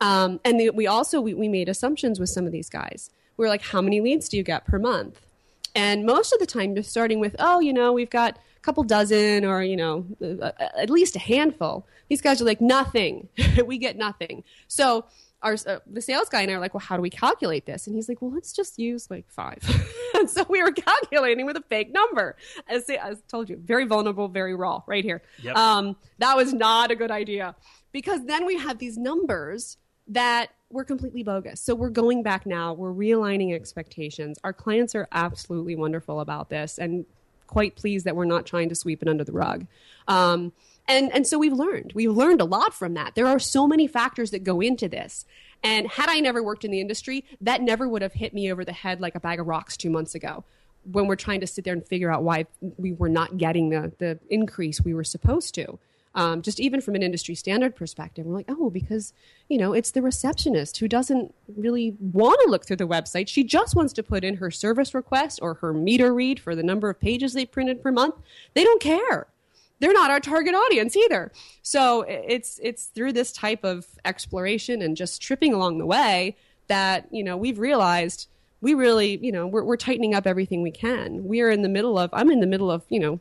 Um, 0.00 0.40
and 0.44 0.58
the, 0.58 0.70
we 0.70 0.86
also 0.86 1.20
we, 1.20 1.34
we 1.34 1.48
made 1.48 1.68
assumptions 1.68 2.18
with 2.18 2.30
some 2.30 2.46
of 2.46 2.52
these 2.52 2.68
guys. 2.68 3.10
We 3.40 3.46
were 3.46 3.48
like, 3.48 3.62
how 3.62 3.80
many 3.80 4.02
leads 4.02 4.28
do 4.28 4.36
you 4.36 4.42
get 4.42 4.66
per 4.66 4.78
month? 4.78 5.18
And 5.74 6.04
most 6.04 6.34
of 6.34 6.40
the 6.40 6.46
time, 6.46 6.74
you're 6.74 6.82
starting 6.82 7.20
with, 7.20 7.34
oh, 7.38 7.58
you 7.58 7.72
know, 7.72 7.90
we've 7.90 8.10
got 8.10 8.36
a 8.36 8.60
couple 8.60 8.82
dozen 8.82 9.46
or, 9.46 9.62
you 9.62 9.76
know, 9.76 10.04
at 10.50 10.90
least 10.90 11.16
a 11.16 11.18
handful. 11.18 11.86
These 12.10 12.20
guys 12.20 12.42
are 12.42 12.44
like, 12.44 12.60
nothing. 12.60 13.30
we 13.64 13.78
get 13.78 13.96
nothing. 13.96 14.44
So 14.68 15.06
our 15.42 15.56
uh, 15.66 15.78
the 15.86 16.02
sales 16.02 16.28
guy 16.28 16.42
and 16.42 16.50
I 16.50 16.54
are 16.54 16.60
like, 16.60 16.74
well, 16.74 16.82
how 16.82 16.96
do 16.96 17.00
we 17.00 17.08
calculate 17.08 17.64
this? 17.64 17.86
And 17.86 17.96
he's 17.96 18.10
like, 18.10 18.20
well, 18.20 18.30
let's 18.30 18.52
just 18.52 18.78
use 18.78 19.10
like 19.10 19.24
five. 19.30 19.58
and 20.14 20.28
so 20.28 20.44
we 20.50 20.62
were 20.62 20.72
calculating 20.86 21.46
with 21.46 21.56
a 21.56 21.62
fake 21.62 21.94
number. 21.94 22.36
As 22.68 22.90
I 22.90 23.14
told 23.26 23.48
you, 23.48 23.56
very 23.56 23.86
vulnerable, 23.86 24.28
very 24.28 24.54
raw, 24.54 24.82
right 24.86 25.02
here. 25.02 25.22
Yep. 25.42 25.56
Um, 25.56 25.96
that 26.18 26.36
was 26.36 26.52
not 26.52 26.90
a 26.90 26.94
good 26.94 27.10
idea 27.10 27.54
because 27.90 28.22
then 28.26 28.44
we 28.44 28.58
have 28.58 28.76
these 28.76 28.98
numbers 28.98 29.78
that 30.08 30.50
were 30.70 30.84
completely 30.84 31.22
bogus. 31.22 31.60
So 31.60 31.74
we're 31.74 31.90
going 31.90 32.22
back 32.22 32.46
now. 32.46 32.72
We're 32.72 32.92
realigning 32.92 33.54
expectations. 33.54 34.38
Our 34.44 34.52
clients 34.52 34.94
are 34.94 35.08
absolutely 35.12 35.76
wonderful 35.76 36.20
about 36.20 36.48
this 36.48 36.78
and 36.78 37.04
quite 37.46 37.74
pleased 37.74 38.06
that 38.06 38.14
we're 38.14 38.24
not 38.24 38.46
trying 38.46 38.68
to 38.68 38.74
sweep 38.74 39.02
it 39.02 39.08
under 39.08 39.24
the 39.24 39.32
rug. 39.32 39.66
Um, 40.06 40.52
and 40.90 41.12
and 41.12 41.26
so 41.26 41.38
we've 41.38 41.52
learned 41.52 41.92
we've 41.94 42.10
learned 42.10 42.40
a 42.40 42.44
lot 42.44 42.74
from 42.74 42.94
that 42.94 43.14
there 43.14 43.26
are 43.26 43.38
so 43.38 43.66
many 43.66 43.86
factors 43.86 44.30
that 44.30 44.42
go 44.42 44.60
into 44.60 44.88
this 44.88 45.24
and 45.62 45.86
had 45.86 46.08
i 46.08 46.20
never 46.20 46.42
worked 46.42 46.64
in 46.64 46.70
the 46.70 46.80
industry 46.80 47.24
that 47.40 47.62
never 47.62 47.88
would 47.88 48.02
have 48.02 48.14
hit 48.14 48.34
me 48.34 48.50
over 48.50 48.64
the 48.64 48.72
head 48.72 49.00
like 49.00 49.14
a 49.14 49.20
bag 49.20 49.38
of 49.38 49.46
rocks 49.46 49.76
two 49.76 49.90
months 49.90 50.14
ago 50.14 50.44
when 50.90 51.06
we're 51.06 51.16
trying 51.16 51.40
to 51.40 51.46
sit 51.46 51.64
there 51.64 51.74
and 51.74 51.86
figure 51.86 52.10
out 52.10 52.22
why 52.22 52.46
we 52.76 52.92
were 52.92 53.08
not 53.08 53.36
getting 53.36 53.70
the 53.70 53.92
the 53.98 54.18
increase 54.28 54.80
we 54.80 54.94
were 54.94 55.04
supposed 55.04 55.54
to 55.54 55.78
um, 56.14 56.42
just 56.42 56.58
even 56.58 56.80
from 56.80 56.94
an 56.94 57.02
industry 57.02 57.34
standard 57.34 57.76
perspective 57.76 58.26
we're 58.26 58.34
like 58.34 58.50
oh 58.50 58.70
because 58.70 59.12
you 59.48 59.58
know 59.58 59.72
it's 59.72 59.92
the 59.92 60.02
receptionist 60.02 60.78
who 60.78 60.88
doesn't 60.88 61.34
really 61.56 61.96
want 62.00 62.40
to 62.44 62.50
look 62.50 62.66
through 62.66 62.76
the 62.76 62.86
website 62.86 63.28
she 63.28 63.44
just 63.44 63.76
wants 63.76 63.92
to 63.92 64.02
put 64.02 64.24
in 64.24 64.36
her 64.36 64.50
service 64.50 64.94
request 64.94 65.38
or 65.42 65.54
her 65.54 65.72
meter 65.72 66.12
read 66.12 66.40
for 66.40 66.54
the 66.54 66.62
number 66.62 66.90
of 66.90 66.98
pages 67.00 67.32
they 67.32 67.46
printed 67.46 67.82
per 67.82 67.92
month 67.92 68.14
they 68.54 68.64
don't 68.64 68.80
care 68.80 69.28
they're 69.80 69.94
not 69.94 70.10
our 70.10 70.20
target 70.20 70.54
audience 70.54 70.94
either. 70.94 71.32
So 71.62 72.02
it's 72.02 72.60
it's 72.62 72.86
through 72.86 73.14
this 73.14 73.32
type 73.32 73.64
of 73.64 73.86
exploration 74.04 74.82
and 74.82 74.96
just 74.96 75.20
tripping 75.20 75.52
along 75.52 75.78
the 75.78 75.86
way 75.86 76.36
that 76.68 77.08
you 77.10 77.24
know 77.24 77.36
we've 77.36 77.58
realized 77.58 78.28
we 78.60 78.74
really 78.74 79.18
you 79.22 79.32
know 79.32 79.46
we're, 79.46 79.64
we're 79.64 79.76
tightening 79.76 80.14
up 80.14 80.26
everything 80.26 80.62
we 80.62 80.70
can. 80.70 81.24
We 81.24 81.40
are 81.40 81.50
in 81.50 81.62
the 81.62 81.68
middle 81.68 81.98
of 81.98 82.10
I'm 82.12 82.30
in 82.30 82.40
the 82.40 82.46
middle 82.46 82.70
of 82.70 82.84
you 82.88 83.00
know 83.00 83.20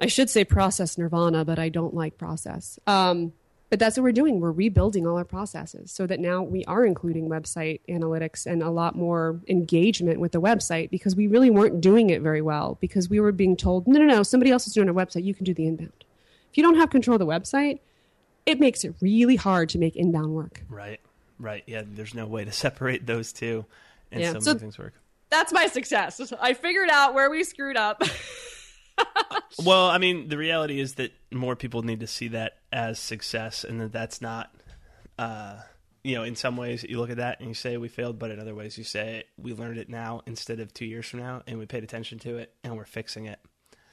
I 0.00 0.06
should 0.06 0.28
say 0.30 0.44
process 0.44 0.98
nirvana, 0.98 1.44
but 1.44 1.58
I 1.58 1.68
don't 1.68 1.94
like 1.94 2.18
process. 2.18 2.78
Um, 2.86 3.32
but 3.68 3.80
that's 3.80 3.96
what 3.96 4.04
we're 4.04 4.12
doing. 4.12 4.40
We're 4.40 4.52
rebuilding 4.52 5.06
all 5.06 5.16
our 5.16 5.24
processes 5.24 5.90
so 5.90 6.06
that 6.06 6.20
now 6.20 6.42
we 6.42 6.64
are 6.66 6.84
including 6.84 7.28
website 7.28 7.80
analytics 7.88 8.46
and 8.46 8.62
a 8.62 8.70
lot 8.70 8.94
more 8.94 9.40
engagement 9.48 10.20
with 10.20 10.32
the 10.32 10.40
website 10.40 10.88
because 10.90 11.16
we 11.16 11.26
really 11.26 11.50
weren't 11.50 11.80
doing 11.80 12.10
it 12.10 12.22
very 12.22 12.42
well 12.42 12.78
because 12.80 13.08
we 13.08 13.18
were 13.18 13.32
being 13.32 13.56
told, 13.56 13.88
no, 13.88 13.98
no, 13.98 14.06
no, 14.06 14.22
somebody 14.22 14.52
else 14.52 14.66
is 14.68 14.72
doing 14.72 14.88
our 14.88 14.94
website. 14.94 15.24
You 15.24 15.34
can 15.34 15.44
do 15.44 15.52
the 15.52 15.66
inbound. 15.66 16.04
If 16.50 16.56
you 16.56 16.62
don't 16.62 16.76
have 16.76 16.90
control 16.90 17.16
of 17.16 17.18
the 17.18 17.26
website, 17.26 17.80
it 18.44 18.60
makes 18.60 18.84
it 18.84 18.94
really 19.00 19.36
hard 19.36 19.68
to 19.70 19.78
make 19.78 19.96
inbound 19.96 20.32
work. 20.34 20.62
Right, 20.68 21.00
right. 21.40 21.64
Yeah, 21.66 21.82
there's 21.84 22.14
no 22.14 22.26
way 22.26 22.44
to 22.44 22.52
separate 22.52 23.04
those 23.06 23.32
two, 23.32 23.64
and 24.12 24.20
Yeah, 24.20 24.32
so, 24.34 24.40
so- 24.40 24.54
things 24.54 24.78
work. 24.78 24.94
That's 25.28 25.52
my 25.52 25.66
success. 25.66 26.32
I 26.40 26.54
figured 26.54 26.88
out 26.88 27.12
where 27.14 27.28
we 27.28 27.42
screwed 27.42 27.76
up. 27.76 28.00
Well, 29.64 29.86
I 29.86 29.96
mean, 29.96 30.28
the 30.28 30.36
reality 30.36 30.80
is 30.80 30.94
that 30.96 31.12
more 31.32 31.56
people 31.56 31.82
need 31.82 32.00
to 32.00 32.06
see 32.06 32.28
that 32.28 32.58
as 32.72 32.98
success, 32.98 33.64
and 33.64 33.80
that 33.80 33.90
that's 33.92 34.20
not, 34.20 34.54
uh, 35.18 35.56
you 36.04 36.14
know, 36.14 36.24
in 36.24 36.36
some 36.36 36.58
ways 36.58 36.84
you 36.86 36.98
look 37.00 37.08
at 37.08 37.16
that 37.16 37.40
and 37.40 37.48
you 37.48 37.54
say 37.54 37.78
we 37.78 37.88
failed, 37.88 38.18
but 38.18 38.30
in 38.30 38.38
other 38.38 38.54
ways 38.54 38.76
you 38.76 38.84
say 38.84 39.24
we 39.38 39.54
learned 39.54 39.78
it 39.78 39.88
now 39.88 40.20
instead 40.26 40.60
of 40.60 40.74
two 40.74 40.84
years 40.84 41.06
from 41.06 41.20
now, 41.20 41.42
and 41.46 41.58
we 41.58 41.64
paid 41.64 41.84
attention 41.84 42.18
to 42.20 42.36
it 42.36 42.52
and 42.64 42.76
we're 42.76 42.84
fixing 42.84 43.24
it. 43.26 43.38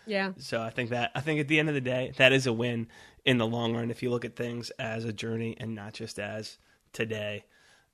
yeah. 0.05 0.33
So 0.37 0.61
I 0.61 0.69
think 0.69 0.89
that 0.89 1.11
I 1.15 1.21
think 1.21 1.39
at 1.39 1.47
the 1.47 1.59
end 1.59 1.69
of 1.69 1.75
the 1.75 1.81
day, 1.81 2.11
that 2.17 2.33
is 2.33 2.45
a 2.45 2.51
win 2.53 2.87
in 3.23 3.37
the 3.37 3.47
long 3.47 3.73
run 3.73 3.89
if 3.89 4.03
you 4.03 4.09
look 4.09 4.25
at 4.25 4.35
things 4.35 4.69
as 4.71 5.05
a 5.05 5.13
journey 5.13 5.55
and 5.57 5.73
not 5.75 5.93
just 5.93 6.19
as 6.19 6.57
today. 6.91 7.45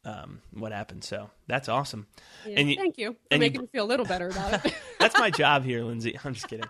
Um, 0.05 0.41
what 0.53 0.71
happened? 0.71 1.03
So 1.03 1.29
that's 1.45 1.67
awesome. 1.69 2.07
Yeah. 2.47 2.59
And 2.61 2.69
you- 2.69 2.77
Thank 2.77 2.97
you 2.97 3.11
for 3.11 3.17
and 3.29 3.43
you- 3.43 3.61
me 3.61 3.67
feel 3.67 3.83
a 3.83 3.85
little 3.85 4.05
better 4.07 4.29
about 4.29 4.65
it. 4.65 4.73
that's 4.99 5.19
my 5.19 5.29
job 5.43 5.65
here, 5.65 5.83
Lindsay. 5.83 6.17
I'm 6.23 6.33
just 6.33 6.47
kidding. 6.47 6.65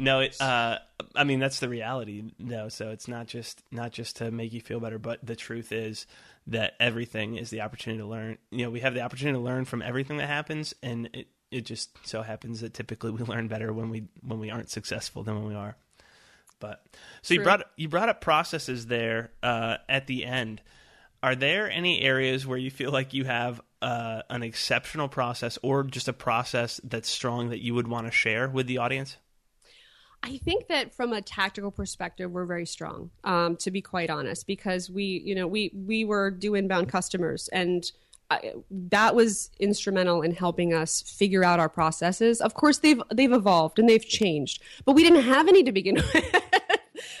No, 0.00 0.20
it, 0.20 0.40
uh, 0.40 0.78
I 1.14 1.24
mean 1.24 1.40
that's 1.40 1.60
the 1.60 1.68
reality. 1.68 2.24
No, 2.38 2.70
so 2.70 2.88
it's 2.88 3.06
not 3.06 3.26
just 3.26 3.62
not 3.70 3.92
just 3.92 4.16
to 4.16 4.30
make 4.30 4.52
you 4.52 4.60
feel 4.60 4.80
better, 4.80 4.98
but 4.98 5.24
the 5.24 5.36
truth 5.36 5.72
is 5.72 6.06
that 6.46 6.72
everything 6.80 7.36
is 7.36 7.50
the 7.50 7.60
opportunity 7.60 8.02
to 8.02 8.08
learn. 8.08 8.38
You 8.50 8.64
know, 8.64 8.70
we 8.70 8.80
have 8.80 8.94
the 8.94 9.02
opportunity 9.02 9.36
to 9.36 9.42
learn 9.42 9.66
from 9.66 9.82
everything 9.82 10.16
that 10.16 10.26
happens, 10.26 10.74
and 10.82 11.10
it 11.12 11.28
it 11.50 11.66
just 11.66 11.90
so 12.06 12.22
happens 12.22 12.62
that 12.62 12.72
typically 12.72 13.10
we 13.10 13.22
learn 13.24 13.46
better 13.48 13.72
when 13.72 13.90
we 13.90 14.04
when 14.26 14.40
we 14.40 14.50
aren't 14.50 14.70
successful 14.70 15.22
than 15.22 15.34
when 15.36 15.46
we 15.46 15.54
are. 15.54 15.76
But 16.60 16.82
so 17.20 17.34
you 17.34 17.42
brought 17.42 17.62
you 17.76 17.88
brought 17.88 18.08
up 18.08 18.22
processes 18.22 18.86
there 18.86 19.32
uh, 19.42 19.76
at 19.88 20.06
the 20.06 20.24
end. 20.24 20.62
Are 21.22 21.34
there 21.34 21.70
any 21.70 22.00
areas 22.00 22.46
where 22.46 22.56
you 22.56 22.70
feel 22.70 22.90
like 22.90 23.12
you 23.12 23.24
have 23.24 23.60
uh, 23.82 24.22
an 24.30 24.42
exceptional 24.42 25.08
process 25.08 25.58
or 25.62 25.82
just 25.84 26.08
a 26.08 26.14
process 26.14 26.80
that's 26.82 27.10
strong 27.10 27.50
that 27.50 27.62
you 27.62 27.74
would 27.74 27.88
want 27.88 28.06
to 28.06 28.10
share 28.10 28.48
with 28.48 28.66
the 28.66 28.78
audience? 28.78 29.18
I 30.22 30.36
think 30.38 30.68
that 30.68 30.94
from 30.94 31.12
a 31.12 31.22
tactical 31.22 31.70
perspective, 31.70 32.30
we're 32.30 32.44
very 32.44 32.66
strong. 32.66 33.10
Um, 33.24 33.56
to 33.56 33.70
be 33.70 33.80
quite 33.80 34.10
honest, 34.10 34.46
because 34.46 34.90
we, 34.90 35.22
you 35.24 35.34
know, 35.34 35.46
we 35.46 35.70
we 35.74 36.04
were 36.04 36.30
do 36.30 36.54
inbound 36.54 36.88
customers, 36.88 37.48
and 37.52 37.90
I, 38.30 38.52
that 38.70 39.14
was 39.14 39.50
instrumental 39.58 40.22
in 40.22 40.32
helping 40.32 40.74
us 40.74 41.02
figure 41.02 41.42
out 41.42 41.58
our 41.58 41.68
processes. 41.68 42.40
Of 42.40 42.54
course, 42.54 42.78
they've 42.78 43.02
they've 43.12 43.32
evolved 43.32 43.78
and 43.78 43.88
they've 43.88 44.06
changed, 44.06 44.62
but 44.84 44.92
we 44.92 45.02
didn't 45.02 45.22
have 45.22 45.48
any 45.48 45.62
to 45.62 45.72
begin 45.72 45.94
with. 46.14 46.34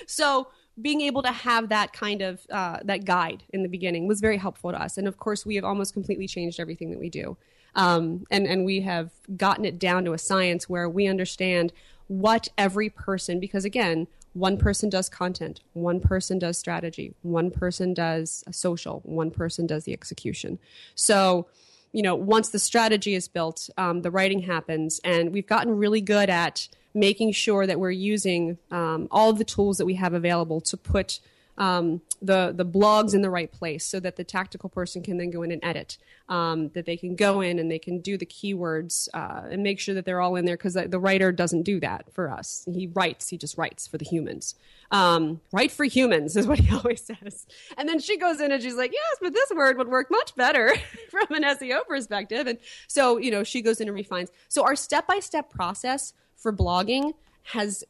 so 0.06 0.48
being 0.80 1.00
able 1.00 1.22
to 1.22 1.32
have 1.32 1.68
that 1.70 1.92
kind 1.92 2.22
of 2.22 2.40
uh, 2.50 2.78
that 2.84 3.04
guide 3.04 3.44
in 3.50 3.62
the 3.62 3.68
beginning 3.68 4.06
was 4.06 4.20
very 4.20 4.36
helpful 4.36 4.70
to 4.70 4.80
us. 4.80 4.98
And 4.98 5.08
of 5.08 5.18
course, 5.18 5.46
we 5.46 5.56
have 5.56 5.64
almost 5.64 5.94
completely 5.94 6.26
changed 6.26 6.60
everything 6.60 6.90
that 6.90 7.00
we 7.00 7.08
do. 7.08 7.36
Um, 7.74 8.24
and 8.30 8.46
and 8.46 8.64
we 8.64 8.80
have 8.82 9.10
gotten 9.36 9.64
it 9.64 9.78
down 9.78 10.04
to 10.04 10.12
a 10.12 10.18
science 10.18 10.68
where 10.68 10.88
we 10.88 11.06
understand 11.06 11.72
what 12.10 12.48
every 12.58 12.90
person 12.90 13.38
because 13.38 13.64
again 13.64 14.08
one 14.32 14.56
person 14.56 14.90
does 14.90 15.08
content 15.08 15.60
one 15.74 16.00
person 16.00 16.40
does 16.40 16.58
strategy 16.58 17.14
one 17.22 17.52
person 17.52 17.94
does 17.94 18.42
social 18.50 19.00
one 19.04 19.30
person 19.30 19.64
does 19.64 19.84
the 19.84 19.92
execution. 19.92 20.58
So 20.96 21.46
you 21.92 22.02
know 22.02 22.16
once 22.16 22.48
the 22.48 22.58
strategy 22.58 23.14
is 23.14 23.28
built 23.28 23.70
um, 23.78 24.02
the 24.02 24.10
writing 24.10 24.40
happens 24.40 25.00
and 25.04 25.32
we've 25.32 25.46
gotten 25.46 25.76
really 25.76 26.00
good 26.00 26.28
at 26.28 26.68
making 26.94 27.30
sure 27.30 27.64
that 27.64 27.78
we're 27.78 27.92
using 27.92 28.58
um, 28.72 29.06
all 29.12 29.30
of 29.30 29.38
the 29.38 29.44
tools 29.44 29.78
that 29.78 29.86
we 29.86 29.94
have 29.94 30.12
available 30.12 30.60
to 30.62 30.76
put 30.76 31.20
um, 31.58 32.00
the 32.22 32.52
the 32.54 32.64
blogs 32.64 33.14
in 33.14 33.22
the 33.22 33.30
right 33.30 33.50
place 33.50 33.84
so 33.84 34.00
that 34.00 34.16
the 34.16 34.24
tactical 34.24 34.68
person 34.68 35.02
can 35.02 35.16
then 35.18 35.30
go 35.30 35.42
in 35.42 35.52
and 35.52 35.64
edit. 35.64 35.98
Um, 36.28 36.68
that 36.74 36.86
they 36.86 36.96
can 36.96 37.16
go 37.16 37.40
in 37.40 37.58
and 37.58 37.68
they 37.68 37.80
can 37.80 37.98
do 37.98 38.16
the 38.16 38.24
keywords 38.24 39.08
uh, 39.12 39.48
and 39.50 39.64
make 39.64 39.80
sure 39.80 39.96
that 39.96 40.04
they're 40.04 40.20
all 40.20 40.36
in 40.36 40.44
there 40.44 40.56
because 40.56 40.74
the, 40.74 41.00
writer 41.00 41.32
doesn't 41.32 41.62
do 41.62 41.80
that 41.80 42.04
for 42.12 42.30
us. 42.30 42.64
He 42.72 42.86
writes, 42.86 43.28
he 43.28 43.36
just 43.36 43.58
writes 43.58 43.88
for 43.88 43.98
the 43.98 44.04
humans. 44.04 44.54
Um, 44.92 45.40
write 45.52 45.72
for 45.72 45.84
humans 45.84 46.36
is 46.36 46.46
what 46.46 46.60
he 46.60 46.72
always 46.76 47.02
says. 47.02 47.46
And 47.76 47.88
then 47.88 47.98
she 47.98 48.16
goes 48.16 48.40
in 48.40 48.52
and 48.52 48.62
she's 48.62 48.76
like, 48.76 48.92
yes, 48.92 49.16
but 49.20 49.34
this 49.34 49.50
word 49.50 49.76
would 49.78 49.88
work 49.88 50.06
much 50.08 50.36
better 50.36 50.72
from 51.10 51.34
an 51.34 51.42
SEO 51.42 51.84
perspective. 51.88 52.46
And 52.46 52.58
so, 52.86 53.18
you 53.18 53.32
know, 53.32 53.42
she 53.42 53.60
goes 53.60 53.80
in 53.80 53.88
and 53.88 53.96
refines. 53.96 54.30
So 54.48 54.62
our 54.62 54.76
step 54.76 55.08
by 55.08 55.18
step 55.18 55.50
process 55.50 56.12
for 56.36 56.52
blogging 56.52 57.14
has 57.42 57.82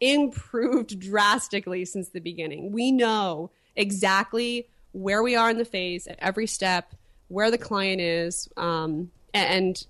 improved 0.00 0.98
drastically 1.00 1.84
since 1.84 2.08
the 2.10 2.20
beginning. 2.20 2.72
We 2.72 2.92
know 2.92 3.50
exactly 3.76 4.68
where 4.92 5.22
we 5.22 5.36
are 5.36 5.50
in 5.50 5.58
the 5.58 5.64
phase 5.64 6.06
at 6.06 6.18
every 6.20 6.46
step, 6.46 6.94
where 7.28 7.50
the 7.50 7.58
client 7.58 8.00
is, 8.00 8.48
um, 8.56 9.10
and 9.34 9.86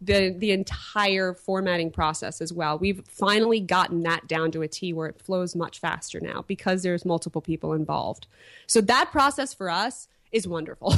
the 0.00 0.30
the 0.30 0.52
entire 0.52 1.32
formatting 1.32 1.90
process 1.90 2.40
as 2.40 2.52
well. 2.52 2.78
We've 2.78 3.02
finally 3.06 3.60
gotten 3.60 4.02
that 4.02 4.28
down 4.28 4.50
to 4.52 4.62
a 4.62 4.68
T 4.68 4.92
where 4.92 5.08
it 5.08 5.20
flows 5.20 5.56
much 5.56 5.80
faster 5.80 6.20
now 6.20 6.44
because 6.46 6.82
there's 6.82 7.04
multiple 7.04 7.40
people 7.40 7.72
involved. 7.72 8.26
So 8.66 8.80
that 8.82 9.10
process 9.10 9.54
for 9.54 9.70
us 9.70 10.08
is 10.32 10.46
wonderful. 10.46 10.94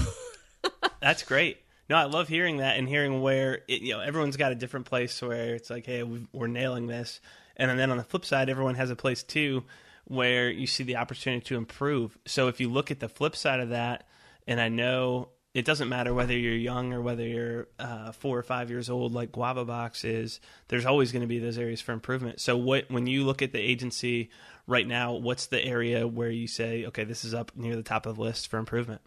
That's 1.00 1.22
great. 1.22 1.58
No, 1.88 1.96
I 1.96 2.04
love 2.04 2.28
hearing 2.28 2.58
that 2.58 2.76
and 2.76 2.86
hearing 2.88 3.22
where 3.22 3.62
it, 3.68 3.80
you 3.82 3.94
know 3.94 4.00
everyone's 4.00 4.36
got 4.36 4.52
a 4.52 4.56
different 4.56 4.86
place 4.86 5.22
where 5.22 5.54
it's 5.54 5.70
like, 5.70 5.86
hey, 5.86 6.02
we 6.02 6.26
we're 6.32 6.48
nailing 6.48 6.86
this, 6.86 7.20
and 7.58 7.78
then 7.78 7.90
on 7.90 7.96
the 7.96 8.04
flip 8.04 8.24
side, 8.24 8.48
everyone 8.48 8.76
has 8.76 8.90
a 8.90 8.96
place 8.96 9.22
too 9.22 9.64
where 10.04 10.50
you 10.50 10.66
see 10.66 10.84
the 10.84 10.96
opportunity 10.96 11.44
to 11.44 11.56
improve. 11.56 12.16
So 12.26 12.48
if 12.48 12.60
you 12.60 12.70
look 12.70 12.90
at 12.90 13.00
the 13.00 13.08
flip 13.08 13.36
side 13.36 13.60
of 13.60 13.70
that, 13.70 14.06
and 14.46 14.60
I 14.60 14.68
know 14.68 15.28
it 15.54 15.64
doesn't 15.64 15.88
matter 15.88 16.14
whether 16.14 16.36
you're 16.36 16.54
young 16.54 16.92
or 16.92 17.02
whether 17.02 17.26
you're 17.26 17.68
uh, 17.78 18.12
four 18.12 18.38
or 18.38 18.42
five 18.42 18.70
years 18.70 18.88
old, 18.88 19.12
like 19.12 19.32
Guava 19.32 19.64
Box 19.64 20.04
is, 20.04 20.40
there's 20.68 20.86
always 20.86 21.12
going 21.12 21.22
to 21.22 21.28
be 21.28 21.38
those 21.38 21.58
areas 21.58 21.80
for 21.80 21.92
improvement. 21.92 22.40
So 22.40 22.56
what 22.56 22.90
when 22.90 23.06
you 23.06 23.24
look 23.24 23.42
at 23.42 23.52
the 23.52 23.58
agency 23.58 24.30
right 24.66 24.86
now, 24.86 25.14
what's 25.14 25.46
the 25.46 25.62
area 25.62 26.06
where 26.06 26.30
you 26.30 26.46
say, 26.46 26.86
okay, 26.86 27.04
this 27.04 27.24
is 27.24 27.34
up 27.34 27.52
near 27.56 27.76
the 27.76 27.82
top 27.82 28.06
of 28.06 28.16
the 28.16 28.22
list 28.22 28.48
for 28.48 28.58
improvement? 28.58 29.02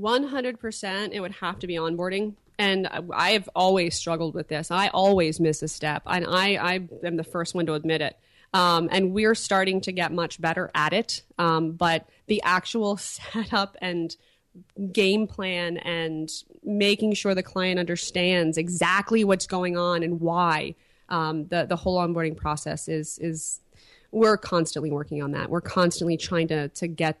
100% 0.00 1.10
it 1.12 1.20
would 1.20 1.32
have 1.32 1.58
to 1.60 1.66
be 1.66 1.74
onboarding 1.74 2.34
and 2.60 2.88
I 3.14 3.30
have 3.30 3.48
always 3.54 3.94
struggled 3.94 4.34
with 4.34 4.48
this. 4.48 4.70
I 4.70 4.88
always 4.88 5.40
miss 5.40 5.62
a 5.62 5.68
step, 5.68 6.02
and 6.04 6.26
I, 6.28 6.56
I 6.56 6.88
am 7.02 7.16
the 7.16 7.24
first 7.24 7.54
one 7.54 7.64
to 7.64 7.72
admit 7.72 8.02
it. 8.02 8.18
Um, 8.52 8.90
and 8.92 9.12
we're 9.12 9.34
starting 9.34 9.80
to 9.82 9.92
get 9.92 10.12
much 10.12 10.38
better 10.38 10.70
at 10.74 10.92
it. 10.92 11.22
Um, 11.38 11.72
but 11.72 12.06
the 12.26 12.42
actual 12.42 12.96
setup 12.98 13.78
and 13.80 14.14
game 14.92 15.26
plan 15.26 15.78
and 15.78 16.28
making 16.62 17.14
sure 17.14 17.34
the 17.34 17.42
client 17.42 17.80
understands 17.80 18.58
exactly 18.58 19.24
what's 19.24 19.46
going 19.46 19.78
on 19.78 20.02
and 20.02 20.20
why 20.20 20.74
um, 21.08 21.46
the 21.46 21.64
the 21.64 21.76
whole 21.76 21.98
onboarding 21.98 22.36
process 22.36 22.88
is 22.88 23.18
is 23.20 23.60
we're 24.12 24.36
constantly 24.36 24.90
working 24.90 25.22
on 25.22 25.30
that. 25.30 25.48
We're 25.48 25.62
constantly 25.62 26.18
trying 26.18 26.48
to 26.48 26.68
to 26.68 26.88
get 26.88 27.18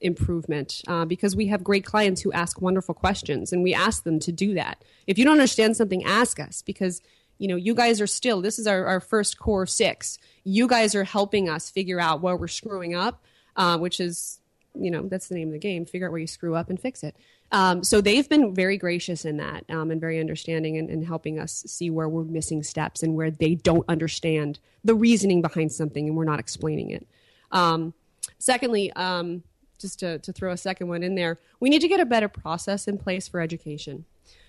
improvement 0.00 0.82
uh, 0.88 1.04
because 1.04 1.34
we 1.34 1.46
have 1.46 1.64
great 1.64 1.84
clients 1.84 2.20
who 2.22 2.32
ask 2.32 2.60
wonderful 2.60 2.94
questions 2.94 3.52
and 3.52 3.62
we 3.62 3.74
ask 3.74 4.04
them 4.04 4.18
to 4.20 4.32
do 4.32 4.54
that. 4.54 4.82
If 5.06 5.18
you 5.18 5.24
don't 5.24 5.34
understand 5.34 5.76
something, 5.76 6.04
ask 6.04 6.38
us 6.38 6.62
because 6.62 7.00
you 7.38 7.48
know 7.48 7.56
you 7.56 7.74
guys 7.74 8.00
are 8.00 8.06
still 8.06 8.40
this 8.40 8.58
is 8.58 8.66
our, 8.66 8.86
our 8.86 9.00
first 9.00 9.38
core 9.38 9.66
six. 9.66 10.18
You 10.44 10.68
guys 10.68 10.94
are 10.94 11.04
helping 11.04 11.48
us 11.48 11.70
figure 11.70 12.00
out 12.00 12.20
where 12.20 12.36
we're 12.36 12.48
screwing 12.48 12.94
up, 12.94 13.24
uh, 13.56 13.78
which 13.78 14.00
is 14.00 14.40
you 14.74 14.90
know 14.90 15.08
that's 15.08 15.28
the 15.28 15.34
name 15.34 15.48
of 15.48 15.52
the 15.52 15.58
game. 15.58 15.86
Figure 15.86 16.08
out 16.08 16.12
where 16.12 16.20
you 16.20 16.26
screw 16.26 16.54
up 16.54 16.70
and 16.70 16.80
fix 16.80 17.02
it. 17.02 17.16
Um, 17.52 17.84
so 17.84 18.00
they've 18.00 18.28
been 18.28 18.54
very 18.54 18.76
gracious 18.76 19.24
in 19.24 19.36
that 19.36 19.64
um, 19.70 19.90
and 19.90 20.00
very 20.00 20.18
understanding 20.18 20.78
and, 20.78 21.06
helping 21.06 21.38
us 21.38 21.62
see 21.66 21.90
where 21.90 22.08
we're 22.08 22.24
missing 22.24 22.64
steps 22.64 23.04
and 23.04 23.14
where 23.14 23.30
they 23.30 23.54
don't 23.54 23.84
understand 23.88 24.58
the 24.82 24.96
reasoning 24.96 25.42
behind 25.42 25.70
something 25.70 26.08
and 26.08 26.16
we're 26.16 26.24
not 26.24 26.40
explaining 26.40 26.90
it. 26.90 27.06
Um, 27.52 27.94
secondly, 28.38 28.92
um, 28.94 29.44
just 29.78 30.00
to, 30.00 30.18
to 30.18 30.32
throw 30.32 30.52
a 30.52 30.56
second 30.56 30.88
one 30.88 31.02
in 31.02 31.14
there, 31.14 31.38
we 31.60 31.70
need 31.70 31.80
to 31.80 31.88
get 31.88 32.00
a 32.00 32.06
better 32.06 32.28
process 32.28 32.88
in 32.88 32.98
place 32.98 33.28
for 33.28 33.40
education 33.40 34.04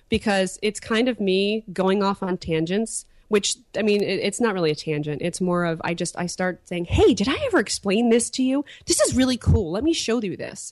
because 0.10 0.58
it's 0.62 0.80
kind 0.80 1.08
of 1.08 1.20
me 1.20 1.64
going 1.74 2.02
off 2.02 2.24
on 2.24 2.38
tangents 2.38 3.06
which 3.30 3.58
i 3.78 3.82
mean 3.82 4.02
it, 4.02 4.20
it's 4.22 4.40
not 4.40 4.54
really 4.54 4.72
a 4.72 4.76
tangent 4.76 5.22
it's 5.22 5.42
more 5.42 5.66
of 5.66 5.82
i 5.84 5.94
just 5.94 6.18
i 6.18 6.26
start 6.26 6.66
saying 6.66 6.86
hey 6.86 7.14
did 7.14 7.28
i 7.28 7.36
ever 7.48 7.60
explain 7.60 8.10
this 8.10 8.30
to 8.30 8.42
you 8.42 8.64
this 8.86 9.02
is 9.02 9.18
really 9.18 9.36
cool 9.36 9.70
let 9.70 9.84
me 9.84 9.92
show 9.92 10.22
you 10.22 10.38
this 10.38 10.72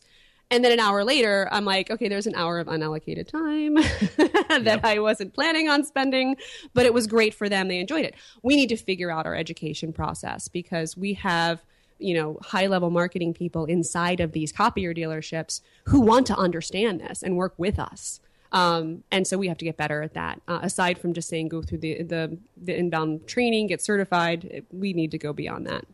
and 0.52 0.64
then 0.64 0.72
an 0.72 0.80
hour 0.80 1.04
later, 1.04 1.50
I'm 1.52 1.66
like, 1.66 1.90
okay, 1.90 2.08
there's 2.08 2.28
an 2.28 2.36
hour 2.36 2.60
of 2.60 2.68
unallocated 2.68 3.28
time 3.28 3.74
that 4.54 4.62
yep. 4.64 4.86
I 4.86 5.00
wasn't 5.00 5.34
planning 5.34 5.70
on 5.70 5.84
spending, 5.84 6.38
but 6.74 6.86
it 6.86 6.94
was 6.94 7.08
great 7.08 7.34
for 7.34 7.50
them. 7.50 7.68
They 7.68 7.80
enjoyed 7.80 8.06
it. 8.06 8.14
We 8.44 8.56
need 8.56 8.70
to 8.70 8.78
figure 8.78 9.10
out 9.10 9.26
our 9.26 9.36
education 9.36 9.92
process 9.92 10.48
because 10.48 10.96
we 10.96 11.14
have, 11.16 11.64
you 12.00 12.14
know, 12.14 12.38
high 12.42 12.68
level 12.68 12.90
marketing 12.90 13.34
people 13.34 13.66
inside 13.66 14.20
of 14.20 14.32
these 14.32 14.52
copier 14.52 14.94
dealerships 14.94 15.62
who 15.86 16.02
want 16.02 16.28
to 16.28 16.36
understand 16.36 17.02
this 17.02 17.24
and 17.24 17.38
work 17.38 17.54
with 17.58 17.80
us. 17.80 18.20
Um, 18.52 19.04
and 19.12 19.28
so 19.28 19.38
we 19.38 19.48
have 19.48 19.58
to 19.58 19.66
get 19.66 19.76
better 19.76 20.02
at 20.02 20.14
that. 20.14 20.42
Uh, 20.48 20.60
aside 20.62 20.98
from 20.98 21.14
just 21.14 21.28
saying 21.28 21.50
go 21.50 21.62
through 21.62 21.80
the, 21.80 22.04
the, 22.04 22.38
the 22.56 22.78
inbound 22.78 23.28
training, 23.28 23.68
get 23.68 23.82
certified, 23.82 24.66
we 24.72 24.94
need 24.94 25.12
to 25.12 25.18
go 25.18 25.34
beyond 25.34 25.68
that. 25.68 25.86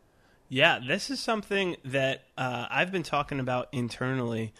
Yeah, 0.47 0.79
this 0.85 1.09
is 1.09 1.19
something 1.19 1.77
that 1.85 2.23
uh, 2.37 2.67
I've 2.69 2.91
been 2.91 3.03
talking 3.03 3.39
about 3.39 3.69
internally 3.71 4.53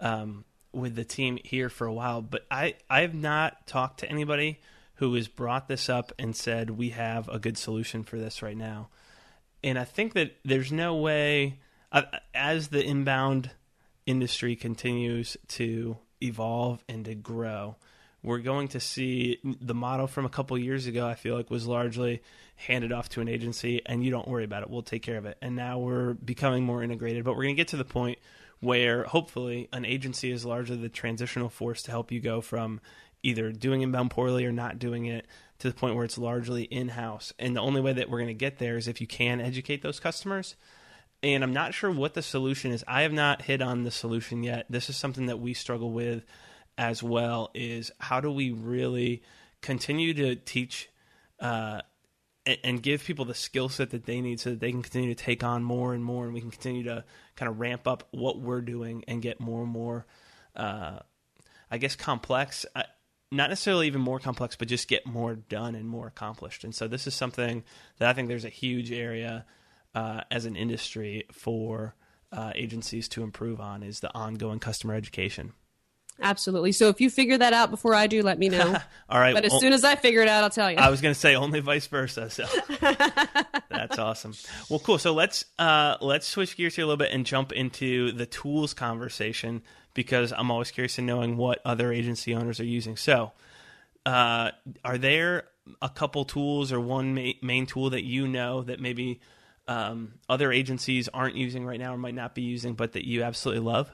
um, 0.00 0.44
with 0.72 0.96
the 0.96 1.04
team 1.04 1.38
here 1.44 1.68
for 1.68 1.86
a 1.86 1.92
while, 1.92 2.20
but 2.20 2.44
I 2.50 2.74
I 2.90 3.02
have 3.02 3.14
not 3.14 3.66
talked 3.66 4.00
to 4.00 4.10
anybody 4.10 4.58
who 4.96 5.14
has 5.14 5.28
brought 5.28 5.68
this 5.68 5.88
up 5.88 6.12
and 6.18 6.34
said 6.34 6.70
we 6.70 6.90
have 6.90 7.28
a 7.28 7.38
good 7.38 7.56
solution 7.56 8.02
for 8.02 8.18
this 8.18 8.42
right 8.42 8.56
now. 8.56 8.88
And 9.66 9.78
I 9.78 9.84
think 9.84 10.14
that 10.14 10.36
there's 10.44 10.72
no 10.72 10.96
way 10.96 11.58
uh, 11.92 12.02
as 12.34 12.68
the 12.68 12.82
inbound 12.82 13.50
industry 14.06 14.56
continues 14.56 15.36
to 15.48 15.98
evolve 16.22 16.82
and 16.88 17.04
to 17.04 17.14
grow 17.14 17.76
we're 18.26 18.38
going 18.38 18.66
to 18.66 18.80
see 18.80 19.38
the 19.44 19.72
model 19.72 20.08
from 20.08 20.26
a 20.26 20.28
couple 20.28 20.58
years 20.58 20.88
ago. 20.88 21.06
I 21.06 21.14
feel 21.14 21.36
like 21.36 21.48
was 21.48 21.68
largely 21.68 22.22
handed 22.56 22.90
off 22.90 23.08
to 23.10 23.20
an 23.20 23.28
agency, 23.28 23.80
and 23.86 24.04
you 24.04 24.10
don't 24.10 24.26
worry 24.26 24.42
about 24.42 24.62
it. 24.62 24.68
We'll 24.68 24.82
take 24.82 25.02
care 25.02 25.16
of 25.16 25.26
it. 25.26 25.38
And 25.40 25.54
now 25.54 25.78
we're 25.78 26.14
becoming 26.14 26.64
more 26.64 26.82
integrated, 26.82 27.24
but 27.24 27.36
we're 27.36 27.44
going 27.44 27.54
to 27.54 27.60
get 27.60 27.68
to 27.68 27.76
the 27.76 27.84
point 27.84 28.18
where 28.58 29.04
hopefully 29.04 29.68
an 29.72 29.84
agency 29.84 30.32
is 30.32 30.44
largely 30.44 30.76
the 30.76 30.88
transitional 30.88 31.48
force 31.48 31.82
to 31.84 31.92
help 31.92 32.10
you 32.10 32.18
go 32.18 32.40
from 32.40 32.80
either 33.22 33.52
doing 33.52 33.82
inbound 33.82 34.10
poorly 34.10 34.44
or 34.44 34.52
not 34.52 34.80
doing 34.80 35.06
it 35.06 35.24
to 35.58 35.68
the 35.68 35.74
point 35.74 35.94
where 35.94 36.04
it's 36.04 36.18
largely 36.18 36.64
in 36.64 36.88
house. 36.88 37.32
And 37.38 37.56
the 37.56 37.60
only 37.60 37.80
way 37.80 37.92
that 37.92 38.10
we're 38.10 38.18
going 38.18 38.28
to 38.28 38.34
get 38.34 38.58
there 38.58 38.76
is 38.76 38.88
if 38.88 39.00
you 39.00 39.06
can 39.06 39.40
educate 39.40 39.82
those 39.82 40.00
customers. 40.00 40.56
And 41.22 41.42
I'm 41.42 41.52
not 41.52 41.74
sure 41.74 41.90
what 41.90 42.14
the 42.14 42.22
solution 42.22 42.72
is. 42.72 42.84
I 42.86 43.02
have 43.02 43.12
not 43.12 43.42
hit 43.42 43.62
on 43.62 43.84
the 43.84 43.90
solution 43.90 44.42
yet. 44.42 44.66
This 44.68 44.90
is 44.90 44.96
something 44.96 45.26
that 45.26 45.40
we 45.40 45.54
struggle 45.54 45.92
with 45.92 46.24
as 46.78 47.02
well 47.02 47.50
is 47.54 47.90
how 47.98 48.20
do 48.20 48.30
we 48.30 48.50
really 48.50 49.22
continue 49.62 50.12
to 50.14 50.36
teach 50.36 50.90
uh, 51.40 51.80
and 52.62 52.82
give 52.82 53.02
people 53.02 53.24
the 53.24 53.34
skill 53.34 53.68
set 53.68 53.90
that 53.90 54.04
they 54.04 54.20
need 54.20 54.38
so 54.38 54.50
that 54.50 54.60
they 54.60 54.70
can 54.70 54.82
continue 54.82 55.12
to 55.12 55.24
take 55.24 55.42
on 55.42 55.64
more 55.64 55.94
and 55.94 56.04
more 56.04 56.24
and 56.24 56.34
we 56.34 56.40
can 56.40 56.50
continue 56.50 56.84
to 56.84 57.04
kind 57.34 57.50
of 57.50 57.58
ramp 57.58 57.88
up 57.88 58.06
what 58.12 58.38
we're 58.38 58.60
doing 58.60 59.02
and 59.08 59.20
get 59.20 59.40
more 59.40 59.62
and 59.62 59.70
more 59.70 60.06
uh, 60.54 60.98
i 61.70 61.78
guess 61.78 61.96
complex 61.96 62.64
not 63.32 63.50
necessarily 63.50 63.86
even 63.86 64.00
more 64.00 64.18
complex 64.18 64.56
but 64.56 64.68
just 64.68 64.88
get 64.88 65.06
more 65.06 65.34
done 65.34 65.74
and 65.74 65.88
more 65.88 66.06
accomplished. 66.06 66.64
And 66.64 66.74
so 66.74 66.88
this 66.88 67.06
is 67.06 67.14
something 67.14 67.64
that 67.98 68.08
i 68.08 68.12
think 68.12 68.28
there's 68.28 68.44
a 68.44 68.50
huge 68.50 68.92
area 68.92 69.44
uh, 69.94 70.20
as 70.30 70.44
an 70.44 70.56
industry 70.56 71.24
for 71.32 71.94
uh, 72.32 72.52
agencies 72.54 73.08
to 73.08 73.22
improve 73.22 73.60
on 73.60 73.82
is 73.82 74.00
the 74.00 74.14
ongoing 74.14 74.58
customer 74.58 74.94
education 74.94 75.52
Absolutely. 76.20 76.72
So 76.72 76.88
if 76.88 77.00
you 77.00 77.10
figure 77.10 77.36
that 77.38 77.52
out 77.52 77.70
before 77.70 77.94
I 77.94 78.06
do, 78.06 78.22
let 78.22 78.38
me 78.38 78.48
know. 78.48 78.76
All 79.08 79.20
right. 79.20 79.34
But 79.34 79.44
as 79.44 79.58
soon 79.60 79.72
as 79.72 79.84
I 79.84 79.96
figure 79.96 80.22
it 80.22 80.28
out, 80.28 80.44
I'll 80.44 80.50
tell 80.50 80.70
you. 80.70 80.78
I 80.78 80.88
was 80.88 81.00
going 81.00 81.14
to 81.14 81.20
say 81.20 81.34
only 81.34 81.60
vice 81.60 81.86
versa. 81.86 82.30
So 82.30 82.46
that's 83.70 83.98
awesome. 83.98 84.34
Well, 84.70 84.78
cool. 84.78 84.98
So 84.98 85.12
let's 85.12 85.44
uh, 85.58 85.96
let's 86.00 86.26
switch 86.26 86.56
gears 86.56 86.76
here 86.76 86.84
a 86.84 86.86
little 86.86 86.96
bit 86.96 87.12
and 87.12 87.26
jump 87.26 87.52
into 87.52 88.12
the 88.12 88.26
tools 88.26 88.72
conversation 88.72 89.62
because 89.94 90.32
I'm 90.32 90.50
always 90.50 90.70
curious 90.70 90.98
in 90.98 91.06
knowing 91.06 91.36
what 91.36 91.60
other 91.64 91.92
agency 91.92 92.34
owners 92.34 92.60
are 92.60 92.64
using. 92.64 92.96
So, 92.96 93.32
uh, 94.04 94.52
are 94.84 94.98
there 94.98 95.44
a 95.82 95.88
couple 95.88 96.24
tools 96.24 96.72
or 96.72 96.80
one 96.80 97.14
ma- 97.14 97.32
main 97.42 97.66
tool 97.66 97.90
that 97.90 98.04
you 98.04 98.28
know 98.28 98.62
that 98.62 98.80
maybe 98.80 99.20
um, 99.68 100.14
other 100.28 100.52
agencies 100.52 101.08
aren't 101.08 101.34
using 101.34 101.64
right 101.66 101.80
now 101.80 101.94
or 101.94 101.98
might 101.98 102.14
not 102.14 102.34
be 102.34 102.42
using, 102.42 102.74
but 102.74 102.92
that 102.92 103.06
you 103.06 103.22
absolutely 103.22 103.64
love? 103.64 103.90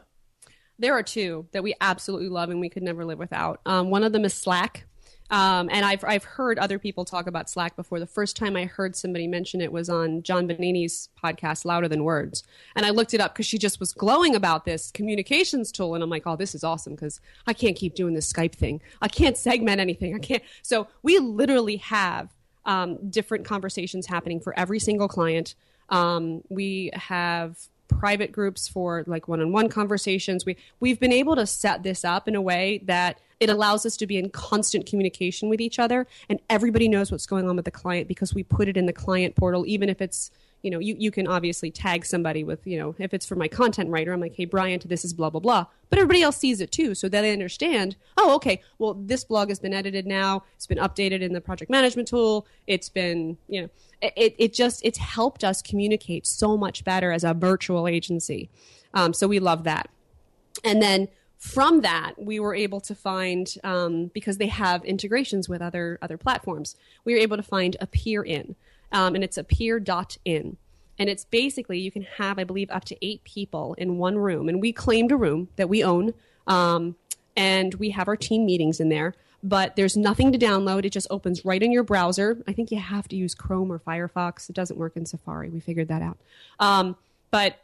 There 0.82 0.94
are 0.94 1.02
two 1.04 1.46
that 1.52 1.62
we 1.62 1.74
absolutely 1.80 2.28
love 2.28 2.50
and 2.50 2.58
we 2.58 2.68
could 2.68 2.82
never 2.82 3.04
live 3.04 3.20
without. 3.20 3.60
Um, 3.64 3.90
one 3.90 4.02
of 4.02 4.12
them 4.12 4.24
is 4.24 4.34
Slack. 4.34 4.84
Um, 5.30 5.70
and 5.70 5.86
I've, 5.86 6.02
I've 6.02 6.24
heard 6.24 6.58
other 6.58 6.76
people 6.80 7.04
talk 7.04 7.28
about 7.28 7.48
Slack 7.48 7.76
before. 7.76 8.00
The 8.00 8.06
first 8.06 8.36
time 8.36 8.56
I 8.56 8.64
heard 8.64 8.96
somebody 8.96 9.28
mention 9.28 9.60
it 9.60 9.70
was 9.70 9.88
on 9.88 10.24
John 10.24 10.48
Bonini's 10.48 11.08
podcast, 11.22 11.64
Louder 11.64 11.86
Than 11.86 12.02
Words. 12.02 12.42
And 12.74 12.84
I 12.84 12.90
looked 12.90 13.14
it 13.14 13.20
up 13.20 13.32
because 13.32 13.46
she 13.46 13.58
just 13.58 13.78
was 13.78 13.92
glowing 13.92 14.34
about 14.34 14.64
this 14.64 14.90
communications 14.90 15.70
tool. 15.70 15.94
And 15.94 16.02
I'm 16.02 16.10
like, 16.10 16.24
oh, 16.26 16.34
this 16.34 16.52
is 16.52 16.64
awesome 16.64 16.96
because 16.96 17.20
I 17.46 17.52
can't 17.52 17.76
keep 17.76 17.94
doing 17.94 18.14
this 18.14 18.30
Skype 18.30 18.56
thing. 18.56 18.82
I 19.00 19.06
can't 19.06 19.38
segment 19.38 19.80
anything. 19.80 20.16
I 20.16 20.18
can't. 20.18 20.42
So 20.62 20.88
we 21.04 21.20
literally 21.20 21.76
have 21.76 22.28
um, 22.64 23.08
different 23.08 23.44
conversations 23.44 24.06
happening 24.06 24.40
for 24.40 24.52
every 24.58 24.80
single 24.80 25.06
client. 25.06 25.54
Um, 25.90 26.42
we 26.48 26.90
have 26.94 27.56
private 27.98 28.32
groups 28.32 28.68
for 28.68 29.04
like 29.06 29.28
one-on-one 29.28 29.68
conversations. 29.68 30.44
We 30.46 30.56
we've 30.80 31.00
been 31.00 31.12
able 31.12 31.36
to 31.36 31.46
set 31.46 31.82
this 31.82 32.04
up 32.04 32.28
in 32.28 32.34
a 32.34 32.42
way 32.42 32.80
that 32.84 33.20
it 33.40 33.50
allows 33.50 33.84
us 33.84 33.96
to 33.96 34.06
be 34.06 34.18
in 34.18 34.30
constant 34.30 34.86
communication 34.86 35.48
with 35.48 35.60
each 35.60 35.78
other 35.78 36.06
and 36.28 36.38
everybody 36.48 36.88
knows 36.88 37.10
what's 37.10 37.26
going 37.26 37.48
on 37.48 37.56
with 37.56 37.64
the 37.64 37.72
client 37.72 38.06
because 38.06 38.32
we 38.32 38.44
put 38.44 38.68
it 38.68 38.76
in 38.76 38.86
the 38.86 38.92
client 38.92 39.34
portal 39.34 39.64
even 39.66 39.88
if 39.88 40.00
it's 40.00 40.30
you 40.62 40.70
know, 40.70 40.78
you, 40.78 40.94
you 40.98 41.10
can 41.10 41.26
obviously 41.26 41.70
tag 41.70 42.04
somebody 42.04 42.44
with, 42.44 42.66
you 42.66 42.78
know, 42.78 42.94
if 42.98 43.12
it's 43.12 43.26
for 43.26 43.34
my 43.34 43.48
content 43.48 43.90
writer, 43.90 44.12
I'm 44.12 44.20
like, 44.20 44.34
hey, 44.34 44.44
Brian, 44.44 44.80
this 44.84 45.04
is 45.04 45.12
blah, 45.12 45.28
blah, 45.28 45.40
blah. 45.40 45.66
But 45.90 45.98
everybody 45.98 46.22
else 46.22 46.36
sees 46.36 46.60
it 46.60 46.70
too. 46.70 46.94
So 46.94 47.08
that 47.08 47.22
they 47.22 47.32
understand, 47.32 47.96
oh, 48.16 48.34
okay, 48.36 48.62
well, 48.78 48.94
this 48.94 49.24
blog 49.24 49.48
has 49.48 49.58
been 49.58 49.74
edited 49.74 50.06
now. 50.06 50.44
It's 50.54 50.66
been 50.66 50.78
updated 50.78 51.20
in 51.20 51.32
the 51.32 51.40
project 51.40 51.70
management 51.70 52.08
tool. 52.08 52.46
It's 52.66 52.88
been, 52.88 53.36
you 53.48 53.62
know, 53.62 53.68
it, 54.00 54.34
it 54.38 54.52
just, 54.52 54.84
it's 54.84 54.98
helped 54.98 55.44
us 55.44 55.62
communicate 55.62 56.26
so 56.26 56.56
much 56.56 56.84
better 56.84 57.10
as 57.12 57.24
a 57.24 57.34
virtual 57.34 57.88
agency. 57.88 58.48
Um, 58.94 59.12
so 59.12 59.26
we 59.26 59.40
love 59.40 59.64
that. 59.64 59.90
And 60.64 60.80
then 60.80 61.08
from 61.38 61.80
that, 61.80 62.14
we 62.16 62.38
were 62.38 62.54
able 62.54 62.80
to 62.82 62.94
find 62.94 63.52
um, 63.64 64.06
because 64.14 64.36
they 64.36 64.46
have 64.46 64.84
integrations 64.84 65.48
with 65.48 65.60
other 65.60 65.98
other 66.00 66.16
platforms. 66.16 66.76
We 67.04 67.14
were 67.14 67.18
able 67.18 67.36
to 67.36 67.42
find 67.42 67.76
Appear.in 67.80 68.54
um, 68.92 69.14
and 69.14 69.24
it's 69.24 69.38
appear.in. 69.38 70.56
And 70.98 71.08
it's 71.08 71.24
basically 71.24 71.78
you 71.78 71.90
can 71.90 72.02
have, 72.18 72.38
I 72.38 72.44
believe, 72.44 72.70
up 72.70 72.84
to 72.86 73.04
eight 73.04 73.24
people 73.24 73.74
in 73.74 73.98
one 73.98 74.18
room. 74.18 74.48
And 74.48 74.60
we 74.60 74.72
claimed 74.72 75.10
a 75.10 75.16
room 75.16 75.48
that 75.56 75.68
we 75.68 75.82
own, 75.82 76.14
um, 76.46 76.96
and 77.36 77.74
we 77.74 77.90
have 77.90 78.08
our 78.08 78.16
team 78.16 78.46
meetings 78.46 78.78
in 78.78 78.88
there. 78.88 79.14
But 79.42 79.74
there's 79.74 79.96
nothing 79.96 80.30
to 80.30 80.38
download. 80.38 80.84
It 80.84 80.90
just 80.90 81.08
opens 81.10 81.44
right 81.44 81.60
in 81.60 81.72
your 81.72 81.82
browser. 81.82 82.38
I 82.46 82.52
think 82.52 82.70
you 82.70 82.78
have 82.78 83.08
to 83.08 83.16
use 83.16 83.34
Chrome 83.34 83.72
or 83.72 83.80
Firefox. 83.80 84.48
It 84.48 84.54
doesn't 84.54 84.78
work 84.78 84.96
in 84.96 85.04
Safari. 85.04 85.48
We 85.48 85.58
figured 85.58 85.88
that 85.88 86.02
out. 86.02 86.18
Um, 86.60 86.96
but 87.32 87.56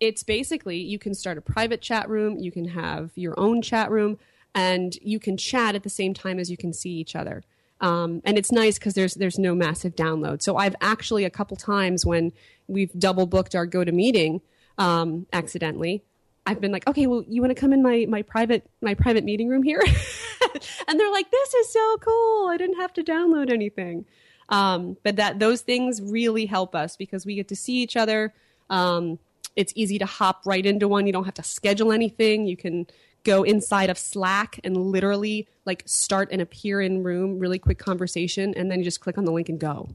it's 0.00 0.22
basically 0.22 0.76
you 0.76 0.98
can 0.98 1.14
start 1.14 1.38
a 1.38 1.40
private 1.40 1.80
chat 1.80 2.08
room, 2.10 2.38
you 2.38 2.52
can 2.52 2.68
have 2.68 3.10
your 3.14 3.38
own 3.38 3.62
chat 3.62 3.90
room, 3.90 4.18
and 4.54 4.96
you 4.96 5.18
can 5.18 5.36
chat 5.36 5.74
at 5.74 5.82
the 5.82 5.90
same 5.90 6.12
time 6.12 6.38
as 6.38 6.50
you 6.50 6.56
can 6.56 6.72
see 6.72 6.90
each 6.90 7.16
other 7.16 7.42
Um, 7.80 8.22
and 8.24 8.36
it's 8.36 8.50
nice 8.50 8.78
because 8.78 8.94
there's 8.94 9.14
there's 9.14 9.38
no 9.38 9.54
massive 9.54 9.94
download. 9.94 10.42
So 10.42 10.56
I've 10.56 10.74
actually 10.80 11.24
a 11.24 11.30
couple 11.30 11.56
times 11.56 12.04
when 12.04 12.32
we've 12.66 12.92
double 12.98 13.26
booked 13.26 13.54
our 13.54 13.66
GoToMeeting 13.66 14.40
um, 14.78 15.26
accidentally, 15.32 16.02
I've 16.46 16.60
been 16.60 16.72
like, 16.72 16.86
okay, 16.86 17.06
well, 17.06 17.24
you 17.28 17.40
want 17.40 17.54
to 17.54 17.60
come 17.60 17.72
in 17.72 17.82
my 17.82 18.06
my 18.08 18.22
private 18.22 18.68
my 18.80 18.94
private 18.94 19.24
meeting 19.24 19.48
room 19.48 19.62
here? 19.62 19.82
and 20.88 20.98
they're 20.98 21.12
like, 21.12 21.30
this 21.30 21.54
is 21.54 21.72
so 21.72 21.96
cool. 21.98 22.48
I 22.48 22.56
didn't 22.56 22.76
have 22.76 22.92
to 22.94 23.02
download 23.02 23.50
anything. 23.50 24.06
Um, 24.48 24.96
but 25.02 25.16
that 25.16 25.38
those 25.38 25.60
things 25.60 26.00
really 26.00 26.46
help 26.46 26.74
us 26.74 26.96
because 26.96 27.26
we 27.26 27.34
get 27.34 27.48
to 27.48 27.56
see 27.56 27.74
each 27.74 27.96
other. 27.96 28.32
Um, 28.70 29.18
it's 29.56 29.72
easy 29.76 29.98
to 29.98 30.06
hop 30.06 30.46
right 30.46 30.64
into 30.64 30.88
one. 30.88 31.06
You 31.06 31.12
don't 31.12 31.24
have 31.24 31.34
to 31.34 31.42
schedule 31.42 31.92
anything. 31.92 32.46
You 32.46 32.56
can 32.56 32.86
go 33.28 33.42
inside 33.42 33.90
of 33.90 33.98
Slack 33.98 34.58
and 34.64 34.76
literally 34.76 35.46
like 35.64 35.82
start 35.86 36.28
and 36.32 36.40
appear 36.40 36.80
in 36.80 37.02
room, 37.02 37.38
really 37.38 37.58
quick 37.58 37.78
conversation, 37.78 38.54
and 38.54 38.70
then 38.70 38.78
you 38.78 38.84
just 38.84 39.00
click 39.00 39.18
on 39.18 39.24
the 39.24 39.32
link 39.32 39.48
and 39.48 39.60
go. 39.60 39.88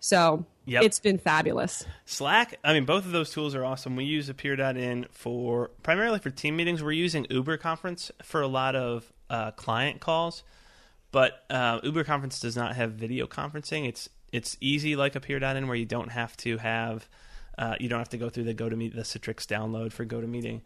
So 0.00 0.44
Yep. 0.66 0.82
it's 0.82 0.98
been 0.98 1.18
fabulous. 1.18 1.84
Slack, 2.06 2.58
I 2.64 2.72
mean, 2.72 2.84
both 2.84 3.04
of 3.04 3.12
those 3.12 3.30
tools 3.30 3.54
are 3.54 3.64
awesome. 3.64 3.96
We 3.96 4.04
use 4.04 4.28
Appear.in 4.28 5.06
for 5.10 5.70
primarily 5.82 6.18
for 6.18 6.30
team 6.30 6.56
meetings. 6.56 6.82
We're 6.82 6.92
using 6.92 7.26
Uber 7.30 7.58
Conference 7.58 8.10
for 8.22 8.40
a 8.40 8.46
lot 8.46 8.74
of 8.74 9.12
uh, 9.30 9.50
client 9.52 10.00
calls, 10.00 10.42
but 11.12 11.44
uh, 11.50 11.80
Uber 11.82 12.04
Conference 12.04 12.40
does 12.40 12.56
not 12.56 12.76
have 12.76 12.92
video 12.92 13.26
conferencing. 13.26 13.86
It's 13.88 14.08
it's 14.32 14.56
easy 14.60 14.96
like 14.96 15.14
Appear.in 15.14 15.68
where 15.68 15.76
you 15.76 15.86
don't 15.86 16.10
have 16.10 16.36
to 16.38 16.58
have 16.58 17.08
uh, 17.56 17.76
you 17.78 17.88
don't 17.88 18.00
have 18.00 18.08
to 18.10 18.18
go 18.18 18.28
through 18.28 18.44
the 18.44 18.54
GoToMeet 18.54 18.94
the 18.94 19.02
Citrix 19.02 19.46
download 19.46 19.92
for 19.92 20.04
GoToMeeting. 20.04 20.62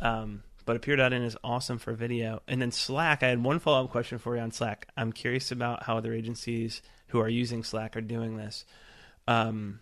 Um, 0.00 0.42
but 0.64 0.76
Appear.in 0.76 1.12
is 1.12 1.36
awesome 1.42 1.78
for 1.78 1.92
video. 1.92 2.42
And 2.46 2.60
then 2.60 2.70
Slack, 2.70 3.22
I 3.22 3.28
had 3.28 3.42
one 3.42 3.58
follow 3.58 3.84
up 3.84 3.90
question 3.90 4.18
for 4.18 4.36
you 4.36 4.42
on 4.42 4.50
Slack. 4.50 4.88
I'm 4.96 5.12
curious 5.12 5.50
about 5.50 5.84
how 5.84 5.96
other 5.96 6.12
agencies 6.12 6.82
who 7.08 7.20
are 7.20 7.28
using 7.28 7.62
Slack 7.62 7.96
are 7.96 8.00
doing 8.00 8.36
this 8.36 8.64
um, 9.26 9.80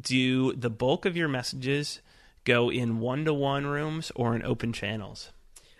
do 0.00 0.52
the 0.52 0.70
bulk 0.70 1.06
of 1.06 1.16
your 1.16 1.28
messages 1.28 2.00
go 2.44 2.70
in 2.70 2.98
one 2.98 3.24
to 3.24 3.34
one 3.34 3.66
rooms 3.66 4.12
or 4.14 4.34
in 4.34 4.42
open 4.42 4.72
channels? 4.72 5.32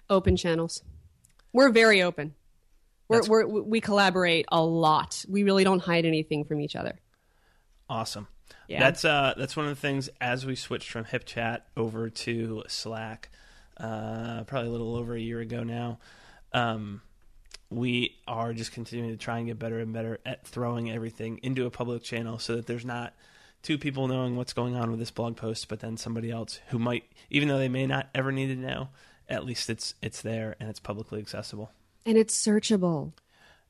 Open 0.09 0.37
channels. 0.37 0.83
We're 1.53 1.71
very 1.71 2.03
open. 2.03 2.35
We're, 3.09 3.23
we're, 3.29 3.47
we 3.47 3.81
collaborate 3.81 4.47
a 4.51 4.63
lot. 4.63 5.25
We 5.29 5.43
really 5.43 5.63
don't 5.63 5.81
hide 5.81 6.05
anything 6.05 6.45
from 6.45 6.61
each 6.61 6.75
other. 6.75 6.99
Awesome. 7.89 8.29
Yeah. 8.67 8.81
That's 8.81 9.05
uh 9.05 9.35
that's 9.37 9.57
one 9.57 9.67
of 9.67 9.71
the 9.71 9.81
things 9.81 10.09
as 10.21 10.47
we 10.47 10.55
switched 10.55 10.91
from 10.91 11.05
HipChat 11.05 11.61
over 11.77 12.09
to 12.09 12.63
Slack, 12.67 13.29
uh, 13.77 14.45
probably 14.45 14.69
a 14.69 14.73
little 14.73 14.97
over 14.97 15.15
a 15.15 15.21
year 15.21 15.41
ago 15.41 15.63
now. 15.63 15.99
Um, 16.53 17.03
we 17.71 18.17
are 18.29 18.53
just 18.53 18.73
continuing 18.73 19.11
to 19.11 19.17
try 19.17 19.39
and 19.39 19.47
get 19.47 19.59
better 19.59 19.79
and 19.79 19.93
better 19.93 20.21
at 20.25 20.47
throwing 20.47 20.91
everything 20.91 21.41
into 21.43 21.67
a 21.67 21.71
public 21.71 22.03
channel 22.03 22.39
so 22.39 22.57
that 22.57 22.67
there's 22.67 22.85
not 22.85 23.15
two 23.63 23.79
people 23.79 24.07
knowing 24.07 24.37
what's 24.37 24.53
going 24.53 24.77
on 24.77 24.91
with 24.91 25.01
this 25.01 25.11
blog 25.11 25.37
post, 25.37 25.69
but 25.69 25.81
then 25.81 25.97
somebody 25.97 26.31
else 26.31 26.61
who 26.69 26.79
might, 26.79 27.05
even 27.31 27.49
though 27.49 27.59
they 27.59 27.69
may 27.69 27.87
not 27.87 28.09
ever 28.15 28.31
need 28.31 28.49
to 28.49 28.57
know, 28.57 28.89
at 29.29 29.45
least 29.45 29.71
it's 29.71 29.95
it's 30.03 30.23
there 30.23 30.55
and 30.61 30.69
it's 30.69 30.81
publicly 30.81 31.19
accessible. 31.19 31.73
And 32.07 32.19
it's 32.19 32.37
searchable. 32.37 33.13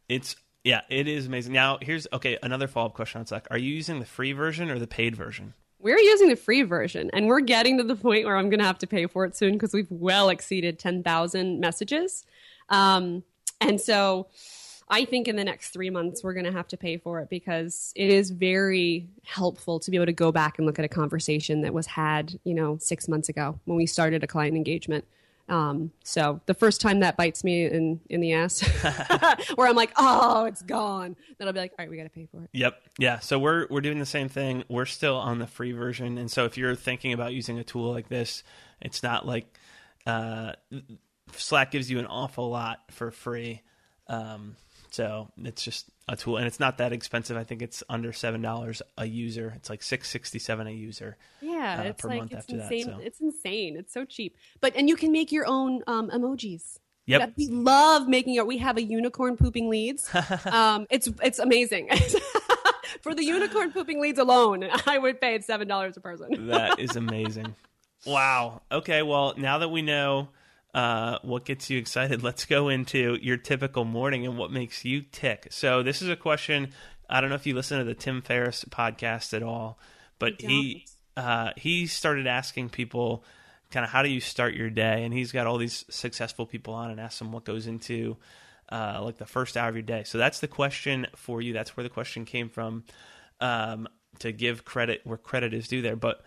It's 0.08 0.36
yeah, 0.64 0.82
it 0.88 1.08
is 1.08 1.26
amazing. 1.26 1.52
Now 1.52 1.78
here's 1.80 2.06
okay, 2.12 2.38
another 2.42 2.66
follow 2.66 2.86
up 2.86 2.94
question 2.94 3.20
on 3.20 3.26
Slack. 3.26 3.46
Are 3.50 3.58
you 3.58 3.72
using 3.72 4.00
the 4.00 4.04
free 4.04 4.32
version 4.32 4.70
or 4.70 4.78
the 4.78 4.86
paid 4.86 5.14
version? 5.14 5.54
We're 5.84 5.98
using 5.98 6.30
the 6.30 6.36
free 6.36 6.62
version, 6.62 7.10
and 7.12 7.26
we're 7.26 7.40
getting 7.40 7.76
to 7.76 7.84
the 7.84 7.94
point 7.94 8.24
where 8.24 8.38
I'm 8.38 8.48
going 8.48 8.58
to 8.58 8.64
have 8.64 8.78
to 8.78 8.86
pay 8.86 9.06
for 9.06 9.26
it 9.26 9.36
soon 9.36 9.52
because 9.52 9.74
we've 9.74 9.90
well 9.90 10.30
exceeded 10.30 10.78
10,000 10.78 11.60
messages. 11.60 12.24
Um, 12.70 13.22
and 13.60 13.78
so 13.78 14.28
I 14.88 15.04
think 15.04 15.28
in 15.28 15.36
the 15.36 15.44
next 15.44 15.74
three 15.74 15.90
months, 15.90 16.24
we're 16.24 16.32
going 16.32 16.46
to 16.46 16.52
have 16.52 16.68
to 16.68 16.78
pay 16.78 16.96
for 16.96 17.20
it 17.20 17.28
because 17.28 17.92
it 17.96 18.08
is 18.08 18.30
very 18.30 19.10
helpful 19.24 19.78
to 19.80 19.90
be 19.90 19.98
able 19.98 20.06
to 20.06 20.12
go 20.14 20.32
back 20.32 20.56
and 20.56 20.66
look 20.66 20.78
at 20.78 20.86
a 20.86 20.88
conversation 20.88 21.60
that 21.60 21.74
was 21.74 21.84
had, 21.84 22.40
you 22.44 22.54
know, 22.54 22.78
six 22.80 23.06
months 23.06 23.28
ago 23.28 23.60
when 23.66 23.76
we 23.76 23.84
started 23.84 24.24
a 24.24 24.26
client 24.26 24.56
engagement. 24.56 25.04
Um, 25.48 25.92
so 26.02 26.40
the 26.46 26.54
first 26.54 26.80
time 26.80 27.00
that 27.00 27.16
bites 27.16 27.44
me 27.44 27.66
in, 27.66 28.00
in 28.08 28.20
the 28.20 28.32
ass, 28.32 28.62
where 29.54 29.68
I'm 29.68 29.76
like, 29.76 29.92
oh, 29.96 30.46
it's 30.46 30.62
gone, 30.62 31.16
then 31.38 31.46
I'll 31.46 31.52
be 31.52 31.60
like, 31.60 31.72
all 31.78 31.84
right, 31.84 31.90
we 31.90 31.96
got 31.96 32.04
to 32.04 32.08
pay 32.08 32.26
for 32.30 32.42
it. 32.44 32.50
Yep. 32.52 32.80
Yeah. 32.98 33.18
So 33.18 33.38
we're 33.38 33.66
we're 33.68 33.82
doing 33.82 33.98
the 33.98 34.06
same 34.06 34.28
thing. 34.28 34.64
We're 34.68 34.86
still 34.86 35.16
on 35.16 35.38
the 35.38 35.46
free 35.46 35.72
version, 35.72 36.16
and 36.18 36.30
so 36.30 36.44
if 36.44 36.56
you're 36.56 36.74
thinking 36.74 37.12
about 37.12 37.34
using 37.34 37.58
a 37.58 37.64
tool 37.64 37.92
like 37.92 38.08
this, 38.08 38.42
it's 38.80 39.02
not 39.02 39.26
like 39.26 39.46
uh, 40.06 40.52
Slack 41.32 41.70
gives 41.70 41.90
you 41.90 41.98
an 41.98 42.06
awful 42.06 42.48
lot 42.48 42.80
for 42.90 43.10
free. 43.10 43.62
Um, 44.06 44.56
so 44.94 45.28
it's 45.42 45.62
just 45.64 45.86
a 46.06 46.14
tool, 46.14 46.36
and 46.36 46.46
it's 46.46 46.60
not 46.60 46.78
that 46.78 46.92
expensive. 46.92 47.36
I 47.36 47.42
think 47.42 47.62
it's 47.62 47.82
under 47.88 48.12
seven 48.12 48.40
dollars 48.40 48.80
a 48.96 49.04
user. 49.04 49.52
It's 49.56 49.68
like 49.68 49.82
six 49.82 50.08
sixty 50.08 50.38
seven 50.38 50.68
a 50.68 50.70
user. 50.70 51.16
Yeah, 51.40 51.80
uh, 51.80 51.82
it's 51.88 52.02
per 52.02 52.08
like 52.08 52.18
month 52.18 52.32
it's 52.32 52.38
after 52.42 52.56
that, 52.58 52.72
insane. 52.72 52.84
so. 52.84 53.00
It's 53.02 53.20
insane. 53.20 53.76
It's 53.76 53.92
so 53.92 54.04
cheap. 54.04 54.36
But 54.60 54.76
and 54.76 54.88
you 54.88 54.94
can 54.94 55.10
make 55.10 55.32
your 55.32 55.46
own 55.48 55.82
um, 55.88 56.10
emojis. 56.10 56.78
Yep. 57.06 57.20
That- 57.20 57.32
we 57.36 57.48
love 57.48 58.06
making 58.08 58.36
it. 58.36 58.46
We 58.46 58.58
have 58.58 58.76
a 58.76 58.82
unicorn 58.82 59.36
pooping 59.36 59.68
leads. 59.68 60.08
um, 60.46 60.86
it's 60.90 61.08
it's 61.22 61.40
amazing. 61.40 61.88
For 63.02 63.12
the 63.14 63.24
unicorn 63.24 63.72
pooping 63.72 64.00
leads 64.00 64.20
alone, 64.20 64.66
I 64.86 64.98
would 64.98 65.20
pay 65.20 65.40
seven 65.40 65.66
dollars 65.66 65.96
a 65.96 66.00
person. 66.00 66.46
That 66.46 66.78
is 66.78 66.94
amazing. 67.04 67.56
wow. 68.06 68.62
Okay. 68.70 69.02
Well, 69.02 69.34
now 69.36 69.58
that 69.58 69.68
we 69.70 69.82
know 69.82 70.28
uh, 70.74 71.18
what 71.22 71.44
gets 71.44 71.70
you 71.70 71.78
excited, 71.78 72.22
let's 72.24 72.44
go 72.44 72.68
into 72.68 73.18
your 73.22 73.36
typical 73.36 73.84
morning 73.84 74.26
and 74.26 74.36
what 74.36 74.50
makes 74.50 74.84
you 74.84 75.02
tick. 75.02 75.48
So, 75.50 75.82
this 75.82 76.02
is 76.02 76.08
a 76.08 76.16
question. 76.16 76.72
I 77.08 77.20
don't 77.20 77.30
know 77.30 77.36
if 77.36 77.46
you 77.46 77.54
listen 77.54 77.78
to 77.78 77.84
the 77.84 77.94
Tim 77.94 78.22
Ferriss 78.22 78.64
podcast 78.64 79.34
at 79.34 79.42
all, 79.42 79.78
but 80.18 80.40
he 80.40 80.86
uh, 81.16 81.50
he 81.56 81.86
started 81.86 82.26
asking 82.26 82.70
people 82.70 83.24
kind 83.70 83.84
of 83.84 83.90
how 83.90 84.02
do 84.02 84.08
you 84.08 84.20
start 84.20 84.54
your 84.54 84.70
day, 84.70 85.04
and 85.04 85.14
he's 85.14 85.32
got 85.32 85.46
all 85.46 85.58
these 85.58 85.84
successful 85.90 86.46
people 86.46 86.74
on 86.74 86.90
and 86.90 87.00
asks 87.00 87.18
them 87.18 87.32
what 87.32 87.44
goes 87.44 87.66
into 87.66 88.16
uh, 88.70 89.00
like 89.02 89.18
the 89.18 89.26
first 89.26 89.56
hour 89.56 89.68
of 89.68 89.74
your 89.74 89.82
day. 89.82 90.02
So 90.04 90.18
that's 90.18 90.40
the 90.40 90.48
question 90.48 91.06
for 91.16 91.40
you. 91.40 91.52
That's 91.52 91.76
where 91.76 91.84
the 91.84 91.90
question 91.90 92.24
came 92.24 92.48
from. 92.48 92.84
Um, 93.40 93.88
to 94.20 94.32
give 94.32 94.64
credit 94.64 95.00
where 95.04 95.18
credit 95.18 95.54
is 95.54 95.68
due 95.68 95.82
there, 95.82 95.96
but 95.96 96.22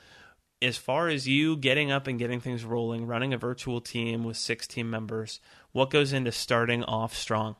as 0.61 0.77
far 0.77 1.07
as 1.07 1.27
you 1.27 1.55
getting 1.55 1.91
up 1.91 2.07
and 2.07 2.17
getting 2.17 2.39
things 2.39 2.63
rolling, 2.65 3.05
running 3.05 3.33
a 3.33 3.37
virtual 3.37 3.81
team 3.81 4.23
with 4.23 4.37
six 4.37 4.67
team 4.67 4.89
members, 4.89 5.39
what 5.71 5.89
goes 5.89 6.13
into 6.13 6.31
starting 6.31 6.83
off 6.83 7.15
strong? 7.15 7.55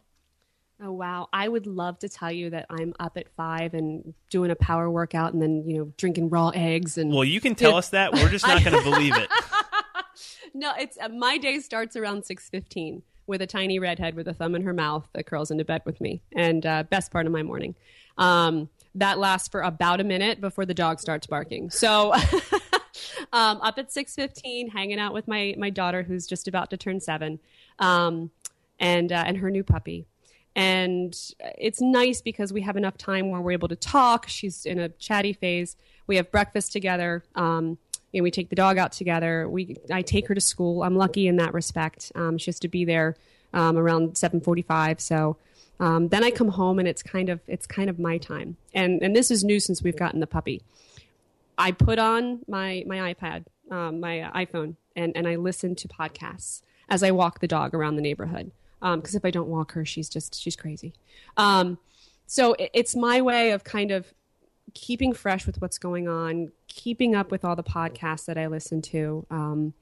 Oh 0.81 0.91
wow! 0.91 1.27
I 1.33 1.47
would 1.47 1.65
love 1.65 1.97
to 1.99 2.09
tell 2.09 2.31
you 2.31 2.51
that 2.51 2.67
I'm 2.69 2.93
up 2.99 3.17
at 3.17 3.29
five 3.35 3.73
and 3.73 4.13
doing 4.29 4.51
a 4.51 4.55
power 4.55 4.89
workout, 4.91 5.33
and 5.33 5.41
then 5.41 5.63
you 5.67 5.77
know 5.77 5.93
drinking 5.97 6.29
raw 6.29 6.49
eggs 6.49 6.99
and 6.99 7.11
Well, 7.11 7.23
you 7.23 7.41
can 7.41 7.55
tell 7.55 7.75
us 7.75 7.89
that. 7.89 8.13
We're 8.13 8.29
just 8.29 8.45
not 8.45 8.63
going 8.63 8.77
to 8.77 8.83
believe 8.83 9.15
it. 9.15 9.29
No, 10.53 10.73
it's 10.79 10.97
uh, 10.99 11.09
my 11.09 11.37
day 11.37 11.59
starts 11.59 11.95
around 11.95 12.25
six 12.25 12.49
fifteen 12.49 13.03
with 13.27 13.43
a 13.43 13.45
tiny 13.45 13.77
redhead 13.77 14.15
with 14.15 14.27
a 14.27 14.33
thumb 14.33 14.55
in 14.55 14.63
her 14.63 14.73
mouth 14.73 15.07
that 15.13 15.27
curls 15.27 15.51
into 15.51 15.63
bed 15.63 15.83
with 15.85 16.01
me, 16.01 16.23
and 16.35 16.65
uh, 16.65 16.81
best 16.83 17.11
part 17.11 17.27
of 17.27 17.31
my 17.31 17.43
morning. 17.43 17.75
Um, 18.17 18.69
that 18.95 19.19
lasts 19.19 19.47
for 19.49 19.61
about 19.61 20.01
a 20.01 20.03
minute 20.03 20.41
before 20.41 20.65
the 20.65 20.73
dog 20.73 20.99
starts 20.99 21.27
barking. 21.27 21.69
So, 21.69 22.13
um, 23.34 23.59
up 23.61 23.78
at 23.78 23.91
six 23.91 24.15
fifteen, 24.15 24.69
hanging 24.69 24.99
out 24.99 25.13
with 25.13 25.28
my 25.28 25.55
my 25.57 25.69
daughter 25.69 26.03
who's 26.03 26.28
just 26.28 26.47
about 26.47 26.69
to 26.71 26.78
turn 26.78 26.99
seven, 26.99 27.39
um, 27.80 28.32
and 28.80 29.11
uh, 29.11 29.23
and 29.25 29.38
her 29.38 29.49
new 29.49 29.63
puppy. 29.63 30.05
And 30.55 31.15
it's 31.39 31.82
nice 31.82 32.21
because 32.21 32.51
we 32.51 32.61
have 32.61 32.78
enough 32.78 32.97
time 32.97 33.30
where 33.30 33.39
we're 33.39 33.51
able 33.51 33.67
to 33.67 33.75
talk. 33.75 34.28
She's 34.28 34.65
in 34.65 34.80
a 34.80 34.89
chatty 34.89 35.34
phase. 35.34 35.78
We 36.07 36.15
have 36.15 36.32
breakfast 36.32 36.71
together. 36.71 37.23
Um, 37.36 37.78
you 38.11 38.21
know, 38.21 38.23
we 38.23 38.32
take 38.32 38.49
the 38.49 38.55
dog 38.55 38.80
out 38.80 38.91
together. 38.91 39.47
We 39.47 39.78
I 39.91 40.01
take 40.01 40.28
her 40.28 40.36
to 40.36 40.41
school. 40.41 40.82
I'm 40.84 40.95
lucky 40.95 41.28
in 41.28 41.36
that 41.36 41.53
respect. 41.53 42.11
Um, 42.15 42.39
she 42.39 42.49
has 42.49 42.59
to 42.61 42.67
be 42.67 42.86
there 42.86 43.15
um, 43.53 43.78
around 43.78 44.13
7:45. 44.13 44.99
So 44.99 45.38
um, 45.80 46.07
then 46.07 46.23
I 46.23 46.32
come 46.32 46.49
home 46.49 46.80
and 46.80 46.88
it's 46.88 47.03
kind 47.03 47.30
of 47.30 47.39
it's 47.47 47.65
kind 47.65 47.89
of 47.89 47.99
my 47.99 48.17
time. 48.17 48.57
And 48.73 49.01
and 49.01 49.15
this 49.15 49.30
is 49.30 49.43
new 49.43 49.59
since 49.59 49.84
we've 49.84 49.97
gotten 49.97 50.19
the 50.19 50.28
puppy. 50.28 50.61
I 51.57 51.71
put 51.71 51.99
on 51.99 52.41
my 52.47 52.83
my 52.87 53.13
iPad, 53.13 53.45
um, 53.71 53.99
my 53.99 54.29
iPhone, 54.35 54.75
and 54.95 55.15
and 55.15 55.27
I 55.27 55.35
listen 55.35 55.75
to 55.75 55.87
podcasts 55.87 56.61
as 56.89 57.03
I 57.03 57.11
walk 57.11 57.39
the 57.39 57.47
dog 57.47 57.73
around 57.73 57.95
the 57.95 58.01
neighborhood. 58.01 58.51
Because 58.79 59.15
if 59.15 59.25
I 59.25 59.31
don't 59.31 59.49
walk 59.49 59.71
her, 59.71 59.85
she's 59.85 60.07
just 60.07 60.39
she's 60.39 60.55
crazy. 60.55 60.93
Um, 61.35 61.79
so 62.27 62.53
it, 62.53 62.69
it's 62.73 62.95
my 62.95 63.21
way 63.21 63.51
of 63.51 63.63
kind 63.63 63.91
of 63.91 64.13
keeping 64.73 65.13
fresh 65.13 65.47
with 65.47 65.59
what's 65.61 65.79
going 65.79 66.07
on, 66.07 66.51
keeping 66.67 67.15
up 67.15 67.31
with 67.31 67.43
all 67.43 67.55
the 67.55 67.63
podcasts 67.63 68.25
that 68.25 68.37
I 68.37 68.47
listen 68.47 68.81
to, 68.83 69.25
um, 69.31 69.73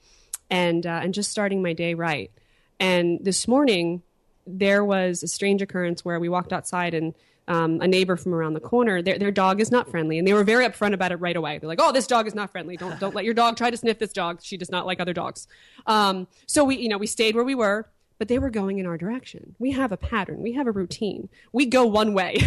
and 0.50 0.86
uh, 0.86 1.02
and 1.04 1.14
just 1.14 1.30
starting 1.30 1.62
my 1.62 1.74
day 1.74 1.94
right. 1.94 2.32
And 2.80 3.20
this 3.22 3.48
morning, 3.48 4.04
there 4.48 4.84
was 4.84 5.24
a 5.24 5.28
strange 5.28 5.62
occurrence 5.62 6.06
where 6.06 6.20
we 6.20 6.30
walked 6.30 6.54
outside 6.54 6.94
and 6.94 7.14
um, 7.48 7.80
a 7.82 7.88
neighbor 7.88 8.18
from 8.18 8.34
around 8.34 8.54
the 8.54 8.60
corner, 8.60 9.02
their, 9.02 9.20
their 9.20 9.32
dog 9.32 9.62
is 9.62 9.72
not 9.72 9.90
friendly, 9.90 10.18
and 10.18 10.28
they 10.28 10.34
were 10.34 10.44
very 10.44 10.66
upfront 10.66 10.94
about 10.94 11.12
it 11.12 11.18
right 11.18 11.36
away. 11.36 11.58
They're 11.60 11.68
like, 11.68 11.82
"Oh, 11.82 11.92
this 11.92 12.08
dog 12.08 12.28
is 12.28 12.36
not 12.36 12.52
friendly. 12.52 12.78
Don't 12.78 13.00
don't 13.00 13.14
let 13.14 13.26
your 13.26 13.34
dog 13.34 13.58
try 13.58 13.70
to 13.70 13.78
sniff 13.78 14.00
this 14.00 14.14
dog. 14.14 14.42
She 14.42 14.58
does 14.58 14.72
not 14.72 14.86
like 14.86 15.00
other 15.00 15.14
dogs." 15.14 15.48
Um, 15.86 16.28
so 16.48 16.64
we, 16.64 16.78
you 16.78 16.90
know, 16.90 16.98
we 16.98 17.08
stayed 17.08 17.36
where 17.36 17.44
we 17.44 17.56
were, 17.56 17.88
but 18.18 18.28
they 18.28 18.40
were 18.40 18.50
going 18.50 18.80
in 18.80 18.86
our 18.86 18.98
direction. 18.98 19.56
We 19.60 19.72
have 19.72 19.92
a 19.92 19.98
pattern, 19.98 20.42
we 20.42 20.54
have 20.54 20.68
a 20.68 20.72
routine, 20.72 21.30
we 21.52 21.66
go 21.66 21.86
one 21.86 22.14
way. 22.14 22.38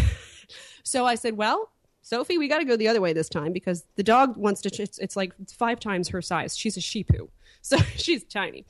so 0.83 1.05
I 1.05 1.15
said, 1.15 1.37
well, 1.37 1.71
Sophie, 2.03 2.39
we 2.39 2.49
got 2.49 2.59
to 2.59 2.65
go 2.65 2.77
the 2.77 2.89
other 2.89 3.01
way 3.01 3.13
this 3.13 3.29
time 3.29 3.53
because 3.53 3.85
the 3.97 4.03
dog 4.03 4.37
wants 4.37 4.63
to, 4.63 4.83
it's, 4.83 4.99
it's 4.99 5.17
like 5.17 5.33
five 5.51 5.79
times 5.79 6.09
her 6.09 6.23
size. 6.23 6.57
She's 6.57 6.77
a 6.77 6.81
sheepoo. 6.81 7.29
So 7.61 7.77
she's 7.97 8.23
tiny. 8.23 8.65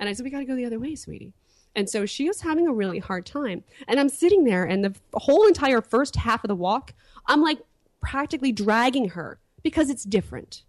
And 0.00 0.08
I 0.08 0.12
said, 0.12 0.24
we 0.24 0.30
got 0.30 0.40
to 0.40 0.44
go 0.44 0.56
the 0.56 0.64
other 0.64 0.80
way, 0.80 0.96
sweetie. 0.96 1.32
And 1.74 1.88
so 1.88 2.04
she 2.04 2.28
was 2.28 2.42
having 2.42 2.66
a 2.66 2.72
really 2.72 2.98
hard 2.98 3.24
time. 3.24 3.64
And 3.88 3.98
I'm 3.98 4.08
sitting 4.08 4.44
there, 4.44 4.64
and 4.64 4.84
the 4.84 4.94
whole 5.14 5.46
entire 5.46 5.80
first 5.80 6.16
half 6.16 6.44
of 6.44 6.48
the 6.48 6.54
walk, 6.54 6.92
I'm 7.26 7.40
like 7.42 7.60
practically 8.00 8.52
dragging 8.52 9.10
her 9.10 9.38
because 9.62 9.88
it's 9.88 10.04
different. 10.04 10.62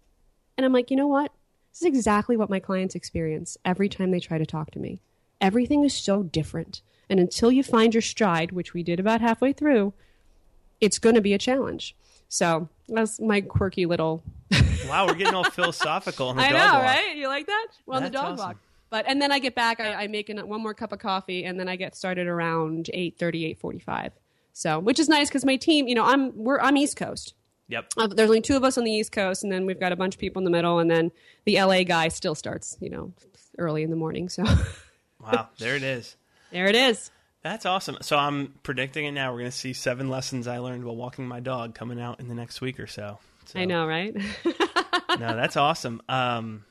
And 0.56 0.64
I'm 0.64 0.72
like, 0.72 0.90
you 0.90 0.96
know 0.96 1.08
what? 1.08 1.32
This 1.72 1.82
is 1.82 1.86
exactly 1.86 2.36
what 2.36 2.48
my 2.48 2.60
clients 2.60 2.94
experience 2.94 3.58
every 3.64 3.88
time 3.88 4.12
they 4.12 4.20
try 4.20 4.38
to 4.38 4.46
talk 4.46 4.70
to 4.72 4.78
me. 4.78 5.00
Everything 5.40 5.84
is 5.84 5.92
so 5.92 6.22
different. 6.22 6.80
And 7.10 7.20
until 7.20 7.50
you 7.52 7.62
find 7.62 7.92
your 7.92 8.00
stride, 8.00 8.52
which 8.52 8.72
we 8.72 8.82
did 8.82 9.00
about 9.00 9.20
halfway 9.20 9.52
through, 9.52 9.92
it's 10.80 10.98
going 10.98 11.16
to 11.16 11.20
be 11.20 11.34
a 11.34 11.38
challenge. 11.38 11.94
So 12.28 12.68
that's 12.88 13.20
my 13.20 13.40
quirky 13.40 13.86
little. 13.86 14.22
wow, 14.88 15.06
we're 15.06 15.14
getting 15.14 15.34
all 15.34 15.44
philosophical 15.44 16.28
on 16.28 16.36
the 16.36 16.42
I 16.44 16.50
dog 16.50 16.58
know, 16.58 16.78
walk. 16.78 16.82
right? 16.82 17.16
You 17.16 17.28
like 17.28 17.46
that? 17.46 17.68
Well, 17.86 17.98
on 17.98 18.04
the 18.04 18.10
dog 18.10 18.34
awesome. 18.34 18.46
walk. 18.46 18.56
But 18.94 19.06
and 19.08 19.20
then 19.20 19.32
I 19.32 19.40
get 19.40 19.56
back, 19.56 19.80
I, 19.80 20.04
I 20.04 20.06
make 20.06 20.28
an, 20.28 20.38
one 20.46 20.62
more 20.62 20.72
cup 20.72 20.92
of 20.92 21.00
coffee, 21.00 21.42
and 21.46 21.58
then 21.58 21.68
I 21.68 21.74
get 21.74 21.96
started 21.96 22.28
around 22.28 22.90
8.30, 22.94 23.58
8.45. 23.60 24.12
So, 24.52 24.78
which 24.78 25.00
is 25.00 25.08
nice 25.08 25.28
because 25.28 25.44
my 25.44 25.56
team, 25.56 25.88
you 25.88 25.96
know, 25.96 26.04
I'm 26.04 26.30
we're 26.36 26.60
I'm 26.60 26.76
East 26.76 26.96
Coast. 26.96 27.34
Yep. 27.66 27.86
Uh, 27.96 28.06
there's 28.06 28.30
only 28.30 28.40
two 28.40 28.56
of 28.56 28.62
us 28.62 28.78
on 28.78 28.84
the 28.84 28.92
East 28.92 29.10
Coast, 29.10 29.42
and 29.42 29.52
then 29.52 29.66
we've 29.66 29.80
got 29.80 29.90
a 29.90 29.96
bunch 29.96 30.14
of 30.14 30.20
people 30.20 30.38
in 30.38 30.44
the 30.44 30.52
middle, 30.52 30.78
and 30.78 30.88
then 30.88 31.10
the 31.44 31.60
LA 31.60 31.82
guy 31.82 32.06
still 32.06 32.36
starts, 32.36 32.76
you 32.80 32.88
know, 32.88 33.12
early 33.58 33.82
in 33.82 33.90
the 33.90 33.96
morning. 33.96 34.28
So 34.28 34.44
Wow, 35.20 35.48
there 35.58 35.74
it 35.74 35.82
is. 35.82 36.14
there 36.52 36.68
it 36.68 36.76
is. 36.76 37.10
That's 37.42 37.66
awesome. 37.66 37.98
So 38.00 38.16
I'm 38.16 38.54
predicting 38.62 39.06
it 39.06 39.10
now. 39.10 39.32
We're 39.32 39.40
going 39.40 39.50
to 39.50 39.56
see 39.56 39.72
seven 39.72 40.08
lessons 40.08 40.46
I 40.46 40.58
learned 40.58 40.84
while 40.84 40.94
walking 40.94 41.26
my 41.26 41.40
dog 41.40 41.74
coming 41.74 42.00
out 42.00 42.20
in 42.20 42.28
the 42.28 42.34
next 42.36 42.60
week 42.60 42.78
or 42.78 42.86
so. 42.86 43.18
so 43.46 43.58
I 43.58 43.64
know, 43.64 43.88
right? 43.88 44.14
no, 44.44 45.34
that's 45.34 45.56
awesome. 45.56 46.00
Um, 46.08 46.64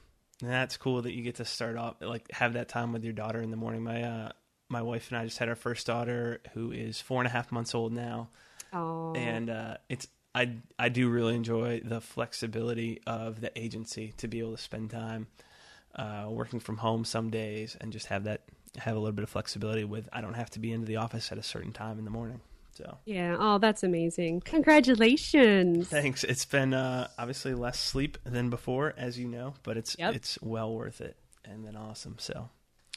and 0.44 0.52
that's 0.52 0.76
cool 0.76 1.02
that 1.02 1.14
you 1.14 1.24
get 1.24 1.36
to 1.36 1.46
start 1.46 1.78
off 1.78 1.96
like 2.02 2.30
have 2.32 2.54
that 2.54 2.68
time 2.68 2.91
with 2.91 3.04
your 3.04 3.14
daughter 3.14 3.41
in 3.41 3.50
the 3.50 3.58
morning. 3.58 3.84
My 3.84 4.04
uh, 4.04 4.32
my 4.70 4.82
wife 4.82 5.10
and 5.10 5.18
I 5.18 5.26
just 5.26 5.38
had 5.38 5.50
our 5.50 5.56
first 5.56 5.88
daughter, 5.88 6.41
who 6.54 6.72
is 6.72 7.00
four 7.00 7.22
and 7.22 7.28
a 7.28 7.32
half 7.32 7.52
months 7.52 7.74
old 7.74 7.94
now, 7.94 8.30
oh, 8.74 9.14
and 9.14 9.50
uh, 9.50 9.78
it's 9.88 10.08
I 10.36 10.58
I 10.78 10.89
do 10.89 11.10
really 11.10 11.36
enjoy 11.36 11.82
the 11.84 12.02
flexibility 12.02 13.02
of 13.08 13.39
the 13.39 13.58
agency 13.58 14.14
to 14.18 14.28
be 14.28 14.39
able 14.39 14.52
to 14.52 14.62
spend 14.62 14.89
time 14.89 15.28
uh, 15.96 16.26
working 16.28 16.60
from 16.60 16.78
home 16.78 17.06
some 17.06 17.30
days 17.30 17.78
and 17.80 17.94
just 17.94 18.08
have 18.08 18.26
that 18.26 18.41
have 18.78 18.96
a 18.96 19.00
little 19.00 19.14
bit 19.14 19.24
of 19.24 19.30
flexibility 19.30 19.86
with 19.86 20.10
I 20.12 20.22
don't 20.22 20.34
have 20.34 20.50
to 20.52 20.60
be 20.60 20.74
into 20.74 20.88
the 20.88 20.98
office 20.98 21.32
at 21.32 21.38
a 21.38 21.44
certain 21.44 21.72
time 21.72 22.00
in 22.00 22.06
the 22.06 22.12
morning. 22.12 22.41
So 22.76 22.97
yeah. 23.05 23.36
Oh, 23.39 23.57
that's 23.59 23.84
amazing. 23.84 24.41
Congratulations. 24.41 25.88
thanks. 25.89 26.24
It's 26.24 26.45
been 26.45 26.74
uh, 26.74 27.07
obviously 27.17 27.53
less 27.53 27.80
sleep 27.80 28.17
than 28.24 28.49
before, 28.49 28.93
as 28.97 29.17
you 29.19 29.28
know, 29.28 29.53
but 29.63 29.78
it's 29.78 29.95
Yep. 29.99 30.15
it's 30.15 30.39
well 30.41 30.74
worth 30.74 31.01
it 31.01 31.17
and 31.45 31.65
then 31.65 31.76
awesome. 31.76 32.15
So 32.19 32.49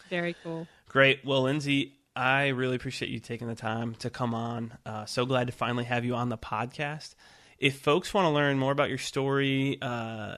Very 0.09 0.35
cool. 0.43 0.67
great. 0.89 1.25
Well, 1.25 1.43
Lindsay, 1.43 1.93
I 2.15 2.49
really 2.49 2.77
appreciate 2.77 3.11
you 3.11 3.19
taking 3.21 3.49
the 3.49 3.55
time 3.55 3.95
to 3.97 4.09
come 4.11 4.35
on. 4.35 4.73
Uh, 4.87 5.05
so 5.05 5.27
glad 5.27 5.49
to 5.49 5.53
finally 5.53 5.85
have 5.85 6.05
you 6.05 6.15
on 6.15 6.29
the 6.31 6.39
podcast. 6.39 7.15
If 7.59 7.79
folks 7.81 8.13
want 8.15 8.27
to 8.27 8.31
learn 8.31 8.59
more 8.59 8.73
about 8.73 8.89
your 8.89 8.99
story, 8.99 9.79
uh, 9.83 10.37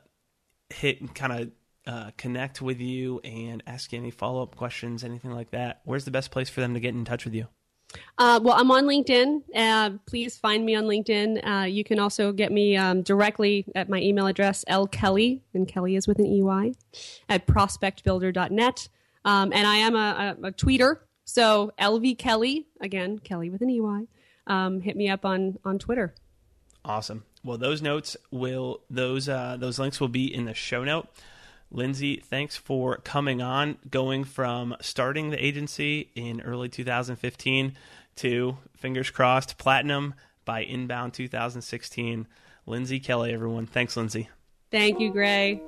hit 0.71 1.15
kind 1.15 1.33
of 1.43 1.51
uh, 1.87 2.11
connect 2.17 2.61
with 2.61 2.81
you 2.81 3.21
and 3.25 3.63
ask 3.67 3.93
you 3.93 3.99
any 3.99 4.11
follow 4.11 4.43
up 4.43 4.57
questions, 4.57 5.03
anything 5.05 5.31
like 5.33 5.51
that, 5.51 5.81
where's 5.85 6.05
the 6.05 6.11
best 6.11 6.31
place 6.31 6.49
for 6.51 6.61
them 6.61 6.75
to 6.75 6.81
get 6.81 6.95
in 6.95 7.05
touch 7.05 7.25
with 7.25 7.35
you? 7.35 7.47
Uh, 8.19 8.41
well, 8.43 8.55
I'm 8.59 8.71
on 8.71 8.85
LinkedIn. 8.85 9.43
Uh, 9.55 9.91
please 10.07 10.37
find 10.37 10.65
me 10.65 10.75
on 10.75 10.85
LinkedIn. 10.85 11.47
Uh, 11.47 11.65
you 11.65 11.85
can 11.85 11.99
also 11.99 12.33
get 12.33 12.53
me 12.53 12.77
um, 12.77 13.03
directly 13.03 13.65
at 13.75 13.89
my 13.89 14.01
email 14.01 14.27
address, 14.27 14.65
lkelley, 14.69 15.41
and 15.55 15.67
Kelley 15.67 15.97
is 15.97 16.07
with 16.07 16.19
an 16.19 16.27
EY, 16.27 16.75
at 17.29 17.47
prospectbuilder.net. 17.47 18.89
Um, 19.25 19.53
and 19.53 19.67
I 19.67 19.77
am 19.77 19.95
a, 19.95 20.37
a, 20.43 20.49
a 20.49 20.53
tweeter. 20.53 20.99
So 21.25 21.73
LV 21.79 22.19
Kelley, 22.19 22.67
again, 22.81 23.19
Kelley 23.19 23.51
with 23.51 23.63
an 23.63 23.71
EY. 23.71 24.09
Um, 24.47 24.81
hit 24.81 24.97
me 24.97 25.09
up 25.09 25.25
on, 25.25 25.59
on 25.65 25.79
Twitter. 25.79 26.15
Awesome. 26.85 27.25
Well, 27.45 27.59
those 27.59 27.83
notes 27.83 28.17
will 28.31 28.81
those 28.91 29.29
uh, 29.29 29.57
those 29.59 29.79
links 29.79 30.01
will 30.01 30.09
be 30.09 30.33
in 30.33 30.47
the 30.47 30.55
show 30.55 30.85
note. 30.85 31.09
Lindsay, 31.71 32.17
thanks 32.17 32.57
for 32.57 32.97
coming 32.97 33.43
on. 33.43 33.77
Going 33.91 34.25
from 34.25 34.77
starting 34.81 35.31
the 35.31 35.45
agency 35.45 36.11
in 36.15 36.41
early 36.41 36.69
2015 36.69 37.77
to 38.17 38.59
fingers 38.77 39.11
crossed 39.11 39.59
platinum 39.59 40.15
by 40.45 40.61
inbound 40.61 41.13
2016. 41.15 42.27
Lindsay 42.67 43.01
Kelley, 43.01 43.33
everyone. 43.33 43.67
Thanks, 43.67 43.97
Lindsay. 43.97 44.29
Thank 44.71 45.01
you, 45.01 45.11
Gray. 45.11 45.61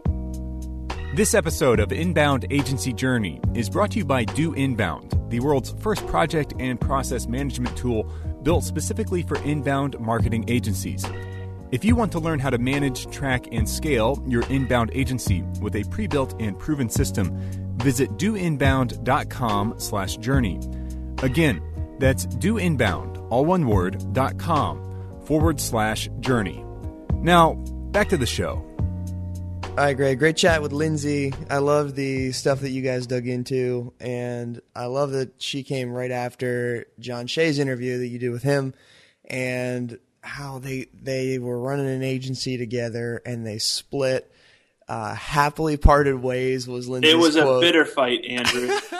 This 1.14 1.34
episode 1.34 1.80
of 1.80 1.92
Inbound 1.92 2.46
Agency 2.50 2.92
Journey 2.92 3.40
is 3.54 3.68
brought 3.68 3.90
to 3.92 3.98
you 3.98 4.04
by 4.04 4.24
Do 4.24 4.54
Inbound, 4.54 5.18
the 5.28 5.40
world's 5.40 5.74
first 5.82 6.06
project 6.06 6.54
and 6.60 6.80
process 6.80 7.26
management 7.26 7.76
tool 7.76 8.04
built 8.42 8.64
specifically 8.64 9.22
for 9.22 9.36
inbound 9.42 9.98
marketing 9.98 10.44
agencies. 10.48 11.04
If 11.72 11.84
you 11.84 11.94
want 11.94 12.10
to 12.12 12.18
learn 12.18 12.38
how 12.40 12.48
to 12.50 12.58
manage, 12.58 13.08
track, 13.10 13.46
and 13.52 13.68
scale 13.68 14.20
your 14.26 14.42
inbound 14.46 14.90
agency 14.92 15.42
with 15.60 15.76
a 15.76 15.84
pre-built 15.84 16.34
and 16.40 16.58
proven 16.58 16.90
system, 16.90 17.30
visit 17.76 18.10
doinbound.com/journey. 18.18 20.60
Again, 21.22 21.62
that's 22.00 22.26
doinbound, 22.26 23.24
all 23.30 23.44
one 23.44 23.68
word, 23.68 24.12
dot 24.12 24.36
com 24.38 24.82
forward 25.26 25.60
slash 25.60 26.08
journey. 26.18 26.64
Now, 27.14 27.54
back 27.92 28.08
to 28.08 28.16
the 28.16 28.26
show. 28.26 28.66
All 29.62 29.76
right, 29.76 29.96
Gray. 29.96 30.16
Great 30.16 30.36
chat 30.36 30.62
with 30.62 30.72
Lindsay. 30.72 31.32
I 31.48 31.58
love 31.58 31.94
the 31.94 32.32
stuff 32.32 32.58
that 32.60 32.70
you 32.70 32.82
guys 32.82 33.06
dug 33.06 33.28
into, 33.28 33.92
and 34.00 34.60
I 34.74 34.86
love 34.86 35.12
that 35.12 35.40
she 35.40 35.62
came 35.62 35.92
right 35.92 36.10
after 36.10 36.86
John 36.98 37.28
Shea's 37.28 37.60
interview 37.60 37.98
that 37.98 38.08
you 38.08 38.18
did 38.18 38.30
with 38.30 38.42
him, 38.42 38.74
and 39.26 39.96
how 40.22 40.58
they 40.58 40.86
they 41.02 41.38
were 41.38 41.58
running 41.58 41.88
an 41.88 42.02
agency 42.02 42.56
together 42.58 43.22
and 43.24 43.46
they 43.46 43.58
split. 43.58 44.30
Uh, 44.88 45.14
happily 45.14 45.76
parted 45.76 46.16
ways 46.20 46.66
was 46.66 46.88
Lindsay's 46.88 47.14
It 47.14 47.16
was 47.16 47.36
a 47.36 47.60
bitter 47.60 47.84
fight, 47.84 48.24
Andrew. 48.24 48.68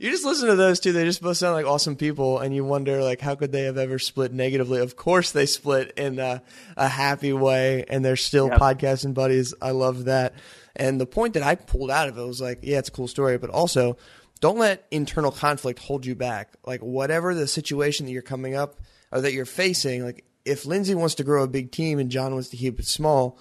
You 0.00 0.10
just 0.10 0.24
listen 0.24 0.48
to 0.48 0.56
those 0.56 0.80
two; 0.80 0.92
they 0.92 1.04
just 1.04 1.22
both 1.22 1.36
sound 1.36 1.54
like 1.54 1.66
awesome 1.66 1.94
people, 1.94 2.40
and 2.40 2.52
you 2.52 2.64
wonder 2.64 3.00
like 3.00 3.20
how 3.20 3.36
could 3.36 3.52
they 3.52 3.62
have 3.62 3.78
ever 3.78 4.00
split 4.00 4.32
negatively? 4.32 4.80
Of 4.80 4.96
course, 4.96 5.30
they 5.30 5.46
split 5.46 5.92
in 5.96 6.18
a, 6.18 6.42
a 6.76 6.88
happy 6.88 7.32
way, 7.32 7.84
and 7.88 8.04
they're 8.04 8.16
still 8.16 8.48
Yep. 8.48 8.58
podcasting 8.58 9.14
buddies. 9.14 9.54
I 9.62 9.70
love 9.70 10.06
that. 10.06 10.34
And 10.74 11.00
the 11.00 11.06
point 11.06 11.34
that 11.34 11.44
I 11.44 11.54
pulled 11.54 11.92
out 11.92 12.08
of 12.08 12.18
it 12.18 12.22
was 12.26 12.40
like, 12.40 12.58
yeah, 12.62 12.78
it's 12.80 12.88
a 12.88 12.92
cool 12.92 13.06
story, 13.06 13.38
but 13.38 13.50
also 13.50 13.96
don't 14.40 14.58
let 14.58 14.84
internal 14.90 15.30
conflict 15.30 15.78
hold 15.78 16.04
you 16.04 16.16
back. 16.16 16.54
Like 16.66 16.80
whatever 16.80 17.32
the 17.32 17.46
situation 17.46 18.06
that 18.06 18.12
you're 18.12 18.20
coming 18.22 18.56
up 18.56 18.80
or 19.12 19.20
that 19.20 19.32
you're 19.32 19.46
facing, 19.46 20.04
like 20.04 20.24
if 20.44 20.66
Lindsay 20.66 20.94
wants 20.94 21.14
to 21.16 21.24
grow 21.24 21.42
a 21.42 21.48
big 21.48 21.72
team 21.72 21.98
and 21.98 22.10
John 22.10 22.32
wants 22.32 22.48
to 22.50 22.56
keep 22.56 22.78
it 22.78 22.86
small, 22.86 23.38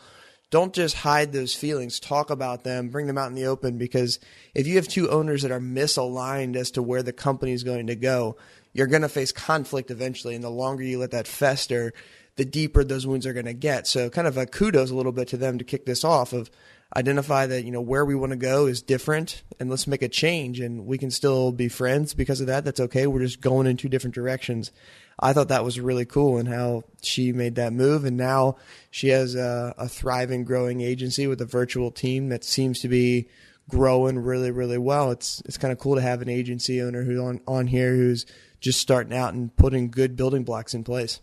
don't 0.50 0.74
just 0.74 0.98
hide 0.98 1.34
those 1.34 1.56
feelings. 1.56 2.00
Talk 2.00 2.30
about 2.30 2.64
them, 2.64 2.90
bring 2.90 3.08
them 3.08 3.18
out 3.18 3.30
in 3.30 3.36
the 3.36 3.48
open 3.48 3.78
because 3.78 4.20
if 4.54 4.68
you 4.68 4.76
have 4.76 4.88
two 4.88 5.10
owners 5.10 5.42
that 5.42 5.52
are 5.52 5.60
misaligned 5.60 6.56
as 6.56 6.70
to 6.72 6.84
where 6.84 7.02
the 7.02 7.12
company 7.12 7.54
is 7.54 7.64
going 7.64 7.88
to 7.88 7.96
go, 7.96 8.38
you're 8.72 8.88
going 8.88 9.02
to 9.02 9.10
face 9.10 9.32
conflict 9.32 9.90
eventually. 9.90 10.36
And 10.36 10.44
the 10.44 10.50
longer 10.50 10.84
you 10.84 11.00
let 11.00 11.12
that 11.12 11.28
fester, 11.28 11.94
the 12.36 12.46
deeper 12.46 12.84
those 12.84 13.08
wounds 13.08 13.26
are 13.26 13.34
going 13.34 13.48
to 13.48 13.54
get. 13.54 13.88
So 13.88 14.10
kind 14.10 14.28
of 14.28 14.38
a 14.38 14.46
kudos 14.46 14.92
a 14.92 14.96
little 14.96 15.12
bit 15.12 15.28
to 15.30 15.38
them 15.38 15.58
to 15.58 15.64
kick 15.64 15.86
this 15.86 16.04
off 16.04 16.34
of 16.34 16.52
identify 16.96 17.48
that, 17.48 17.64
you 17.66 17.72
know, 17.72 17.82
where 17.82 18.06
we 18.06 18.16
want 18.16 18.32
to 18.32 18.38
go 18.38 18.68
is 18.68 18.82
different 18.82 19.42
and 19.60 19.70
let's 19.70 19.88
make 19.88 20.02
a 20.02 20.08
change 20.08 20.60
and 20.60 20.86
we 20.86 20.98
can 20.98 21.10
still 21.10 21.52
be 21.52 21.68
friends 21.68 22.14
because 22.14 22.40
of 22.42 22.48
that. 22.48 22.64
That's 22.64 22.80
okay. 22.80 23.08
We're 23.08 23.22
just 23.22 23.42
going 23.42 23.68
in 23.68 23.78
two 23.78 23.90
different 23.90 24.14
directions. 24.14 24.72
I 25.20 25.34
thought 25.34 25.50
that 25.50 25.64
was 25.64 25.80
really 25.80 26.06
cool 26.06 26.38
and 26.38 26.48
how 26.48 26.84
she 27.02 27.32
made 27.32 27.56
that 27.56 27.74
move. 27.74 28.06
And 28.06 28.18
now 28.18 28.58
she 28.92 29.10
has 29.10 29.36
a, 29.36 29.74
a 29.78 29.88
thriving, 29.88 30.44
growing 30.44 30.82
agency 30.82 31.28
with 31.28 31.42
a 31.42 31.46
virtual 31.46 31.92
team 31.92 32.30
that 32.30 32.44
seems 32.44 32.80
to 32.82 32.88
be 32.88 33.28
growing 33.70 34.20
really, 34.20 34.52
really 34.52 34.78
well. 34.78 35.12
It's 35.12 35.42
it's 35.46 35.58
kind 35.58 35.72
of 35.72 35.80
cool 35.80 35.96
to 35.96 36.02
have 36.02 36.22
an 36.22 36.30
agency 36.30 36.82
owner 36.82 37.04
who's 37.04 37.20
on, 37.20 37.42
on 37.48 37.68
here 37.68 37.96
who's 37.96 38.26
just 38.60 38.80
starting 38.80 39.16
out 39.16 39.34
and 39.34 39.56
putting 39.56 39.92
good 39.92 40.16
building 40.16 40.44
blocks 40.44 40.74
in 40.74 40.84
place. 40.84 41.22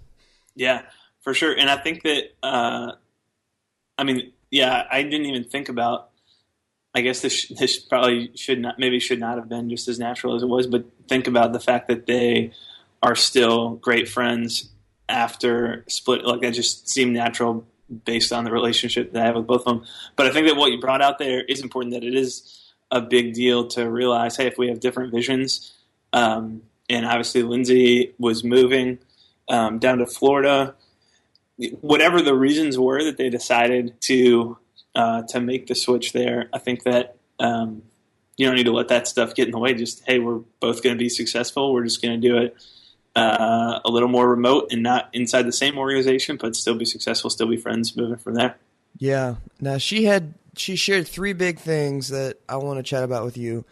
Yeah, 0.54 0.82
for 1.22 1.34
sure. 1.34 1.52
And 1.52 1.70
I 1.70 1.76
think 1.76 2.02
that, 2.02 2.24
uh, 2.42 2.92
I 3.98 4.04
mean, 4.04 4.32
yeah, 4.50 4.86
I 4.90 5.02
didn't 5.02 5.26
even 5.26 5.44
think 5.44 5.68
about. 5.68 6.08
I 6.92 7.02
guess 7.02 7.20
this 7.20 7.46
this 7.56 7.78
probably 7.78 8.32
should 8.34 8.60
not, 8.60 8.78
maybe 8.80 8.98
should 8.98 9.20
not 9.20 9.38
have 9.38 9.48
been 9.48 9.70
just 9.70 9.86
as 9.86 10.00
natural 10.00 10.34
as 10.34 10.42
it 10.42 10.48
was. 10.48 10.66
But 10.66 10.86
think 11.08 11.28
about 11.28 11.52
the 11.52 11.60
fact 11.60 11.86
that 11.86 12.06
they 12.06 12.52
are 13.02 13.14
still 13.14 13.70
great 13.76 14.08
friends 14.08 14.70
after 15.08 15.84
split. 15.88 16.24
Like 16.24 16.40
that 16.40 16.52
just 16.52 16.88
seemed 16.88 17.12
natural 17.12 17.66
based 18.04 18.32
on 18.32 18.44
the 18.44 18.52
relationship 18.52 19.12
that 19.12 19.22
I 19.22 19.26
have 19.26 19.36
with 19.36 19.46
both 19.46 19.62
of 19.66 19.76
them. 19.76 19.84
But 20.16 20.26
I 20.26 20.30
think 20.30 20.46
that 20.46 20.56
what 20.56 20.70
you 20.70 20.80
brought 20.80 21.02
out 21.02 21.18
there 21.18 21.42
is 21.42 21.60
important. 21.60 21.94
That 21.94 22.04
it 22.04 22.14
is 22.14 22.72
a 22.90 23.00
big 23.00 23.34
deal 23.34 23.68
to 23.68 23.88
realize, 23.88 24.36
hey, 24.36 24.46
if 24.46 24.58
we 24.58 24.68
have 24.68 24.80
different 24.80 25.12
visions, 25.12 25.72
um, 26.12 26.62
and 26.88 27.06
obviously 27.06 27.42
Lindsay 27.42 28.14
was 28.18 28.44
moving 28.44 28.98
um, 29.48 29.78
down 29.78 29.98
to 29.98 30.06
Florida. 30.06 30.74
Whatever 31.80 32.22
the 32.22 32.34
reasons 32.34 32.78
were 32.78 33.04
that 33.04 33.16
they 33.16 33.28
decided 33.28 34.00
to 34.02 34.58
uh, 34.94 35.22
to 35.28 35.40
make 35.40 35.66
the 35.66 35.74
switch 35.74 36.12
there, 36.12 36.48
I 36.52 36.58
think 36.58 36.84
that 36.84 37.16
um, 37.38 37.82
you 38.36 38.46
don't 38.46 38.56
need 38.56 38.64
to 38.64 38.72
let 38.72 38.88
that 38.88 39.06
stuff 39.06 39.34
get 39.34 39.46
in 39.46 39.52
the 39.52 39.58
way. 39.58 39.74
Just 39.74 40.02
hey, 40.06 40.18
we're 40.18 40.40
both 40.60 40.82
going 40.82 40.96
to 40.96 40.98
be 40.98 41.08
successful. 41.08 41.72
We're 41.72 41.84
just 41.84 42.02
going 42.02 42.20
to 42.20 42.28
do 42.28 42.38
it 42.38 42.56
uh, 43.16 43.80
a 43.84 43.90
little 43.90 44.08
more 44.08 44.28
remote 44.28 44.68
and 44.70 44.82
not 44.82 45.08
inside 45.12 45.42
the 45.42 45.52
same 45.52 45.78
organization, 45.78 46.36
but 46.36 46.54
still 46.54 46.74
be 46.74 46.84
successful, 46.84 47.30
still 47.30 47.48
be 47.48 47.56
friends, 47.56 47.96
moving 47.96 48.16
from 48.16 48.34
there. 48.34 48.56
Yeah. 48.98 49.36
Now 49.60 49.78
she 49.78 50.04
had 50.04 50.34
she 50.56 50.76
shared 50.76 51.08
three 51.08 51.32
big 51.32 51.58
things 51.58 52.08
that 52.08 52.38
I 52.48 52.56
want 52.56 52.78
to 52.78 52.82
chat 52.82 53.02
about 53.02 53.24
with 53.24 53.36
you. 53.36 53.64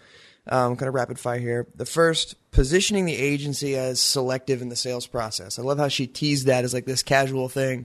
Um, 0.50 0.76
kind 0.76 0.88
of 0.88 0.94
rapid 0.94 1.18
fire 1.18 1.38
here. 1.38 1.66
The 1.74 1.84
first, 1.84 2.34
positioning 2.52 3.04
the 3.04 3.16
agency 3.16 3.76
as 3.76 4.00
selective 4.00 4.62
in 4.62 4.70
the 4.70 4.76
sales 4.76 5.06
process. 5.06 5.58
I 5.58 5.62
love 5.62 5.76
how 5.76 5.88
she 5.88 6.06
teased 6.06 6.46
that 6.46 6.64
as 6.64 6.72
like 6.72 6.86
this 6.86 7.02
casual 7.02 7.50
thing. 7.50 7.84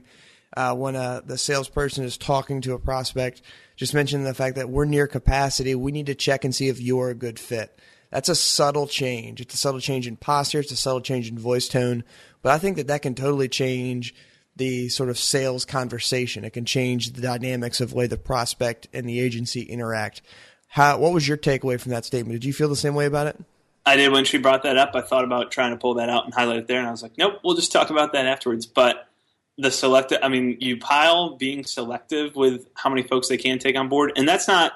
Uh, 0.56 0.74
when 0.74 0.96
uh, 0.96 1.20
the 1.26 1.36
salesperson 1.36 2.04
is 2.04 2.16
talking 2.16 2.62
to 2.62 2.72
a 2.72 2.78
prospect, 2.78 3.42
just 3.76 3.92
mention 3.92 4.24
the 4.24 4.32
fact 4.32 4.56
that 4.56 4.70
we're 4.70 4.86
near 4.86 5.06
capacity. 5.06 5.74
We 5.74 5.92
need 5.92 6.06
to 6.06 6.14
check 6.14 6.44
and 6.44 6.54
see 6.54 6.68
if 6.68 6.80
you're 6.80 7.10
a 7.10 7.14
good 7.14 7.38
fit. 7.38 7.78
That's 8.14 8.28
a 8.28 8.36
subtle 8.36 8.86
change. 8.86 9.40
It's 9.40 9.54
a 9.54 9.56
subtle 9.56 9.80
change 9.80 10.06
in 10.06 10.16
posture. 10.16 10.60
It's 10.60 10.70
a 10.70 10.76
subtle 10.76 11.00
change 11.00 11.28
in 11.28 11.36
voice 11.36 11.66
tone. 11.66 12.04
But 12.42 12.52
I 12.52 12.58
think 12.58 12.76
that 12.76 12.86
that 12.86 13.02
can 13.02 13.16
totally 13.16 13.48
change 13.48 14.14
the 14.54 14.88
sort 14.88 15.08
of 15.08 15.18
sales 15.18 15.64
conversation. 15.64 16.44
It 16.44 16.52
can 16.52 16.64
change 16.64 17.10
the 17.10 17.20
dynamics 17.20 17.80
of 17.80 17.90
the 17.90 17.96
way 17.96 18.06
the 18.06 18.16
prospect 18.16 18.86
and 18.92 19.08
the 19.08 19.18
agency 19.18 19.62
interact. 19.62 20.22
How, 20.68 20.96
what 20.98 21.12
was 21.12 21.26
your 21.26 21.36
takeaway 21.36 21.80
from 21.80 21.90
that 21.90 22.04
statement? 22.04 22.40
Did 22.40 22.46
you 22.46 22.52
feel 22.52 22.68
the 22.68 22.76
same 22.76 22.94
way 22.94 23.06
about 23.06 23.26
it? 23.26 23.36
I 23.84 23.96
did 23.96 24.12
when 24.12 24.24
she 24.24 24.38
brought 24.38 24.62
that 24.62 24.78
up. 24.78 24.92
I 24.94 25.00
thought 25.00 25.24
about 25.24 25.50
trying 25.50 25.72
to 25.72 25.76
pull 25.76 25.94
that 25.94 26.08
out 26.08 26.24
and 26.24 26.32
highlight 26.32 26.58
it 26.58 26.66
there, 26.68 26.78
and 26.78 26.86
I 26.86 26.92
was 26.92 27.02
like, 27.02 27.18
nope, 27.18 27.40
we'll 27.42 27.56
just 27.56 27.72
talk 27.72 27.90
about 27.90 28.12
that 28.12 28.26
afterwards. 28.26 28.64
But 28.64 29.08
the 29.58 29.72
selective, 29.72 30.18
I 30.22 30.28
mean, 30.28 30.58
you 30.60 30.76
pile 30.76 31.34
being 31.34 31.64
selective 31.64 32.36
with 32.36 32.68
how 32.74 32.90
many 32.90 33.02
folks 33.02 33.26
they 33.26 33.38
can 33.38 33.58
take 33.58 33.76
on 33.76 33.88
board, 33.88 34.12
and 34.14 34.28
that's 34.28 34.46
not. 34.46 34.74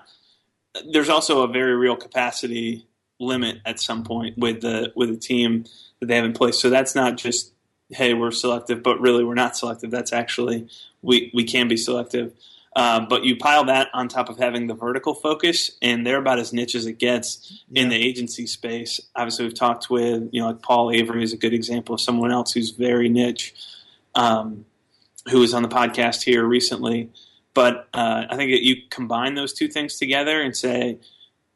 There's 0.91 1.09
also 1.09 1.43
a 1.43 1.49
very 1.49 1.77
real 1.77 1.95
capacity 1.95 2.88
limit 3.19 3.61
at 3.65 3.81
some 3.81 4.05
point 4.05 4.39
with 4.39 4.61
the 4.61 4.93
with 4.95 5.09
the 5.09 5.17
team 5.17 5.65
that 6.01 6.07
they 6.07 6.17
have 6.17 6.25
in 6.25 6.33
place. 6.33 6.59
So 6.59 6.71
that's 6.71 6.95
not 6.95 7.17
just 7.17 7.53
hey 7.91 8.15
we're 8.15 8.31
selective, 8.31 8.83
but 8.83 9.01
really 9.01 9.25
we're 9.25 9.35
not 9.35 9.57
selective. 9.57 9.91
That's 9.91 10.13
actually 10.13 10.69
we 11.03 11.31
we 11.35 11.45
can 11.45 11.69
be 11.69 11.77
selective. 11.77 12.33
Uh, 12.77 13.01
but 13.01 13.25
you 13.25 13.37
pile 13.37 13.65
that 13.65 13.89
on 13.93 14.07
top 14.09 14.29
of 14.29 14.39
having 14.39 14.67
the 14.69 14.75
vertical 14.75 15.15
focus, 15.15 15.73
and 15.83 16.07
they're 16.07 16.19
about 16.19 16.39
as 16.39 16.53
niche 16.53 16.75
as 16.75 16.87
it 16.87 16.99
gets 16.99 17.65
yeah. 17.69 17.83
in 17.83 17.89
the 17.89 17.97
agency 17.97 18.47
space. 18.47 19.01
Obviously, 19.17 19.47
we've 19.47 19.55
talked 19.55 19.91
with 19.91 20.29
you 20.33 20.41
know 20.41 20.49
like 20.49 20.63
Paul 20.63 20.93
Avery 20.93 21.25
is 21.25 21.33
a 21.33 21.37
good 21.37 21.55
example 21.55 21.95
of 21.95 22.01
someone 22.01 22.31
else 22.31 22.53
who's 22.53 22.71
very 22.71 23.09
niche, 23.09 23.55
um, 24.15 24.65
who 25.31 25.41
was 25.41 25.55
on 25.55 25.63
the 25.63 25.69
podcast 25.69 26.23
here 26.23 26.45
recently. 26.45 27.11
But 27.55 27.89
uh, 27.93 28.27
I 28.31 28.37
think 28.37 28.53
that 28.53 28.63
you 28.63 28.77
combine 28.91 29.35
those 29.35 29.53
two 29.53 29.67
things 29.67 29.99
together 29.99 30.41
and 30.41 30.57
say 30.57 30.99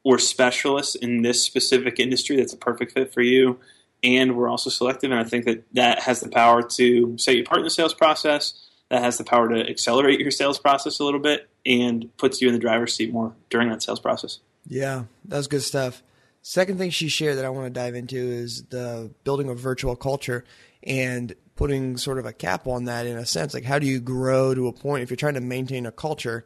we're 0.04 0.18
specialists 0.18 0.94
in 0.94 1.22
this 1.22 1.42
specific 1.42 2.00
industry 2.00 2.36
that's 2.36 2.52
a 2.52 2.56
perfect 2.56 2.92
fit 2.92 3.12
for 3.12 3.22
you 3.22 3.58
and 4.02 4.36
we're 4.36 4.48
also 4.48 4.70
selective 4.70 5.10
and 5.10 5.20
i 5.20 5.24
think 5.24 5.44
that 5.44 5.64
that 5.72 6.00
has 6.00 6.20
the 6.20 6.28
power 6.28 6.62
to 6.62 7.16
set 7.18 7.36
you 7.36 7.42
apart 7.42 7.58
in 7.58 7.64
the 7.64 7.70
sales 7.70 7.94
process 7.94 8.68
that 8.92 9.02
has 9.02 9.16
the 9.16 9.24
power 9.24 9.48
to 9.48 9.68
accelerate 9.70 10.20
your 10.20 10.30
sales 10.30 10.58
process 10.58 11.00
a 11.00 11.04
little 11.04 11.18
bit 11.18 11.48
and 11.64 12.14
puts 12.18 12.42
you 12.42 12.48
in 12.48 12.52
the 12.52 12.60
driver's 12.60 12.94
seat 12.94 13.10
more 13.10 13.34
during 13.48 13.70
that 13.70 13.82
sales 13.82 13.98
process. 13.98 14.38
Yeah 14.66 15.04
that's 15.24 15.46
good 15.46 15.62
stuff. 15.62 16.02
Second 16.42 16.76
thing 16.76 16.90
she 16.90 17.08
shared 17.08 17.38
that 17.38 17.46
i 17.46 17.48
want 17.48 17.66
to 17.66 17.70
dive 17.70 17.94
into 17.94 18.18
is 18.18 18.64
the 18.64 19.10
building 19.24 19.48
of 19.48 19.58
virtual 19.58 19.96
culture 19.96 20.44
and 20.82 21.34
putting 21.56 21.96
sort 21.96 22.18
of 22.18 22.26
a 22.26 22.34
cap 22.34 22.66
on 22.66 22.84
that 22.84 23.06
in 23.06 23.16
a 23.16 23.24
sense. 23.24 23.54
Like 23.54 23.64
how 23.64 23.78
do 23.78 23.86
you 23.86 23.98
grow 23.98 24.54
to 24.54 24.68
a 24.68 24.72
point 24.74 25.02
if 25.02 25.10
you're 25.10 25.16
trying 25.16 25.34
to 25.34 25.40
maintain 25.40 25.86
a 25.86 25.92
culture 25.92 26.44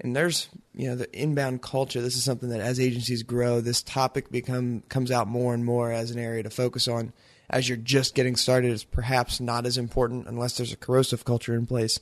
and 0.00 0.16
there's 0.16 0.48
you 0.74 0.88
know 0.88 0.96
the 0.96 1.12
inbound 1.18 1.62
culture. 1.62 2.00
This 2.00 2.16
is 2.16 2.24
something 2.24 2.48
that 2.50 2.60
as 2.60 2.80
agencies 2.80 3.22
grow 3.22 3.60
this 3.60 3.82
topic 3.82 4.30
become 4.30 4.82
comes 4.88 5.10
out 5.10 5.28
more 5.28 5.54
and 5.54 5.64
more 5.64 5.92
as 5.92 6.10
an 6.10 6.18
area 6.18 6.42
to 6.42 6.50
focus 6.50 6.88
on. 6.88 7.12
As 7.50 7.68
you're 7.68 7.76
just 7.76 8.14
getting 8.14 8.36
started 8.36 8.72
it's 8.72 8.84
perhaps 8.84 9.40
not 9.40 9.66
as 9.66 9.76
important 9.76 10.26
unless 10.26 10.56
there's 10.56 10.72
a 10.72 10.76
corrosive 10.76 11.24
culture 11.24 11.54
in 11.54 11.66
place. 11.66 12.00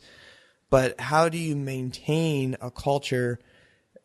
But 0.70 1.00
how 1.00 1.28
do 1.28 1.38
you 1.38 1.56
maintain 1.56 2.56
a 2.60 2.70
culture 2.70 3.40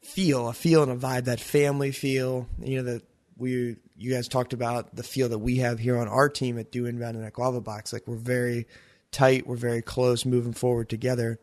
feel 0.01 0.47
a 0.47 0.53
feel 0.53 0.83
and 0.83 0.91
a 0.91 0.95
vibe 0.95 1.25
that 1.25 1.39
family 1.39 1.91
feel? 1.91 2.47
You 2.59 2.77
know 2.77 2.93
that 2.93 3.03
we 3.37 3.77
you 3.97 4.11
guys 4.11 4.27
talked 4.27 4.53
about 4.53 4.95
the 4.95 5.03
feel 5.03 5.29
that 5.29 5.39
we 5.39 5.57
have 5.57 5.79
here 5.79 5.97
on 5.97 6.07
our 6.07 6.27
team 6.27 6.57
at 6.57 6.71
do 6.71 6.85
inbound 6.85 7.15
and 7.15 7.25
at 7.25 7.33
guava 7.33 7.61
box. 7.61 7.93
Like 7.93 8.07
we're 8.07 8.15
very 8.15 8.67
tight 9.11 9.47
we're 9.47 9.55
very 9.55 9.81
close 9.81 10.25
moving 10.25 10.51
forward 10.51 10.89
together 10.89 11.39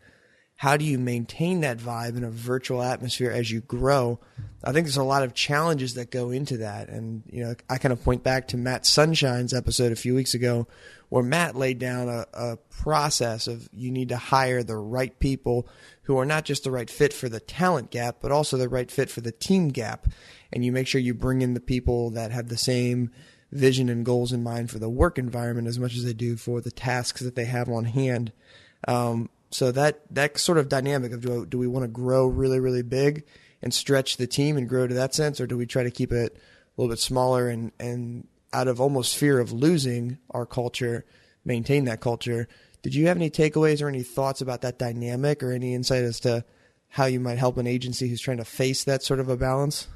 how 0.57 0.77
do 0.77 0.85
you 0.85 0.99
maintain 0.99 1.61
that 1.63 1.79
vibe 1.79 2.17
in 2.17 2.25
a 2.25 2.31
virtual 2.31 2.83
atmosphere 2.83 3.31
as 3.31 3.51
you 3.51 3.61
grow? 3.61 4.21
I 4.63 4.73
think 4.73 4.87
there's 4.87 4.97
a 4.97 5.03
lot 5.03 5.25
of 5.25 5.35
challenges 5.35 5.95
that 5.95 6.11
go 6.11 6.31
into 6.31 6.59
that. 6.59 6.89
And, 6.89 7.25
you 7.27 7.43
know, 7.43 7.55
I 7.69 7.79
kind 7.79 7.93
of 7.93 8.05
point 8.05 8.23
back 8.23 8.49
to 8.49 8.57
Matt 8.57 8.87
Sunshine's 8.87 9.53
episode 9.53 9.91
a 9.91 9.97
few 9.97 10.15
weeks 10.15 10.35
ago 10.35 10.69
where 11.09 11.23
Matt 11.23 11.57
laid 11.57 11.79
down 11.79 12.09
a, 12.09 12.27
a 12.33 12.57
process 12.71 13.47
of 13.49 13.69
you 13.73 13.91
need 13.91 14.11
to 14.11 14.17
hire 14.17 14.63
the 14.63 14.77
right 14.77 15.19
people 15.19 15.69
who 16.05 16.17
are 16.17 16.25
not 16.25 16.45
just 16.45 16.65
the 16.65 16.71
right 16.71 16.89
fit 16.89 17.13
for 17.13 17.29
the 17.29 17.41
talent 17.41 17.91
gap, 17.91 18.19
but 18.21 18.33
also 18.33 18.57
the 18.57 18.69
right 18.69 18.91
fit 18.91 19.11
for 19.11 19.21
the 19.21 19.33
team 19.33 19.69
gap. 19.69 20.07
And 20.53 20.65
you 20.65 20.71
make 20.73 20.87
sure 20.87 21.01
you 21.01 21.13
bring 21.13 21.43
in 21.43 21.55
the 21.55 21.61
people 21.61 22.11
that 22.11 22.31
have 22.31 22.49
the 22.49 22.57
same 22.57 23.11
vision 23.51 23.89
and 23.89 24.07
goals 24.07 24.33
in 24.33 24.43
mind 24.43 24.71
for 24.71 24.79
the 24.79 24.89
work 24.89 25.19
environment 25.19 25.69
as 25.69 25.79
much 25.79 25.97
as 25.97 26.05
they 26.05 26.15
do 26.15 26.37
for 26.37 26.61
the 26.61 26.71
tasks 26.71 27.21
that 27.21 27.35
they 27.35 27.45
have 27.45 27.69
on 27.69 27.85
hand. 27.85 28.33
Um, 28.89 29.29
so 29.53 29.71
that 29.73 30.03
that 30.11 30.39
sort 30.39 30.59
of 30.59 30.69
dynamic 30.69 31.13
of 31.13 31.21
do, 31.21 31.47
do 31.47 31.59
we 31.59 31.67
want 31.67 31.85
to 31.85 31.89
grow 31.89 32.27
really 32.27 32.61
really 32.61 32.83
big 32.83 33.25
and 33.63 33.73
stretch 33.73 34.17
the 34.17 34.27
team 34.27 34.57
and 34.57 34.69
grow 34.69 34.87
to 34.87 34.95
that 34.95 35.15
sense, 35.15 35.41
or 35.41 35.47
do 35.47 35.57
we 35.57 35.67
try 35.67 35.83
to 35.83 35.91
keep 35.91 36.13
it 36.13 36.37
a 36.37 36.81
little 36.81 36.93
bit 36.93 36.99
smaller 36.99 37.49
and 37.49 37.73
and 37.79 38.27
out 38.53 38.69
of 38.69 38.81
almost 38.81 39.17
fear 39.17 39.39
of 39.39 39.53
losing 39.53 40.19
our 40.31 40.45
culture, 40.45 41.05
maintain 41.45 41.85
that 41.85 42.01
culture? 42.01 42.49
Did 42.83 42.95
you 42.95 43.07
have 43.07 43.17
any 43.17 43.31
takeaways 43.31 43.81
or 43.81 43.89
any 43.89 44.03
thoughts 44.03 44.41
about 44.41 44.63
that 44.63 44.79
dynamic, 44.79 45.43
or 45.43 45.53
any 45.53 45.75
insight 45.75 46.03
as 46.03 46.19
to 46.21 46.45
how 46.89 47.07
you 47.07 47.21
might 47.21 47.39
help 47.39 47.57
an 47.57 47.67
agency 47.67 48.09
who's 48.09 48.21
trying 48.21 48.39
to 48.39 48.45
face 48.45 48.85
that 48.85 49.03
sort 49.03 49.21
of 49.21 49.29
a 49.29 49.37
balance? 49.37 49.87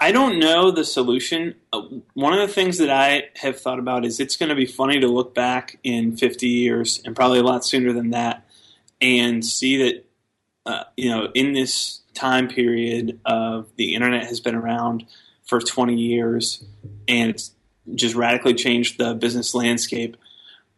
I 0.00 0.12
don't 0.12 0.38
know 0.38 0.70
the 0.70 0.84
solution. 0.84 1.54
Uh, 1.72 1.82
one 2.14 2.34
of 2.34 2.46
the 2.46 2.52
things 2.52 2.78
that 2.78 2.90
I 2.90 3.24
have 3.36 3.58
thought 3.58 3.78
about 3.78 4.04
is 4.04 4.20
it's 4.20 4.36
going 4.36 4.50
to 4.50 4.54
be 4.54 4.66
funny 4.66 5.00
to 5.00 5.08
look 5.08 5.34
back 5.34 5.78
in 5.82 6.16
50 6.16 6.46
years, 6.46 7.00
and 7.04 7.16
probably 7.16 7.38
a 7.38 7.42
lot 7.42 7.64
sooner 7.64 7.92
than 7.92 8.10
that, 8.10 8.45
and 9.00 9.44
see 9.44 9.76
that 9.78 10.04
uh, 10.64 10.84
you 10.96 11.10
know 11.10 11.28
in 11.34 11.52
this 11.52 12.00
time 12.14 12.48
period 12.48 13.20
of 13.24 13.68
the 13.76 13.94
internet 13.94 14.26
has 14.26 14.40
been 14.40 14.54
around 14.54 15.04
for 15.44 15.60
20 15.60 15.94
years 15.94 16.64
and 17.06 17.30
it's 17.30 17.52
just 17.94 18.14
radically 18.14 18.54
changed 18.54 18.98
the 18.98 19.14
business 19.14 19.54
landscape. 19.54 20.16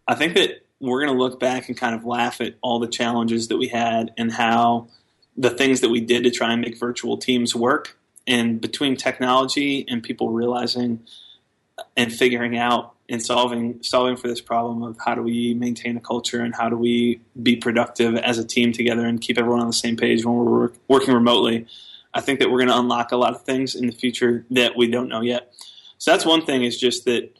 I 0.06 0.14
think 0.14 0.34
that 0.34 0.64
we're 0.80 1.04
going 1.04 1.16
to 1.16 1.22
look 1.22 1.40
back 1.40 1.68
and 1.68 1.76
kind 1.76 1.94
of 1.94 2.04
laugh 2.04 2.40
at 2.40 2.54
all 2.60 2.78
the 2.78 2.88
challenges 2.88 3.48
that 3.48 3.56
we 3.56 3.68
had 3.68 4.12
and 4.16 4.32
how 4.32 4.88
the 5.36 5.50
things 5.50 5.80
that 5.80 5.88
we 5.88 6.00
did 6.00 6.24
to 6.24 6.30
try 6.30 6.52
and 6.52 6.60
make 6.60 6.78
virtual 6.78 7.16
teams 7.16 7.54
work. 7.54 7.96
And 8.26 8.60
between 8.60 8.96
technology 8.96 9.86
and 9.88 10.02
people 10.02 10.30
realizing 10.30 11.00
and 11.98 12.12
figuring 12.12 12.56
out 12.56 12.94
and 13.08 13.20
solving 13.22 13.82
solving 13.82 14.16
for 14.16 14.28
this 14.28 14.40
problem 14.40 14.82
of 14.84 14.96
how 15.04 15.14
do 15.14 15.22
we 15.22 15.52
maintain 15.54 15.96
a 15.96 16.00
culture 16.00 16.40
and 16.40 16.54
how 16.54 16.68
do 16.68 16.76
we 16.76 17.20
be 17.42 17.56
productive 17.56 18.14
as 18.14 18.38
a 18.38 18.44
team 18.44 18.72
together 18.72 19.04
and 19.04 19.20
keep 19.20 19.36
everyone 19.36 19.60
on 19.60 19.66
the 19.66 19.72
same 19.72 19.96
page 19.96 20.24
when 20.24 20.36
we're 20.36 20.44
work, 20.44 20.74
working 20.86 21.12
remotely. 21.12 21.66
I 22.14 22.20
think 22.20 22.38
that 22.38 22.50
we're 22.50 22.58
going 22.58 22.68
to 22.68 22.78
unlock 22.78 23.10
a 23.10 23.16
lot 23.16 23.34
of 23.34 23.42
things 23.42 23.74
in 23.74 23.86
the 23.86 23.92
future 23.92 24.46
that 24.50 24.76
we 24.76 24.88
don't 24.88 25.08
know 25.08 25.20
yet. 25.20 25.52
So 25.98 26.12
that's 26.12 26.24
one 26.24 26.46
thing 26.46 26.62
is 26.62 26.78
just 26.78 27.04
that 27.06 27.36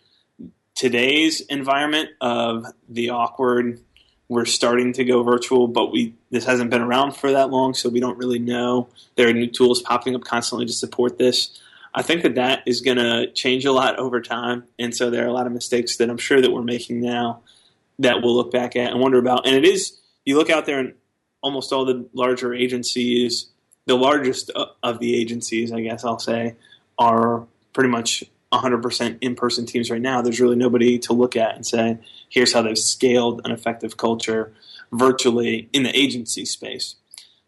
today's 0.75 1.41
environment 1.43 2.11
of 2.21 2.67
the 2.89 3.11
awkward 3.11 3.81
we're 4.29 4.45
starting 4.45 4.93
to 4.93 5.05
go 5.05 5.23
virtual, 5.23 5.69
but 5.69 5.91
we 5.91 6.15
this 6.31 6.45
hasn't 6.45 6.69
been 6.71 6.83
around 6.83 7.17
for 7.17 7.33
that 7.33 7.51
long, 7.51 7.73
so 7.73 7.89
we 7.89 8.01
don't 8.01 8.19
really 8.19 8.39
know. 8.39 8.89
There 9.15 9.29
are 9.29 9.33
new 9.33 9.47
tools 9.47 9.81
popping 9.81 10.15
up 10.15 10.23
constantly 10.23 10.67
to 10.67 10.73
support 10.73 11.17
this. 11.17 11.59
I 11.99 12.03
think 12.03 12.23
that 12.23 12.37
that 12.37 12.63
is 12.65 12.81
going 12.81 12.99
to 12.99 13.29
change 13.33 13.65
a 13.65 13.73
lot 13.73 13.99
over 13.99 14.21
time, 14.21 14.63
and 14.79 14.95
so 14.95 15.11
there 15.11 15.25
are 15.25 15.27
a 15.27 15.33
lot 15.33 15.49
of 15.49 15.53
mistakes 15.53 15.97
that 15.97 16.09
I'm 16.09 16.17
sure 16.17 16.41
that 16.41 16.53
we're 16.53 16.63
making 16.63 17.01
now 17.01 17.41
that 17.99 18.23
we'll 18.23 18.37
look 18.37 18.53
back 18.53 18.77
at 18.77 18.93
and 18.93 19.01
wonder 19.01 19.19
about. 19.19 19.49
And 19.49 19.57
it 19.57 19.65
is 19.65 19.99
you 20.25 20.39
look 20.39 20.49
out 20.49 20.65
there 20.65 20.79
and 20.79 20.95
almost 21.43 21.73
all 21.73 21.85
the 21.85 22.09
larger 22.13 22.55
agencies, 22.55 23.49
the 23.87 23.97
largest 23.97 24.53
uh, 24.55 24.67
of 24.81 25.01
the 25.01 25.21
agencies, 25.21 25.73
I 25.73 25.81
guess 25.81 26.05
I'll 26.05 26.21
say, 26.21 26.55
are 27.01 27.45
pretty 27.73 27.91
much 27.91 28.23
100% 28.53 29.19
in-person 29.21 29.67
teams 29.67 29.91
right 29.91 30.01
now. 30.01 30.23
There's 30.23 30.41
really 30.41 30.55
nobody 30.55 31.01
to 31.01 31.13
look 31.13 31.35
at 31.35 31.57
and 31.57 31.67
say, 31.67 31.99
here's 32.29 32.53
how 32.53 32.63
they've 32.63 32.79
scaled 32.79 33.41
an 33.45 33.51
effective 33.51 33.97
culture 33.97 34.53
virtually 34.93 35.69
in 35.73 35.83
the 35.83 35.99
agency 35.99 36.45
space. 36.45 36.95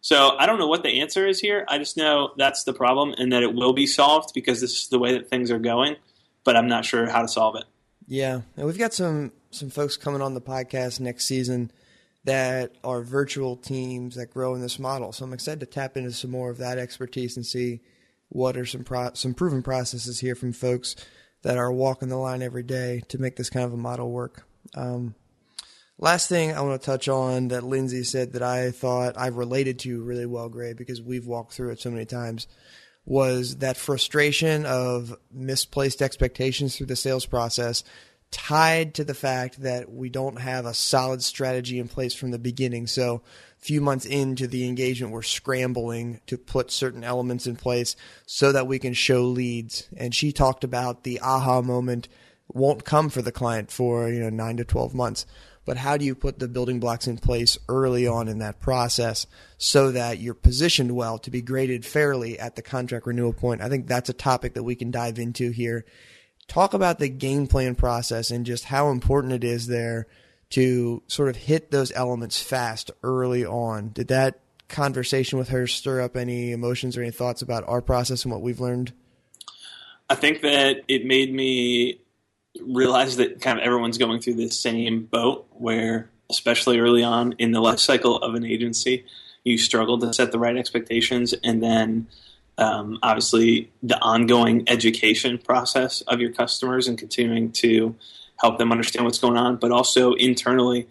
So 0.00 0.36
I 0.38 0.46
don't 0.46 0.58
know 0.58 0.66
what 0.66 0.82
the 0.82 1.00
answer 1.00 1.26
is 1.26 1.40
here. 1.40 1.64
I 1.68 1.78
just 1.78 1.96
know 1.96 2.32
that's 2.36 2.64
the 2.64 2.72
problem 2.72 3.14
and 3.18 3.32
that 3.32 3.42
it 3.42 3.54
will 3.54 3.72
be 3.72 3.86
solved 3.86 4.32
because 4.34 4.60
this 4.60 4.72
is 4.72 4.88
the 4.88 4.98
way 4.98 5.12
that 5.12 5.28
things 5.28 5.50
are 5.50 5.58
going, 5.58 5.96
but 6.44 6.56
I'm 6.56 6.68
not 6.68 6.84
sure 6.84 7.08
how 7.08 7.22
to 7.22 7.28
solve 7.28 7.56
it. 7.56 7.64
Yeah, 8.06 8.40
and 8.56 8.66
we've 8.66 8.78
got 8.78 8.94
some 8.94 9.32
some 9.50 9.70
folks 9.70 9.96
coming 9.96 10.22
on 10.22 10.34
the 10.34 10.40
podcast 10.40 11.00
next 11.00 11.26
season 11.26 11.70
that 12.24 12.72
are 12.84 13.02
virtual 13.02 13.56
teams 13.56 14.16
that 14.16 14.32
grow 14.32 14.54
in 14.54 14.60
this 14.60 14.78
model. 14.78 15.12
So 15.12 15.24
I'm 15.24 15.32
excited 15.32 15.60
to 15.60 15.66
tap 15.66 15.96
into 15.96 16.12
some 16.12 16.30
more 16.30 16.50
of 16.50 16.58
that 16.58 16.78
expertise 16.78 17.36
and 17.36 17.46
see 17.46 17.80
what 18.28 18.56
are 18.56 18.66
some 18.66 18.84
pro- 18.84 19.14
some 19.14 19.34
proven 19.34 19.62
processes 19.62 20.20
here 20.20 20.34
from 20.34 20.52
folks 20.52 20.96
that 21.42 21.56
are 21.56 21.72
walking 21.72 22.08
the 22.08 22.16
line 22.16 22.42
every 22.42 22.62
day 22.62 23.02
to 23.08 23.18
make 23.18 23.36
this 23.36 23.50
kind 23.50 23.64
of 23.64 23.72
a 23.72 23.76
model 23.76 24.10
work. 24.10 24.46
Um, 24.74 25.14
last 26.00 26.28
thing 26.28 26.52
I 26.52 26.62
want 26.62 26.80
to 26.80 26.84
touch 26.84 27.08
on 27.08 27.48
that 27.48 27.62
Lindsay 27.62 28.02
said 28.02 28.32
that 28.32 28.42
I 28.42 28.70
thought 28.70 29.18
I 29.18 29.28
related 29.28 29.78
to 29.80 30.02
really 30.02 30.26
well, 30.26 30.48
Gray, 30.48 30.72
because 30.72 31.00
we've 31.00 31.26
walked 31.26 31.52
through 31.52 31.70
it 31.70 31.80
so 31.80 31.90
many 31.90 32.06
times, 32.06 32.48
was 33.04 33.56
that 33.58 33.76
frustration 33.76 34.66
of 34.66 35.14
misplaced 35.30 36.02
expectations 36.02 36.76
through 36.76 36.86
the 36.86 36.96
sales 36.96 37.26
process 37.26 37.84
tied 38.30 38.94
to 38.94 39.04
the 39.04 39.14
fact 39.14 39.60
that 39.62 39.90
we 39.92 40.08
don't 40.08 40.38
have 40.38 40.64
a 40.64 40.74
solid 40.74 41.22
strategy 41.22 41.78
in 41.78 41.88
place 41.88 42.14
from 42.14 42.30
the 42.30 42.38
beginning. 42.38 42.86
So, 42.86 43.22
a 43.60 43.62
few 43.62 43.80
months 43.80 44.06
into 44.06 44.46
the 44.46 44.68
engagement, 44.68 45.12
we're 45.12 45.22
scrambling 45.22 46.20
to 46.28 46.38
put 46.38 46.70
certain 46.70 47.04
elements 47.04 47.46
in 47.46 47.56
place 47.56 47.96
so 48.26 48.52
that 48.52 48.66
we 48.66 48.78
can 48.78 48.94
show 48.94 49.24
leads. 49.24 49.88
And 49.96 50.14
she 50.14 50.32
talked 50.32 50.64
about 50.64 51.02
the 51.02 51.20
aha 51.20 51.60
moment 51.60 52.08
won't 52.54 52.84
come 52.84 53.10
for 53.10 53.22
the 53.22 53.32
client 53.32 53.70
for, 53.70 54.08
you 54.08 54.20
know, 54.20 54.30
9 54.30 54.56
to 54.58 54.64
12 54.64 54.94
months. 54.94 55.26
But 55.66 55.76
how 55.76 55.96
do 55.96 56.04
you 56.04 56.14
put 56.14 56.38
the 56.38 56.48
building 56.48 56.80
blocks 56.80 57.06
in 57.06 57.18
place 57.18 57.58
early 57.68 58.06
on 58.06 58.28
in 58.28 58.38
that 58.38 58.60
process 58.60 59.26
so 59.58 59.92
that 59.92 60.18
you're 60.18 60.34
positioned 60.34 60.96
well 60.96 61.18
to 61.18 61.30
be 61.30 61.42
graded 61.42 61.84
fairly 61.84 62.38
at 62.38 62.56
the 62.56 62.62
contract 62.62 63.06
renewal 63.06 63.32
point? 63.32 63.60
I 63.60 63.68
think 63.68 63.86
that's 63.86 64.08
a 64.08 64.14
topic 64.14 64.54
that 64.54 64.62
we 64.62 64.74
can 64.74 64.90
dive 64.90 65.18
into 65.18 65.50
here 65.50 65.84
talk 66.50 66.74
about 66.74 66.98
the 66.98 67.08
game 67.08 67.46
plan 67.46 67.76
process 67.76 68.32
and 68.32 68.44
just 68.44 68.64
how 68.64 68.90
important 68.90 69.32
it 69.32 69.44
is 69.44 69.68
there 69.68 70.08
to 70.50 71.00
sort 71.06 71.28
of 71.28 71.36
hit 71.36 71.70
those 71.70 71.92
elements 71.92 72.42
fast 72.42 72.90
early 73.04 73.46
on. 73.46 73.90
Did 73.90 74.08
that 74.08 74.40
conversation 74.68 75.38
with 75.38 75.50
her 75.50 75.68
stir 75.68 76.00
up 76.00 76.16
any 76.16 76.50
emotions 76.50 76.96
or 76.96 77.02
any 77.02 77.12
thoughts 77.12 77.40
about 77.40 77.66
our 77.68 77.80
process 77.80 78.24
and 78.24 78.32
what 78.32 78.42
we've 78.42 78.58
learned? 78.58 78.92
I 80.08 80.16
think 80.16 80.42
that 80.42 80.82
it 80.88 81.06
made 81.06 81.32
me 81.32 82.00
realize 82.60 83.16
that 83.16 83.40
kind 83.40 83.58
of 83.58 83.64
everyone's 83.64 83.98
going 83.98 84.20
through 84.20 84.34
the 84.34 84.48
same 84.48 85.04
boat 85.04 85.46
where, 85.50 86.10
especially 86.30 86.78
early 86.78 87.02
on 87.02 87.32
in 87.38 87.52
the 87.52 87.60
life 87.60 87.78
cycle 87.78 88.16
of 88.16 88.34
an 88.34 88.44
agency, 88.44 89.04
you 89.44 89.58
struggle 89.58 89.98
to 89.98 90.12
set 90.12 90.32
the 90.32 90.38
right 90.38 90.56
expectations 90.56 91.32
and 91.44 91.62
then 91.62 92.06
um, 92.58 92.98
obviously 93.02 93.70
the 93.82 93.98
ongoing 94.00 94.64
education 94.68 95.38
process 95.38 96.02
of 96.02 96.20
your 96.20 96.30
customers 96.30 96.86
and 96.88 96.98
continuing 96.98 97.50
to 97.52 97.96
help 98.36 98.58
them 98.58 98.70
understand 98.70 99.04
what's 99.04 99.18
going 99.18 99.36
on, 99.36 99.56
but 99.56 99.70
also 99.70 100.12
internally 100.14 100.86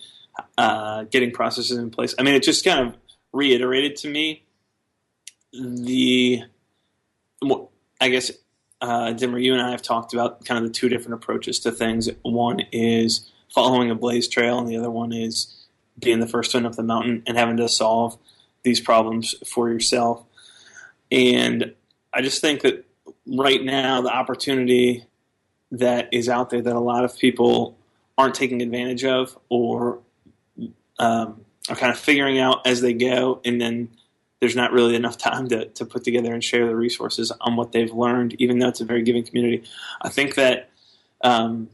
uh, 0.57 1.03
getting 1.05 1.31
processes 1.31 1.77
in 1.77 1.89
place. 1.91 2.15
I 2.17 2.23
mean, 2.23 2.33
it 2.33 2.43
just 2.43 2.63
kind 2.63 2.87
of 2.87 2.95
reiterated 3.33 3.97
to 3.97 4.09
me 4.09 4.43
the, 5.51 6.43
I 8.01 8.09
guess, 8.09 8.31
uh, 8.81 9.11
Dimmer, 9.13 9.37
you 9.37 9.53
and 9.53 9.61
I 9.61 9.71
have 9.71 9.81
talked 9.81 10.13
about 10.13 10.45
kind 10.45 10.63
of 10.63 10.71
the 10.71 10.73
two 10.73 10.89
different 10.89 11.15
approaches 11.15 11.59
to 11.59 11.71
things. 11.71 12.09
One 12.21 12.61
is 12.71 13.29
following 13.53 13.91
a 13.91 13.95
blaze 13.95 14.27
trail, 14.27 14.59
and 14.59 14.67
the 14.67 14.77
other 14.77 14.91
one 14.91 15.11
is 15.11 15.55
being 15.99 16.19
the 16.19 16.27
first 16.27 16.53
one 16.53 16.65
up 16.65 16.73
the 16.73 16.83
mountain 16.83 17.23
and 17.27 17.37
having 17.37 17.57
to 17.57 17.67
solve 17.67 18.17
these 18.63 18.79
problems 18.79 19.35
for 19.47 19.69
yourself. 19.69 20.23
And 21.11 21.73
I 22.13 22.21
just 22.21 22.41
think 22.41 22.61
that 22.61 22.85
right 23.25 23.63
now, 23.63 24.01
the 24.01 24.13
opportunity 24.13 25.05
that 25.71 26.09
is 26.11 26.29
out 26.29 26.49
there 26.49 26.61
that 26.61 26.75
a 26.75 26.79
lot 26.79 27.03
of 27.03 27.17
people 27.17 27.77
aren't 28.17 28.35
taking 28.35 28.61
advantage 28.61 29.03
of 29.03 29.37
or 29.49 29.99
um, 30.97 31.45
are 31.69 31.75
kind 31.75 31.91
of 31.91 31.99
figuring 31.99 32.39
out 32.39 32.65
as 32.65 32.81
they 32.81 32.93
go, 32.93 33.41
and 33.45 33.59
then 33.59 33.89
there's 34.39 34.55
not 34.55 34.71
really 34.71 34.95
enough 34.95 35.17
time 35.17 35.49
to, 35.49 35.65
to 35.65 35.85
put 35.85 36.03
together 36.03 36.33
and 36.33 36.43
share 36.43 36.65
the 36.65 36.75
resources 36.75 37.31
on 37.41 37.55
what 37.55 37.71
they've 37.71 37.91
learned, 37.91 38.35
even 38.39 38.59
though 38.59 38.69
it's 38.69 38.81
a 38.81 38.85
very 38.85 39.03
giving 39.03 39.23
community. 39.23 39.63
I 40.01 40.09
think 40.09 40.35
that 40.35 40.69
um, 41.23 41.69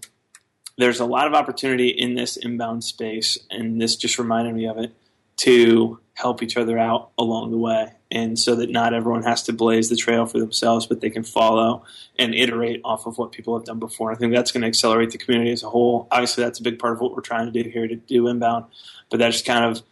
there's 0.77 0.99
a 0.99 1.05
lot 1.05 1.27
of 1.27 1.33
opportunity 1.33 1.89
in 1.89 2.15
this 2.15 2.37
inbound 2.37 2.83
space, 2.83 3.37
and 3.51 3.79
this 3.79 3.95
just 3.95 4.17
reminded 4.17 4.55
me 4.55 4.67
of 4.67 4.77
it 4.77 4.93
to 5.37 5.99
help 6.15 6.41
each 6.41 6.57
other 6.57 6.79
out 6.79 7.11
along 7.17 7.51
the 7.51 7.57
way. 7.57 7.91
And 8.09 8.39
so 8.39 8.55
that 8.55 8.69
not 8.69 8.93
everyone 8.93 9.23
has 9.23 9.43
to 9.43 9.53
blaze 9.53 9.89
the 9.89 9.95
trail 9.97 10.25
for 10.25 10.39
themselves, 10.39 10.85
but 10.85 11.01
they 11.01 11.09
can 11.09 11.23
follow 11.23 11.83
and 12.17 12.33
iterate 12.33 12.79
off 12.85 13.05
of 13.05 13.17
what 13.17 13.33
people 13.33 13.57
have 13.57 13.65
done 13.65 13.79
before. 13.79 14.11
I 14.11 14.15
think 14.15 14.33
that's 14.33 14.51
going 14.51 14.61
to 14.61 14.67
accelerate 14.67 15.11
the 15.11 15.17
community 15.17 15.51
as 15.51 15.63
a 15.63 15.69
whole. 15.69 16.07
Obviously, 16.09 16.43
that's 16.43 16.59
a 16.59 16.63
big 16.63 16.79
part 16.79 16.93
of 16.93 17.01
what 17.01 17.13
we're 17.13 17.21
trying 17.21 17.51
to 17.51 17.63
do 17.63 17.69
here 17.69 17.87
to 17.87 17.95
do 17.95 18.27
inbound, 18.27 18.65
but 19.09 19.19
that 19.19 19.31
just 19.33 19.45
kind 19.45 19.65
of 19.65 19.83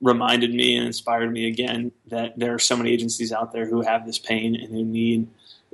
reminded 0.00 0.54
me 0.54 0.76
and 0.76 0.86
inspired 0.86 1.32
me 1.32 1.48
again 1.48 1.92
that 2.06 2.38
there 2.38 2.54
are 2.54 2.58
so 2.58 2.76
many 2.76 2.90
agencies 2.92 3.32
out 3.32 3.52
there 3.52 3.66
who 3.66 3.82
have 3.82 4.06
this 4.06 4.18
pain 4.18 4.54
and 4.54 4.68
who 4.68 4.84
need 4.84 5.28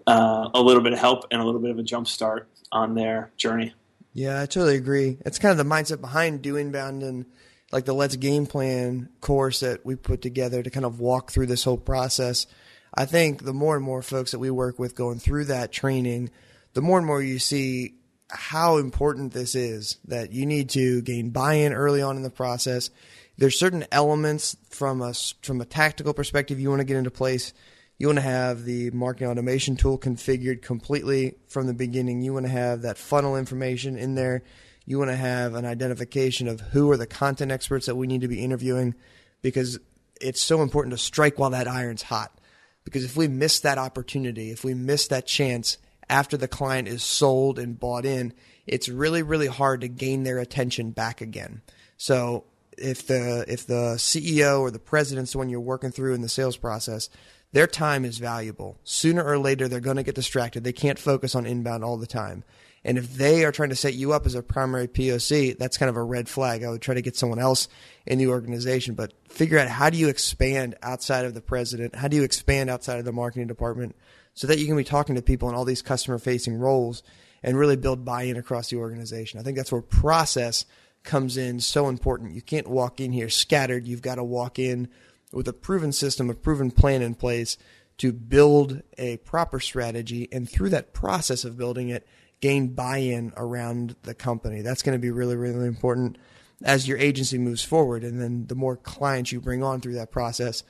uh, 0.07 0.49
a 0.55 0.61
little 0.61 0.83
bit 0.83 0.93
of 0.93 0.99
help 0.99 1.25
and 1.31 1.41
a 1.41 1.45
little 1.45 1.61
bit 1.61 1.71
of 1.71 1.79
a 1.79 1.83
jump 1.83 2.07
start 2.07 2.49
on 2.73 2.95
their 2.95 3.31
journey. 3.37 3.75
Yeah, 4.13 4.41
I 4.41 4.47
totally 4.47 4.77
agree. 4.77 5.19
It's 5.27 5.39
kind 5.39 5.51
of 5.51 5.59
the 5.59 5.71
mindset 5.71 6.01
behind 6.01 6.43
do 6.43 6.57
inbound 6.57 7.03
and– 7.03 7.27
like 7.75 7.85
the 7.87 7.93
Let's 7.93 8.15
Game 8.15 8.47
Plan 8.47 9.09
course 9.21 9.61
that 9.61 9.85
we 9.85 9.97
put 9.97 10.23
together 10.23 10.63
to 10.63 10.71
kind 10.71 10.87
of 10.87 11.01
walk 11.01 11.33
through 11.33 11.47
this 11.47 11.65
whole 11.65 11.77
process. 11.77 12.47
I 12.95 13.05
think 13.05 13.45
the 13.45 13.53
more 13.53 13.75
and 13.75 13.85
more 13.85 14.01
folks 14.01 14.31
that 14.31 14.39
we 14.39 14.49
work 14.49 14.79
with 14.79 14.95
going 14.95 15.19
through 15.19 15.47
that 15.47 15.73
training, 15.73 16.31
the 16.75 16.81
more 16.81 16.99
and 16.99 17.07
more 17.07 17.21
you 17.21 17.41
see 17.41 17.95
how 18.31 18.77
important 18.77 19.33
this 19.33 19.57
is 19.57 19.99
that 20.07 20.33
you 20.33 20.47
need 20.47 20.71
to 20.71 21.03
gain 21.03 21.31
buy-in 21.31 21.73
early 21.73 22.01
on 22.01 22.17
in 22.17 22.23
the 22.23 22.31
process. 22.31 22.91
There's 23.37 23.59
certain 23.59 23.85
elements 23.91 24.57
from 24.71 25.03
a 25.03 25.13
from 25.43 25.61
a 25.61 25.65
tactical 25.65 26.15
perspective 26.15 26.61
you 26.61 26.71
want 26.71 26.81
to 26.81 26.85
get 26.85 26.97
into 26.97 27.11
place. 27.11 27.53
You 27.99 28.09
want 28.09 28.19
to 28.19 28.23
have 28.23 28.65
the 28.65 28.91
marketing 28.91 29.29
automation 29.29 29.77
tool 29.77 29.99
configured 29.99 30.63
completely 30.63 31.37
from 31.49 31.67
the 31.67 31.75
beginning. 31.75 32.23
You 32.23 32.33
want 32.33 32.47
to 32.47 32.53
have 32.53 32.83
that 32.83 32.99
funnel 32.99 33.37
information 33.37 33.97
in 33.97 34.15
there 34.15 34.43
you 34.87 34.99
want 34.99 35.11
to 35.11 35.17
have 35.17 35.55
an 35.55 35.65
identification 35.65 36.49
of 36.49 36.61
who 36.61 36.91
are 36.91 36.97
the 36.97 37.07
content 37.07 37.51
experts 37.51 37.87
that 37.87 37.97
we 37.97 38.07
need 38.07 38.21
to 38.21 38.29
be 38.29 38.43
interviewing 38.43 38.95
because 39.43 39.79
it's 40.21 40.41
so 40.41 40.63
important 40.63 40.93
to 40.93 40.99
strike 40.99 41.39
while 41.39 41.51
that 41.51 41.69
iron's 41.69 42.03
hot. 42.03 42.39
Because 42.85 43.05
if 43.05 43.17
we 43.17 43.29
miss 43.29 43.61
that 43.61 43.79
opportunity, 43.79 44.51
if 44.51 44.63
we 44.63 44.75
miss 44.75 45.09
that 45.09 45.27
chance 45.27 45.79
after 46.11 46.37
the 46.37 46.49
client 46.49 46.87
is 46.87 47.03
sold 47.03 47.59
and 47.59 47.81
bought 47.81 48.05
in, 48.05 48.35
it's 48.67 48.91
really, 48.91 49.23
really 49.23 49.47
hard 49.47 49.81
to 49.81 49.89
gain 49.89 50.23
their 50.23 50.39
attention 50.39 50.91
back 50.91 51.23
again. 51.23 51.63
So 51.97 52.45
if 52.79 53.07
the 53.07 53.45
if 53.49 53.67
the 53.67 53.95
CEO 53.97 54.61
or 54.61 54.71
the 54.71 54.79
president's 54.79 55.33
the 55.33 55.39
one 55.39 55.49
you're 55.49 55.61
working 55.61 55.91
through 55.91 56.15
in 56.15 56.23
the 56.23 56.29
sales 56.29 56.57
process, 56.57 57.09
their 57.53 57.67
time 57.67 58.05
is 58.05 58.19
valuable. 58.19 58.79
Sooner 58.85 59.25
or 59.25 59.39
later, 59.39 59.69
they're 59.69 59.81
going 59.81 59.97
to 59.97 60.03
get 60.03 60.15
distracted. 60.15 60.65
They 60.65 60.73
can't 60.73 60.99
focus 60.99 61.35
on 61.35 61.47
inbound 61.47 61.85
all 61.85 61.97
the 61.97 62.07
time. 62.07 62.45
And 62.85 62.99
if 62.99 63.15
they 63.15 63.45
are 63.45 63.53
trying 63.53 63.71
to 63.71 63.77
set 63.77 63.95
you 63.95 64.13
up 64.13 64.27
as 64.27 64.35
a 64.35 64.43
primary 64.43 64.89
POC, 64.89 65.57
that's 65.57 65.79
kind 65.79 65.89
of 65.89 65.97
a 65.97 66.03
red 66.03 66.29
flag. 66.29 66.63
I 66.63 66.69
would 66.69 66.83
try 66.83 66.95
to 66.95 67.01
get 67.01 67.17
someone 67.17 67.39
else 67.39 67.69
in 68.05 68.19
the 68.19 68.29
organization, 68.29 68.95
but 68.95 69.15
figure 69.29 69.59
out 69.59 69.69
how 69.69 69.89
do 69.89 69.97
you 69.97 70.09
expand 70.09 70.75
outside 70.83 71.25
of 71.25 71.33
the 71.33 71.41
president? 71.41 71.95
How 71.95 72.09
do 72.09 72.17
you 72.17 72.25
expand 72.25 72.69
outside 72.69 72.99
of 72.99 73.07
the 73.07 73.13
marketing 73.13 73.47
department 73.47 73.97
so 74.35 74.47
that 74.49 74.59
you 74.59 74.67
can 74.67 74.77
be 74.77 74.85
talking 74.85 75.15
to 75.15 75.23
people 75.23 75.49
in 75.49 75.55
all 75.55 75.65
these 75.65 75.81
customer 75.81 76.19
facing 76.19 76.59
roles 76.59 77.03
and 77.43 77.59
really 77.59 77.77
build 77.77 78.05
buy 78.05 78.25
in 78.25 78.37
across 78.37 78.69
the 78.69 78.77
organization? 78.77 79.41
I 79.41 79.43
think 79.43 79.57
that's 79.57 79.73
where 79.73 79.81
process 79.81 80.67
comes 81.05 81.37
in 81.37 81.61
so 81.61 81.89
important. 81.89 82.35
You 82.35 82.43
can't 82.43 82.67
walk 82.67 83.01
in 83.01 83.13
here 83.13 83.29
scattered. 83.29 83.87
You've 83.87 84.03
got 84.03 84.17
to 84.17 84.25
walk 84.25 84.59
in 84.59 84.89
with 85.33 85.47
a 85.49 85.53
proven 85.53 85.93
system, 85.93 86.31
a 86.31 86.35
proven 86.35 86.71
plan 86.71 87.03
in 87.03 87.15
place 87.15 87.57
to 87.99 88.13
build 88.13 88.83
a 88.99 89.19
proper 89.19 89.61
strategy. 89.61 90.29
And 90.33 90.49
through 90.49 90.71
that 90.71 90.93
process 90.93 91.45
of 91.45 91.57
building 91.57 91.91
it, 91.91 92.07
gain 92.41 92.69
buy-in 92.69 93.33
around 93.37 93.97
the 94.03 94.15
company. 94.15 94.63
That's 94.63 94.83
going 94.83 94.99
to 94.99 95.03
be 95.03 95.11
really, 95.11 95.37
really 95.37 95.67
important 95.67 96.19
as 96.63 96.89
your 96.89 96.99
agency 96.99 97.39
moves 97.39 97.63
forward. 97.63 98.03
And 98.03 98.21
then 98.21 98.47
the 98.47 98.55
more 98.55 98.77
clients 98.77 99.33
you 99.33 99.41
bring 99.41 99.63
on 99.63 99.81
through 99.81 99.95
that 99.95 100.11
process, 100.11 100.63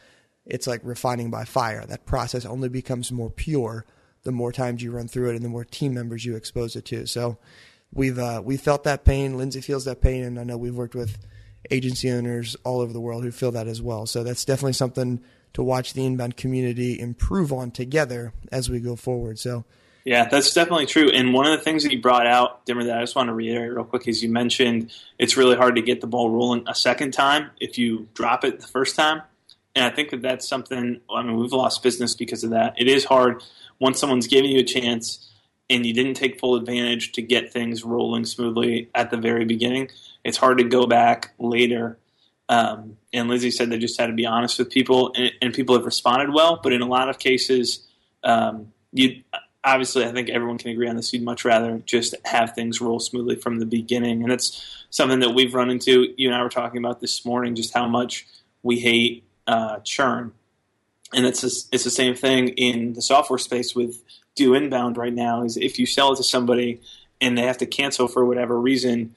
it's 0.44 0.66
like 0.66 0.80
refining 0.82 1.30
by 1.30 1.44
fire. 1.44 1.86
That 1.86 2.06
process 2.06 2.44
only 2.44 2.68
becomes 2.68 3.10
more 3.10 3.30
pure 3.30 3.86
the 4.24 4.32
more 4.32 4.52
times 4.52 4.82
you 4.82 4.90
run 4.90 5.08
through 5.08 5.30
it 5.30 5.36
and 5.36 5.44
the 5.44 5.50
more 5.50 5.64
team 5.64 5.94
members 5.94 6.24
you 6.24 6.36
expose 6.36 6.76
it 6.76 6.84
to. 6.86 7.06
So 7.06 7.38
we've 7.94 8.18
uh, 8.18 8.42
we 8.44 8.56
felt 8.56 8.84
that 8.84 9.04
pain. 9.04 9.38
Lindsay 9.38 9.60
feels 9.60 9.84
that 9.86 10.00
pain, 10.00 10.24
and 10.24 10.38
I 10.38 10.44
know 10.44 10.56
we've 10.56 10.74
worked 10.74 10.94
with 10.94 11.16
agency 11.70 12.10
owners 12.10 12.56
all 12.64 12.80
over 12.80 12.92
the 12.92 13.00
world 13.00 13.24
who 13.24 13.30
feel 13.30 13.52
that 13.52 13.66
as 13.66 13.80
well. 13.80 14.04
So 14.06 14.22
that's 14.22 14.44
definitely 14.44 14.74
something 14.74 15.22
to 15.54 15.62
watch 15.62 15.94
the 15.94 16.04
inbound 16.04 16.36
community 16.36 16.98
improve 16.98 17.52
on 17.52 17.70
together 17.70 18.32
as 18.52 18.68
we 18.68 18.80
go 18.80 18.96
forward. 18.96 19.38
So 19.38 19.64
yeah, 20.04 20.28
that's 20.28 20.52
definitely 20.52 20.84
true. 20.86 21.08
And 21.08 21.32
one 21.32 21.46
of 21.46 21.58
the 21.58 21.64
things 21.64 21.82
that 21.84 21.92
you 21.92 22.02
brought 22.02 22.26
out, 22.26 22.66
Dimmer, 22.66 22.84
that 22.84 22.98
I 22.98 23.00
just 23.00 23.16
want 23.16 23.28
to 23.28 23.34
reiterate 23.34 23.72
real 23.72 23.84
quick 23.84 24.06
is 24.06 24.22
you 24.22 24.28
mentioned 24.28 24.92
it's 25.18 25.36
really 25.36 25.56
hard 25.56 25.76
to 25.76 25.82
get 25.82 26.02
the 26.02 26.06
ball 26.06 26.28
rolling 26.28 26.64
a 26.66 26.74
second 26.74 27.12
time 27.12 27.50
if 27.58 27.78
you 27.78 28.08
drop 28.12 28.44
it 28.44 28.60
the 28.60 28.66
first 28.66 28.96
time. 28.96 29.22
and 29.74 29.84
I 29.84 29.90
think 29.90 30.10
that 30.10 30.20
that's 30.22 30.46
something. 30.46 31.00
I 31.10 31.22
mean, 31.22 31.36
we've 31.36 31.52
lost 31.52 31.82
business 31.82 32.14
because 32.14 32.44
of 32.44 32.50
that. 32.50 32.74
It 32.76 32.86
is 32.88 33.04
hard 33.04 33.42
once 33.78 33.98
someone's 33.98 34.26
giving 34.26 34.50
you 34.50 34.60
a 34.60 34.64
chance 34.64 35.30
and 35.70 35.86
you 35.86 35.94
didn't 35.94 36.14
take 36.14 36.38
full 36.38 36.56
advantage 36.56 37.12
to 37.12 37.22
get 37.22 37.52
things 37.52 37.84
rolling 37.84 38.24
smoothly 38.24 38.90
at 38.94 39.10
the 39.10 39.16
very 39.16 39.44
beginning. 39.44 39.90
It's 40.24 40.36
hard 40.36 40.58
to 40.58 40.64
go 40.64 40.86
back 40.86 41.34
later. 41.38 41.98
Um, 42.48 42.98
and 43.12 43.28
Lizzie 43.28 43.50
said 43.50 43.70
they 43.70 43.78
just 43.78 43.98
had 43.98 44.08
to 44.08 44.12
be 44.12 44.26
honest 44.26 44.58
with 44.58 44.70
people, 44.70 45.12
and, 45.16 45.32
and 45.40 45.54
people 45.54 45.74
have 45.74 45.86
responded 45.86 46.32
well. 46.32 46.60
But 46.62 46.72
in 46.72 46.82
a 46.82 46.86
lot 46.86 47.08
of 47.08 47.18
cases, 47.18 47.86
um, 48.22 48.72
you 48.92 49.22
obviously, 49.64 50.04
I 50.04 50.12
think 50.12 50.28
everyone 50.28 50.58
can 50.58 50.70
agree 50.70 50.88
on 50.88 50.96
this. 50.96 51.12
You'd 51.12 51.22
much 51.22 51.44
rather 51.44 51.82
just 51.86 52.14
have 52.26 52.54
things 52.54 52.80
roll 52.80 53.00
smoothly 53.00 53.36
from 53.36 53.58
the 53.58 53.66
beginning, 53.66 54.22
and 54.22 54.30
that's 54.30 54.84
something 54.90 55.20
that 55.20 55.30
we've 55.30 55.54
run 55.54 55.70
into. 55.70 56.12
You 56.18 56.28
and 56.28 56.36
I 56.36 56.42
were 56.42 56.50
talking 56.50 56.78
about 56.78 57.00
this 57.00 57.24
morning, 57.24 57.54
just 57.54 57.72
how 57.72 57.88
much 57.88 58.26
we 58.62 58.78
hate 58.80 59.24
uh, 59.46 59.78
churn, 59.80 60.32
and 61.14 61.24
it's 61.24 61.42
a, 61.42 61.50
it's 61.72 61.84
the 61.84 61.90
same 61.90 62.14
thing 62.14 62.48
in 62.48 62.92
the 62.92 63.02
software 63.02 63.38
space 63.38 63.74
with 63.74 64.02
do 64.34 64.54
inbound 64.54 64.96
right 64.96 65.12
now. 65.12 65.42
Is 65.42 65.56
if 65.56 65.78
you 65.78 65.86
sell 65.86 66.12
it 66.12 66.16
to 66.16 66.24
somebody 66.24 66.80
and 67.20 67.36
they 67.36 67.42
have 67.42 67.58
to 67.58 67.66
cancel 67.66 68.08
for 68.08 68.24
whatever 68.24 68.60
reason, 68.60 69.14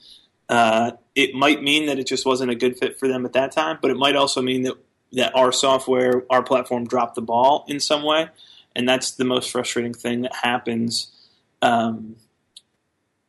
uh, 0.49 0.91
it 1.15 1.33
might 1.33 1.61
mean 1.61 1.87
that 1.87 1.99
it 1.99 2.07
just 2.07 2.25
wasn't 2.25 2.51
a 2.51 2.55
good 2.55 2.77
fit 2.77 2.99
for 2.99 3.07
them 3.07 3.25
at 3.25 3.33
that 3.33 3.51
time, 3.51 3.79
but 3.81 3.91
it 3.91 3.97
might 3.97 4.15
also 4.15 4.41
mean 4.41 4.63
that 4.63 4.75
that 5.13 5.33
our 5.35 5.53
software, 5.53 6.23
our 6.29 6.43
platform 6.43 6.85
dropped 6.85 7.15
the 7.15 7.21
ball 7.21 7.63
in 7.69 7.79
some 7.79 8.03
way 8.03 8.27
and 8.77 8.87
that's 8.87 9.11
the 9.11 9.25
most 9.25 9.49
frustrating 9.49 9.93
thing 9.93 10.21
that 10.21 10.35
happens 10.35 11.11
um, 11.63 12.15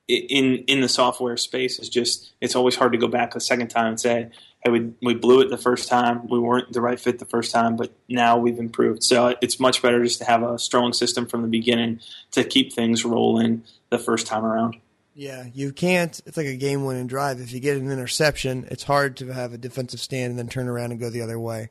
in 0.07 0.59
in 0.69 0.83
the 0.83 0.89
software 0.89 1.39
space. 1.39 1.79
Is 1.79 1.89
just 1.89 2.33
it's 2.41 2.55
always 2.55 2.77
hard 2.77 2.93
to 2.93 2.99
go 2.99 3.09
back 3.09 3.35
a 3.35 3.41
second 3.41 3.69
time 3.69 3.87
and 3.87 4.01
say, 4.01 4.29
"Hey, 4.61 4.71
we 4.71 4.93
we 5.03 5.15
blew 5.15 5.41
it 5.41 5.51
the 5.51 5.59
first 5.59 5.89
time. 5.89 6.29
We 6.29 6.39
weren't 6.39 6.73
the 6.73 6.81
right 6.81 6.99
fit 6.99 7.19
the 7.19 7.25
first 7.25 7.53
time, 7.53 7.77
but 7.77 7.93
now 8.09 8.39
we've 8.39 8.59
improved." 8.59 9.03
So 9.05 9.35
it's 9.41 9.61
much 9.61 9.83
better 9.83 10.03
just 10.03 10.19
to 10.19 10.25
have 10.25 10.43
a 10.43 10.59
strong 10.59 10.93
system 10.93 11.27
from 11.27 11.43
the 11.43 11.49
beginning 11.49 12.01
to 12.33 12.45
keep 12.45 12.73
things 12.73 13.05
rolling 13.05 13.65
the 13.91 13.99
first 13.99 14.27
time 14.27 14.45
around. 14.45 14.77
Yeah, 15.15 15.47
you 15.53 15.73
can't. 15.73 16.21
It's 16.27 16.37
like 16.37 16.47
a 16.47 16.57
game 16.57 16.85
winning 16.85 17.09
drive. 17.09 17.41
If 17.41 17.53
you 17.53 17.59
get 17.59 17.77
an 17.77 17.91
interception, 17.91 18.69
it's 18.71 18.85
hard 18.85 19.17
to 19.17 19.33
have 19.33 19.53
a 19.53 19.59
defensive 19.59 20.01
stand 20.01 20.31
and 20.31 20.39
then 20.39 20.49
turn 20.49 20.69
around 20.69 20.93
and 20.93 21.01
go 21.01 21.11
the 21.11 21.23
other 21.23 21.41
way 21.41 21.71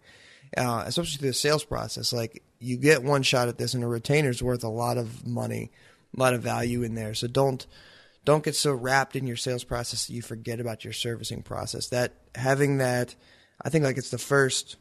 uh, 0.56 0.84
especially 0.86 1.18
through 1.18 1.30
the 1.30 1.34
sales 1.34 1.64
process. 1.64 2.14
Like 2.14 2.44
you 2.60 2.78
get 2.78 3.04
one 3.04 3.24
shot 3.24 3.48
at 3.48 3.58
this, 3.58 3.74
and 3.74 3.84
a 3.84 3.88
retainer 3.88 4.30
is 4.30 4.44
worth 4.44 4.64
a 4.64 4.70
lot 4.70 4.98
of 4.98 5.26
money, 5.26 5.72
a 6.16 6.20
lot 6.20 6.34
of 6.34 6.42
value 6.42 6.84
in 6.84 6.96
there. 6.96 7.14
So 7.14 7.28
don't 7.28 7.66
don't 8.28 8.44
get 8.44 8.58
so 8.58 8.74
wrapped 8.74 9.16
in 9.16 9.26
your 9.26 9.38
sales 9.38 9.64
process 9.64 10.06
that 10.06 10.14
you 10.14 10.22
forget 10.22 10.60
about 10.60 10.84
your 10.84 10.92
servicing 10.92 11.42
process. 11.42 11.88
That 11.88 12.14
having 12.36 12.80
that, 12.80 13.16
I 13.62 13.70
think 13.70 13.86
like 13.86 13.98
it's 13.98 14.10
the 14.10 14.18
first 14.18 14.76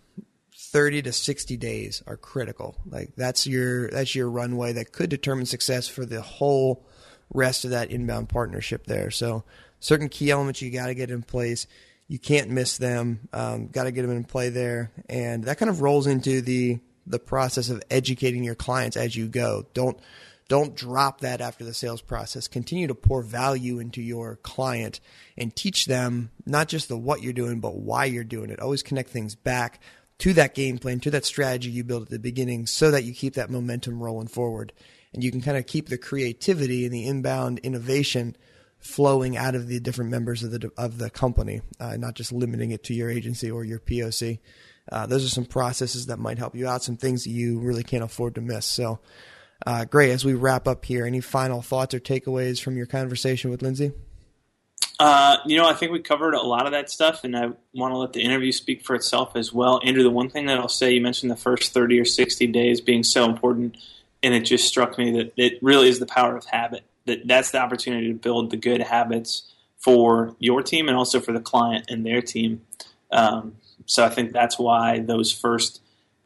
30 0.57 1.03
to 1.03 1.13
60 1.13 1.57
days 1.57 2.03
are 2.09 2.17
critical. 2.17 2.77
Like 2.85 3.15
that's 3.15 3.47
your 3.47 3.89
that's 3.91 4.17
your 4.17 4.29
runway 4.29 4.73
that 4.73 4.91
could 4.91 5.11
determine 5.11 5.47
success 5.47 5.87
for 5.87 6.05
the 6.05 6.23
whole 6.23 6.89
rest 7.33 7.65
of 7.65 7.71
that 7.71 7.93
inbound 7.93 8.31
partnership 8.31 8.89
there. 8.89 9.13
So 9.13 9.45
certain 9.79 10.09
key 10.09 10.33
elements 10.33 10.61
you 10.61 10.73
got 10.73 10.89
to 10.89 10.97
get 10.97 11.13
in 11.13 11.23
place 11.23 11.69
you 12.09 12.19
can't 12.19 12.51
miss 12.51 12.79
them. 12.79 13.29
Um, 13.33 13.69
Got 13.69 13.85
to 13.85 13.91
get 13.91 14.03
them 14.03 14.13
in 14.13 14.25
play 14.25 14.49
there, 14.49 14.93
and 15.09 15.45
that 15.45 15.59
kind 15.59 15.71
of 15.71 15.81
rolls 15.81 16.07
into 16.07 16.41
the 16.41 16.79
the 17.09 17.19
process 17.19 17.69
of 17.71 17.83
educating 17.91 18.43
your 18.43 18.55
clients 18.55 18.97
as 18.97 19.15
you 19.15 19.29
go. 19.29 19.67
Don't 19.75 19.99
don't 20.49 20.77
drop 20.77 21.21
that 21.21 21.41
after 21.41 21.65
the 21.65 21.75
sales 21.75 22.01
process. 22.01 22.47
Continue 22.49 22.87
to 22.87 22.95
pour 22.95 23.23
value 23.23 23.79
into 23.79 24.01
your 24.01 24.37
client 24.37 25.01
and 25.37 25.55
teach 25.55 25.87
them 25.87 26.31
not 26.45 26.69
just 26.69 26.89
the 26.89 26.97
what 26.97 27.23
you're 27.23 27.33
doing, 27.33 27.61
but 27.61 27.77
why 27.77 28.05
you're 28.05 28.25
doing 28.25 28.51
it. 28.51 28.61
Always 28.61 28.83
connect 28.83 29.11
things 29.11 29.35
back 29.35 29.81
to 30.19 30.33
that 30.35 30.55
game 30.55 30.79
plan, 30.79 31.01
to 31.01 31.11
that 31.11 31.25
strategy 31.25 31.71
you 31.71 31.85
built 31.85 32.05
at 32.05 32.11
the 32.11 32.19
beginning 32.19 32.67
so 32.67 32.91
that 32.91 33.05
you 33.05 33.13
keep 33.13 33.35
that 33.35 33.51
momentum 33.51 34.03
rolling 34.03 34.29
forward. 34.29 34.73
And 35.13 35.23
you 35.25 35.31
can 35.31 35.41
kind 35.41 35.57
of 35.57 35.67
keep 35.67 35.89
the 35.89 35.99
creativity 35.99 36.85
and 36.85 36.95
the 36.95 37.07
inbound 37.07 37.59
innovation 37.61 38.37
flowing 38.79 39.37
out 39.37 39.55
of 39.55 39.67
the 39.67 39.81
different 39.81 40.11
members 40.11 40.43
of 40.43 40.51
the 40.53 40.71
of 40.77 40.99
the 40.99 41.11
company, 41.11 41.61
uh, 41.81 41.97
not 41.97 42.15
just 42.15 42.33
limiting 42.33 42.71
it 42.71 42.85
to 42.85 42.95
your 42.95 43.11
agency 43.11 43.51
or 43.51 43.65
your 43.65 43.81
POC. 43.81 44.39
Uh, 44.91 45.07
those 45.07 45.25
are 45.25 45.31
some 45.31 45.45
processes 45.45 46.07
that 46.07 46.19
might 46.19 46.39
help 46.39 46.55
you 46.55 46.69
out, 46.69 46.83
some 46.83 46.97
things 46.97 47.25
that 47.25 47.31
you 47.31 47.59
really 47.59 47.83
can't 47.83 48.05
afford 48.05 48.35
to 48.37 48.41
miss. 48.41 48.65
So, 48.65 49.01
uh, 49.65 49.85
Gray. 49.85 50.11
As 50.11 50.25
we 50.25 50.35
wrap 50.35 50.67
up 50.67 50.85
here, 50.85 51.07
any 51.07 51.21
final 51.21 51.63
thoughts 51.63 51.95
or 51.95 52.01
takeaways 52.01 52.61
from 52.61 52.77
your 52.77 52.87
conversation 52.87 53.51
with 53.51 53.63
Lindsay? 53.63 53.93
Uh, 54.99 55.37
you 55.45 55.57
know, 55.57 55.69
I 55.69 55.75
think 55.75 55.93
we 55.93 56.01
covered 56.01 56.35
a 56.35 56.43
lot 56.43 56.67
of 56.67 56.73
that 56.73 56.91
stuff, 56.91 57.23
and 57.23 57.37
I 57.37 57.51
want 57.75 57.93
to 57.93 57.99
let 57.99 58.15
the 58.15 58.23
interview 58.23 58.51
speak 58.51 58.85
for 58.85 58.95
itself 58.95 59.37
as 59.37 59.53
well. 59.53 59.81
Andrew, 59.85 60.03
the 60.03 60.11
one 60.11 60.31
thing 60.31 60.47
that 60.47 60.59
I'll 60.59 60.69
say, 60.69 60.93
you 60.93 61.03
mentioned 61.03 61.31
the 61.31 61.37
first 61.37 61.75
30 61.75 62.01
or 62.01 62.05
60 62.05 62.47
days 62.47 62.81
being 62.81 63.03
so 63.03 63.25
important, 63.25 63.77
and 64.23 64.35
it 64.35 64.41
just 64.41 64.67
struck 64.67 64.97
me 64.97 65.13
that 65.13 65.33
it 65.37 65.59
really 65.63 65.89
is 65.89 65.99
the 65.99 66.07
power 66.07 66.37
of 66.37 66.47
habit 66.47 66.83
that 67.07 67.27
that's 67.27 67.53
the 67.53 67.59
opportunity 67.59 68.09
to 68.09 68.19
build 68.19 68.51
the 68.51 68.57
good 68.57 68.83
habits 68.83 69.51
for 69.79 70.37
your 70.39 70.63
team 70.63 70.89
and 70.89 70.97
also 70.97 71.21
for 71.21 71.33
the 71.33 71.41
client 71.41 71.87
and 71.89 72.05
their 72.05 72.21
team. 72.21 72.61
Um, 73.11 73.57
so 73.87 74.05
I 74.05 74.09
think 74.09 74.33
that's 74.33 74.59
why 74.59 74.99
those 75.01 75.33
first, 75.33 75.81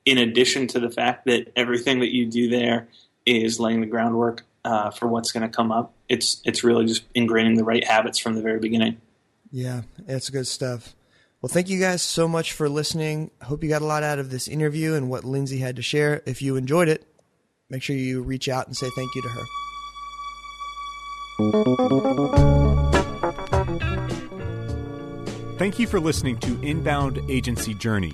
in 0.05 0.19
addition 0.19 0.67
to 0.69 0.81
the 0.81 0.91
fact 0.91 1.27
that 1.27 1.53
everything 1.55 2.01
that 2.01 2.15
you 2.15 2.27
do 2.27 2.49
there 2.49 2.89
is 3.27 3.61
laying 3.61 3.81
the 3.81 3.87
groundwork 3.87 4.45
uh, 4.65 4.91
for 4.91 5.07
what's 5.09 5.33
going 5.33 5.43
to 5.43 5.55
come 5.55 5.73
up. 5.73 5.93
It's 6.09 6.41
it's 6.45 6.65
really 6.65 6.87
just 6.87 7.11
ingraining 7.15 7.57
the 7.57 7.65
right 7.65 7.85
habits 7.85 8.19
from 8.19 8.35
the 8.35 8.43
very 8.43 8.59
beginning. 8.59 9.01
Yeah, 9.51 9.83
it's 10.07 10.31
good 10.31 10.47
stuff. 10.47 10.95
Well, 11.43 11.49
thank 11.49 11.69
you 11.71 11.81
guys 11.81 12.03
so 12.03 12.29
much 12.29 12.53
for 12.53 12.69
listening. 12.69 13.31
Hope 13.43 13.63
you 13.63 13.71
got 13.71 13.83
a 13.83 13.87
lot 13.87 14.03
out 14.03 14.19
of 14.19 14.31
this 14.31 14.47
interview 14.47 14.95
and 14.95 15.09
what 15.09 15.25
Lindsay 15.25 15.59
had 15.59 15.77
to 15.77 15.83
share. 15.83 16.23
If 16.27 16.43
you 16.43 16.57
enjoyed 16.57 16.89
it, 16.89 17.07
make 17.71 17.83
sure 17.83 17.97
you 17.97 18.21
reach 18.23 18.49
out 18.49 18.67
and 18.67 18.77
say 18.77 18.91
thank 18.95 19.15
you 19.15 19.23
to 19.23 19.29
her. 19.29 19.43
Thank 25.57 25.79
you 25.79 25.87
for 25.87 25.99
listening 25.99 26.39
to 26.41 26.61
Inbound 26.63 27.21
Agency 27.31 27.73
Journey. 27.75 28.13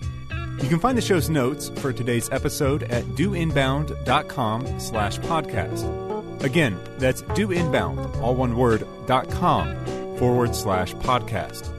You 0.62 0.68
can 0.68 0.80
find 0.80 0.96
the 0.96 1.02
show's 1.02 1.28
notes 1.28 1.68
for 1.76 1.92
today's 1.92 2.30
episode 2.30 2.84
at 2.84 3.04
doinbound.com 3.04 4.80
slash 4.80 5.18
podcast. 5.20 6.42
Again, 6.42 6.78
that's 6.98 7.22
doinbound, 7.22 8.16
all 8.20 8.34
one 8.34 8.56
word, 8.56 8.86
dot 9.06 9.30
com 9.30 9.76
forward 10.16 10.54
slash 10.54 10.94
podcast. 10.94 11.72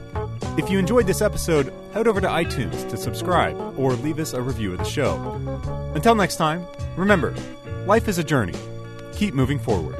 If 0.58 0.70
you 0.70 0.78
enjoyed 0.78 1.06
this 1.06 1.22
episode, 1.22 1.72
head 1.92 2.08
over 2.08 2.20
to 2.20 2.28
iTunes 2.28 2.88
to 2.90 2.96
subscribe 2.96 3.56
or 3.78 3.92
leave 3.94 4.18
us 4.18 4.32
a 4.32 4.40
review 4.42 4.72
of 4.72 4.78
the 4.78 4.84
show. 4.84 5.16
Until 5.94 6.14
next 6.14 6.36
time, 6.36 6.64
remember, 6.96 7.34
life 7.86 8.08
is 8.08 8.18
a 8.18 8.24
journey. 8.24 8.54
Keep 9.14 9.34
moving 9.34 9.58
forward. 9.58 9.96